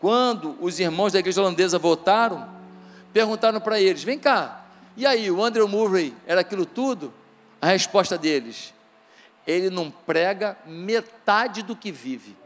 Quando 0.00 0.56
os 0.60 0.78
irmãos 0.78 1.12
da 1.12 1.18
igreja 1.18 1.40
holandesa 1.40 1.78
votaram, 1.78 2.48
perguntaram 3.12 3.60
para 3.60 3.80
eles: 3.80 4.02
vem 4.02 4.18
cá, 4.18 4.64
e 4.96 5.06
aí, 5.06 5.30
o 5.30 5.44
Andrew 5.44 5.68
Murray 5.68 6.14
era 6.26 6.40
aquilo 6.40 6.64
tudo? 6.64 7.12
A 7.60 7.66
resposta 7.66 8.16
deles: 8.16 8.72
ele 9.46 9.70
não 9.70 9.90
prega 9.90 10.56
metade 10.66 11.62
do 11.62 11.76
que 11.76 11.92
vive. 11.92 12.36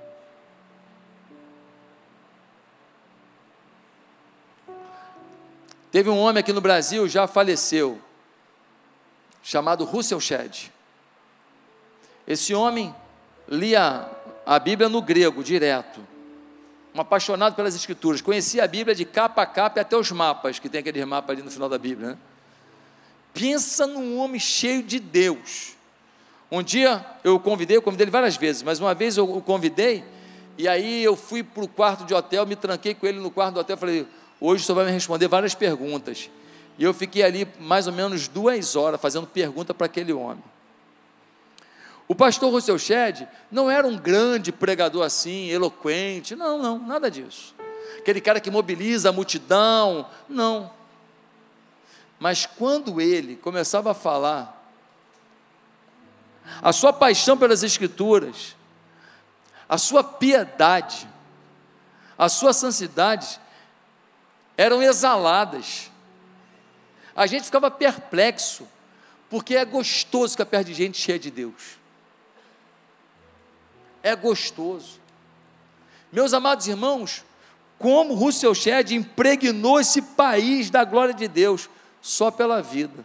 Teve 5.90 6.08
um 6.08 6.18
homem 6.18 6.40
aqui 6.40 6.52
no 6.52 6.60
Brasil, 6.60 7.08
já 7.08 7.26
faleceu, 7.26 8.00
chamado 9.42 9.84
Russell 9.84 10.20
Shedd. 10.20 10.70
Esse 12.26 12.54
homem 12.54 12.94
lia 13.48 14.08
a 14.46 14.58
Bíblia 14.58 14.88
no 14.88 15.02
grego, 15.02 15.42
direto. 15.42 16.06
Um 16.94 17.00
apaixonado 17.00 17.56
pelas 17.56 17.74
Escrituras. 17.74 18.20
Conhecia 18.20 18.62
a 18.62 18.68
Bíblia 18.68 18.94
de 18.94 19.04
capa 19.04 19.42
a 19.42 19.46
capa 19.46 19.80
e 19.80 19.82
até 19.82 19.96
os 19.96 20.10
mapas, 20.12 20.58
que 20.58 20.68
tem 20.68 20.80
aquele 20.80 21.04
mapa 21.04 21.32
ali 21.32 21.42
no 21.42 21.50
final 21.50 21.68
da 21.68 21.78
Bíblia. 21.78 22.10
Né? 22.10 22.18
Pensa 23.32 23.86
num 23.86 24.18
homem 24.18 24.38
cheio 24.38 24.82
de 24.82 25.00
Deus. 25.00 25.74
Um 26.50 26.62
dia 26.62 27.04
eu 27.22 27.36
o 27.36 27.40
convidei, 27.40 27.76
eu 27.76 27.82
convidei 27.82 28.04
ele 28.04 28.10
várias 28.10 28.36
vezes, 28.36 28.62
mas 28.62 28.80
uma 28.80 28.94
vez 28.94 29.16
eu 29.16 29.30
o 29.30 29.40
convidei, 29.40 30.04
e 30.58 30.66
aí 30.66 31.04
eu 31.04 31.14
fui 31.14 31.42
para 31.42 31.62
o 31.62 31.68
quarto 31.68 32.04
de 32.04 32.12
hotel, 32.12 32.44
me 32.44 32.56
tranquei 32.56 32.94
com 32.94 33.06
ele 33.06 33.20
no 33.20 33.30
quarto 33.30 33.54
do 33.54 33.60
hotel, 33.60 33.76
falei, 33.76 34.06
hoje 34.40 34.64
senhor 34.64 34.76
vai 34.76 34.86
me 34.86 34.90
responder 34.90 35.28
várias 35.28 35.54
perguntas. 35.54 36.28
E 36.76 36.84
eu 36.84 36.92
fiquei 36.92 37.22
ali 37.22 37.46
mais 37.60 37.86
ou 37.86 37.92
menos 37.92 38.26
duas 38.26 38.74
horas 38.74 39.00
fazendo 39.00 39.26
pergunta 39.26 39.72
para 39.72 39.86
aquele 39.86 40.12
homem. 40.12 40.42
O 42.08 42.14
pastor 42.14 42.50
Rousseau 42.50 42.76
Shedd 42.76 43.28
não 43.52 43.70
era 43.70 43.86
um 43.86 43.96
grande 43.96 44.50
pregador 44.50 45.04
assim, 45.04 45.48
eloquente, 45.48 46.34
não, 46.34 46.58
não, 46.58 46.78
nada 46.78 47.08
disso. 47.08 47.54
Aquele 47.98 48.20
cara 48.20 48.40
que 48.40 48.50
mobiliza 48.50 49.10
a 49.10 49.12
multidão, 49.12 50.06
não. 50.28 50.70
Mas 52.18 52.46
quando 52.46 53.00
ele 53.00 53.36
começava 53.36 53.92
a 53.92 53.94
falar, 53.94 54.59
a 56.62 56.72
sua 56.72 56.92
paixão 56.92 57.36
pelas 57.36 57.62
Escrituras, 57.62 58.56
a 59.68 59.78
sua 59.78 60.02
piedade, 60.02 61.08
a 62.18 62.28
sua 62.28 62.52
santidade 62.52 63.40
eram 64.56 64.82
exaladas. 64.82 65.90
A 67.14 67.26
gente 67.26 67.44
ficava 67.44 67.70
perplexo, 67.70 68.66
porque 69.28 69.56
é 69.56 69.64
gostoso 69.64 70.32
ficar 70.32 70.46
perto 70.46 70.68
de 70.68 70.74
gente 70.74 70.98
cheia 70.98 71.18
de 71.18 71.30
Deus 71.30 71.80
é 74.02 74.14
gostoso. 74.16 75.00
Meus 76.12 76.32
amados 76.32 76.66
irmãos, 76.66 77.24
como 77.78 78.14
Russell 78.14 78.54
Shedd 78.54 78.92
impregnou 78.92 79.80
esse 79.80 80.02
país 80.02 80.70
da 80.70 80.84
glória 80.84 81.14
de 81.14 81.28
Deus 81.28 81.68
só 82.00 82.30
pela 82.30 82.60
vida. 82.60 83.04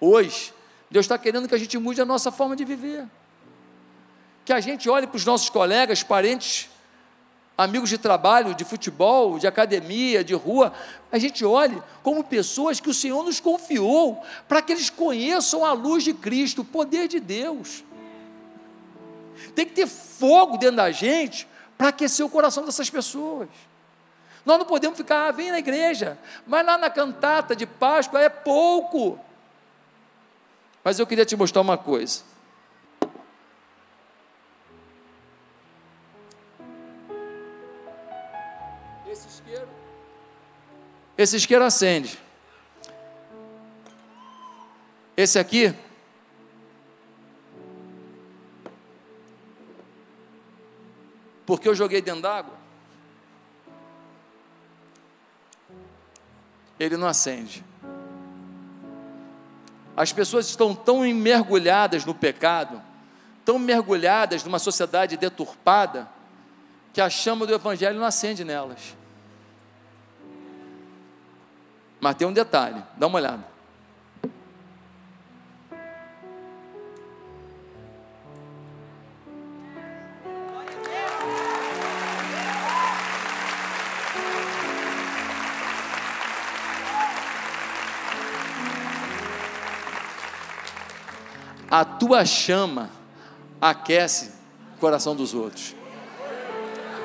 Hoje, 0.00 0.52
Deus 0.90 1.04
está 1.04 1.18
querendo 1.18 1.48
que 1.48 1.54
a 1.54 1.58
gente 1.58 1.76
mude 1.78 2.00
a 2.00 2.04
nossa 2.04 2.30
forma 2.30 2.54
de 2.56 2.64
viver. 2.64 3.06
que 4.44 4.52
a 4.52 4.60
gente 4.60 4.88
olhe 4.88 5.08
para 5.08 5.16
os 5.16 5.24
nossos 5.24 5.50
colegas, 5.50 6.04
parentes, 6.04 6.70
amigos 7.58 7.88
de 7.88 7.98
trabalho, 7.98 8.54
de 8.54 8.64
futebol, 8.64 9.38
de 9.38 9.46
academia, 9.46 10.22
de 10.22 10.34
rua, 10.34 10.72
a 11.10 11.18
gente 11.18 11.44
olhe 11.44 11.82
como 12.02 12.22
pessoas 12.22 12.78
que 12.78 12.88
o 12.88 12.94
Senhor 12.94 13.24
nos 13.24 13.40
confiou 13.40 14.22
para 14.46 14.60
que 14.60 14.72
eles 14.72 14.90
conheçam 14.90 15.64
a 15.64 15.72
luz 15.72 16.04
de 16.04 16.12
Cristo, 16.12 16.62
o 16.62 16.64
poder 16.64 17.08
de 17.08 17.18
Deus. 17.18 17.82
Tem 19.54 19.64
que 19.66 19.72
ter 19.72 19.86
fogo 19.86 20.58
dentro 20.58 20.76
da 20.76 20.90
gente 20.90 21.48
para 21.76 21.88
aquecer 21.88 22.24
o 22.24 22.30
coração 22.30 22.64
dessas 22.64 22.90
pessoas. 22.90 23.48
Nós 24.44 24.58
não 24.58 24.66
podemos 24.66 24.96
ficar, 24.96 25.26
ah, 25.26 25.32
vem 25.32 25.50
na 25.50 25.58
igreja, 25.58 26.18
mas 26.46 26.64
lá 26.64 26.78
na 26.78 26.88
cantata 26.88 27.56
de 27.56 27.66
Páscoa 27.66 28.20
é 28.20 28.28
pouco. 28.28 29.18
Mas 30.86 31.00
eu 31.00 31.06
queria 31.08 31.26
te 31.26 31.34
mostrar 31.34 31.62
uma 31.62 31.76
coisa. 31.76 32.22
Esse 39.04 39.26
isqueiro, 39.26 39.68
esse 41.18 41.36
isqueiro 41.38 41.64
acende. 41.64 42.16
Esse 45.16 45.40
aqui, 45.40 45.74
porque 51.44 51.68
eu 51.68 51.74
joguei 51.74 52.00
dentro 52.00 52.22
d'água, 52.22 52.54
ele 56.78 56.96
não 56.96 57.08
acende. 57.08 57.64
As 59.96 60.12
pessoas 60.12 60.46
estão 60.48 60.74
tão 60.74 61.00
mergulhadas 61.14 62.04
no 62.04 62.14
pecado, 62.14 62.82
tão 63.44 63.58
mergulhadas 63.58 64.44
numa 64.44 64.58
sociedade 64.58 65.16
deturpada, 65.16 66.08
que 66.92 67.00
a 67.00 67.08
chama 67.08 67.46
do 67.46 67.54
Evangelho 67.54 67.98
não 67.98 68.06
acende 68.06 68.44
nelas. 68.44 68.94
Mas 72.00 72.14
tem 72.16 72.28
um 72.28 72.32
detalhe, 72.32 72.82
dá 72.96 73.06
uma 73.06 73.18
olhada. 73.18 73.55
A 91.70 91.84
tua 91.84 92.24
chama 92.24 92.90
aquece 93.60 94.32
o 94.76 94.78
coração 94.78 95.16
dos 95.16 95.34
outros. 95.34 95.74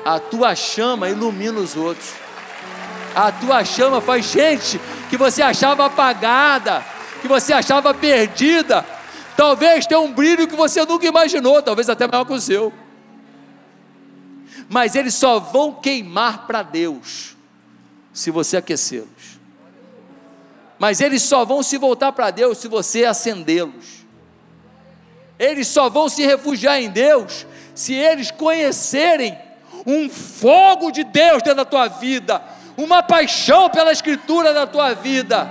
A 0.04 0.18
tua 0.18 0.54
chama 0.54 1.08
ilumina 1.08 1.60
os 1.60 1.76
outros. 1.76 2.12
A 3.14 3.30
tua 3.30 3.64
chama 3.64 4.00
faz 4.00 4.26
gente 4.26 4.80
que 5.10 5.16
você 5.16 5.42
achava 5.42 5.86
apagada, 5.86 6.84
que 7.20 7.28
você 7.28 7.52
achava 7.52 7.92
perdida. 7.92 8.84
Talvez 9.36 9.86
tenha 9.86 10.00
um 10.00 10.12
brilho 10.12 10.46
que 10.46 10.56
você 10.56 10.84
nunca 10.84 11.06
imaginou, 11.06 11.62
talvez 11.62 11.88
até 11.88 12.06
maior 12.06 12.24
que 12.24 12.32
o 12.32 12.40
seu. 12.40 12.72
Mas 14.68 14.94
eles 14.94 15.14
só 15.14 15.38
vão 15.38 15.74
queimar 15.74 16.46
para 16.46 16.62
Deus 16.62 17.36
se 18.12 18.30
você 18.30 18.56
aquecê-los. 18.56 19.38
Mas 20.78 21.00
eles 21.00 21.22
só 21.22 21.44
vão 21.44 21.62
se 21.62 21.78
voltar 21.78 22.12
para 22.12 22.30
Deus 22.30 22.58
se 22.58 22.68
você 22.68 23.04
acendê-los. 23.04 24.01
Eles 25.42 25.66
só 25.66 25.90
vão 25.90 26.08
se 26.08 26.24
refugiar 26.24 26.80
em 26.80 26.88
Deus 26.88 27.44
se 27.74 27.92
eles 27.92 28.30
conhecerem 28.30 29.36
um 29.84 30.08
fogo 30.08 30.92
de 30.92 31.02
Deus 31.02 31.42
dentro 31.42 31.56
da 31.56 31.64
tua 31.64 31.88
vida, 31.88 32.40
uma 32.76 33.02
paixão 33.02 33.68
pela 33.68 33.90
Escritura 33.90 34.52
na 34.52 34.68
tua 34.68 34.94
vida, 34.94 35.50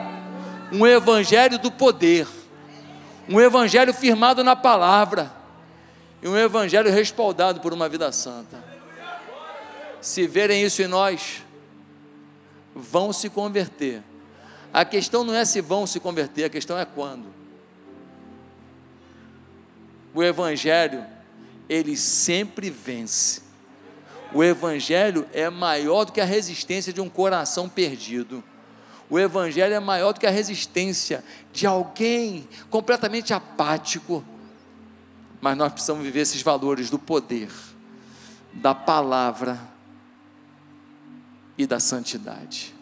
um 0.71 0.87
evangelho 0.87 1.59
do 1.59 1.69
poder, 1.69 2.25
um 3.27 3.37
evangelho 3.41 3.93
firmado 3.93 4.45
na 4.45 4.55
palavra 4.55 5.29
e 6.21 6.27
um 6.29 6.37
evangelho 6.37 6.89
respaldado 6.89 7.59
por 7.59 7.73
uma 7.73 7.89
vida 7.89 8.09
santa. 8.13 8.63
Se 9.99 10.25
verem 10.25 10.63
isso 10.63 10.81
em 10.81 10.87
nós, 10.87 11.43
vão 12.73 13.11
se 13.11 13.29
converter. 13.29 14.01
A 14.71 14.85
questão 14.85 15.25
não 15.25 15.35
é 15.35 15.43
se 15.43 15.59
vão 15.59 15.85
se 15.85 15.99
converter, 15.99 16.45
a 16.45 16.49
questão 16.49 16.79
é 16.79 16.85
quando 16.85 17.40
o 20.13 20.23
Evangelho, 20.23 21.05
ele 21.69 21.95
sempre 21.95 22.69
vence. 22.69 23.41
O 24.33 24.43
Evangelho 24.43 25.27
é 25.33 25.49
maior 25.49 26.05
do 26.05 26.11
que 26.11 26.21
a 26.21 26.25
resistência 26.25 26.91
de 26.93 27.01
um 27.01 27.09
coração 27.09 27.67
perdido. 27.67 28.43
O 29.09 29.19
Evangelho 29.19 29.73
é 29.73 29.79
maior 29.79 30.13
do 30.13 30.19
que 30.19 30.27
a 30.27 30.31
resistência 30.31 31.23
de 31.51 31.67
alguém 31.67 32.47
completamente 32.69 33.33
apático. 33.33 34.23
Mas 35.41 35.57
nós 35.57 35.73
precisamos 35.73 36.03
viver 36.03 36.21
esses 36.21 36.41
valores 36.41 36.89
do 36.89 36.99
poder, 36.99 37.51
da 38.53 38.73
palavra 38.73 39.59
e 41.57 41.65
da 41.65 41.79
santidade. 41.79 42.80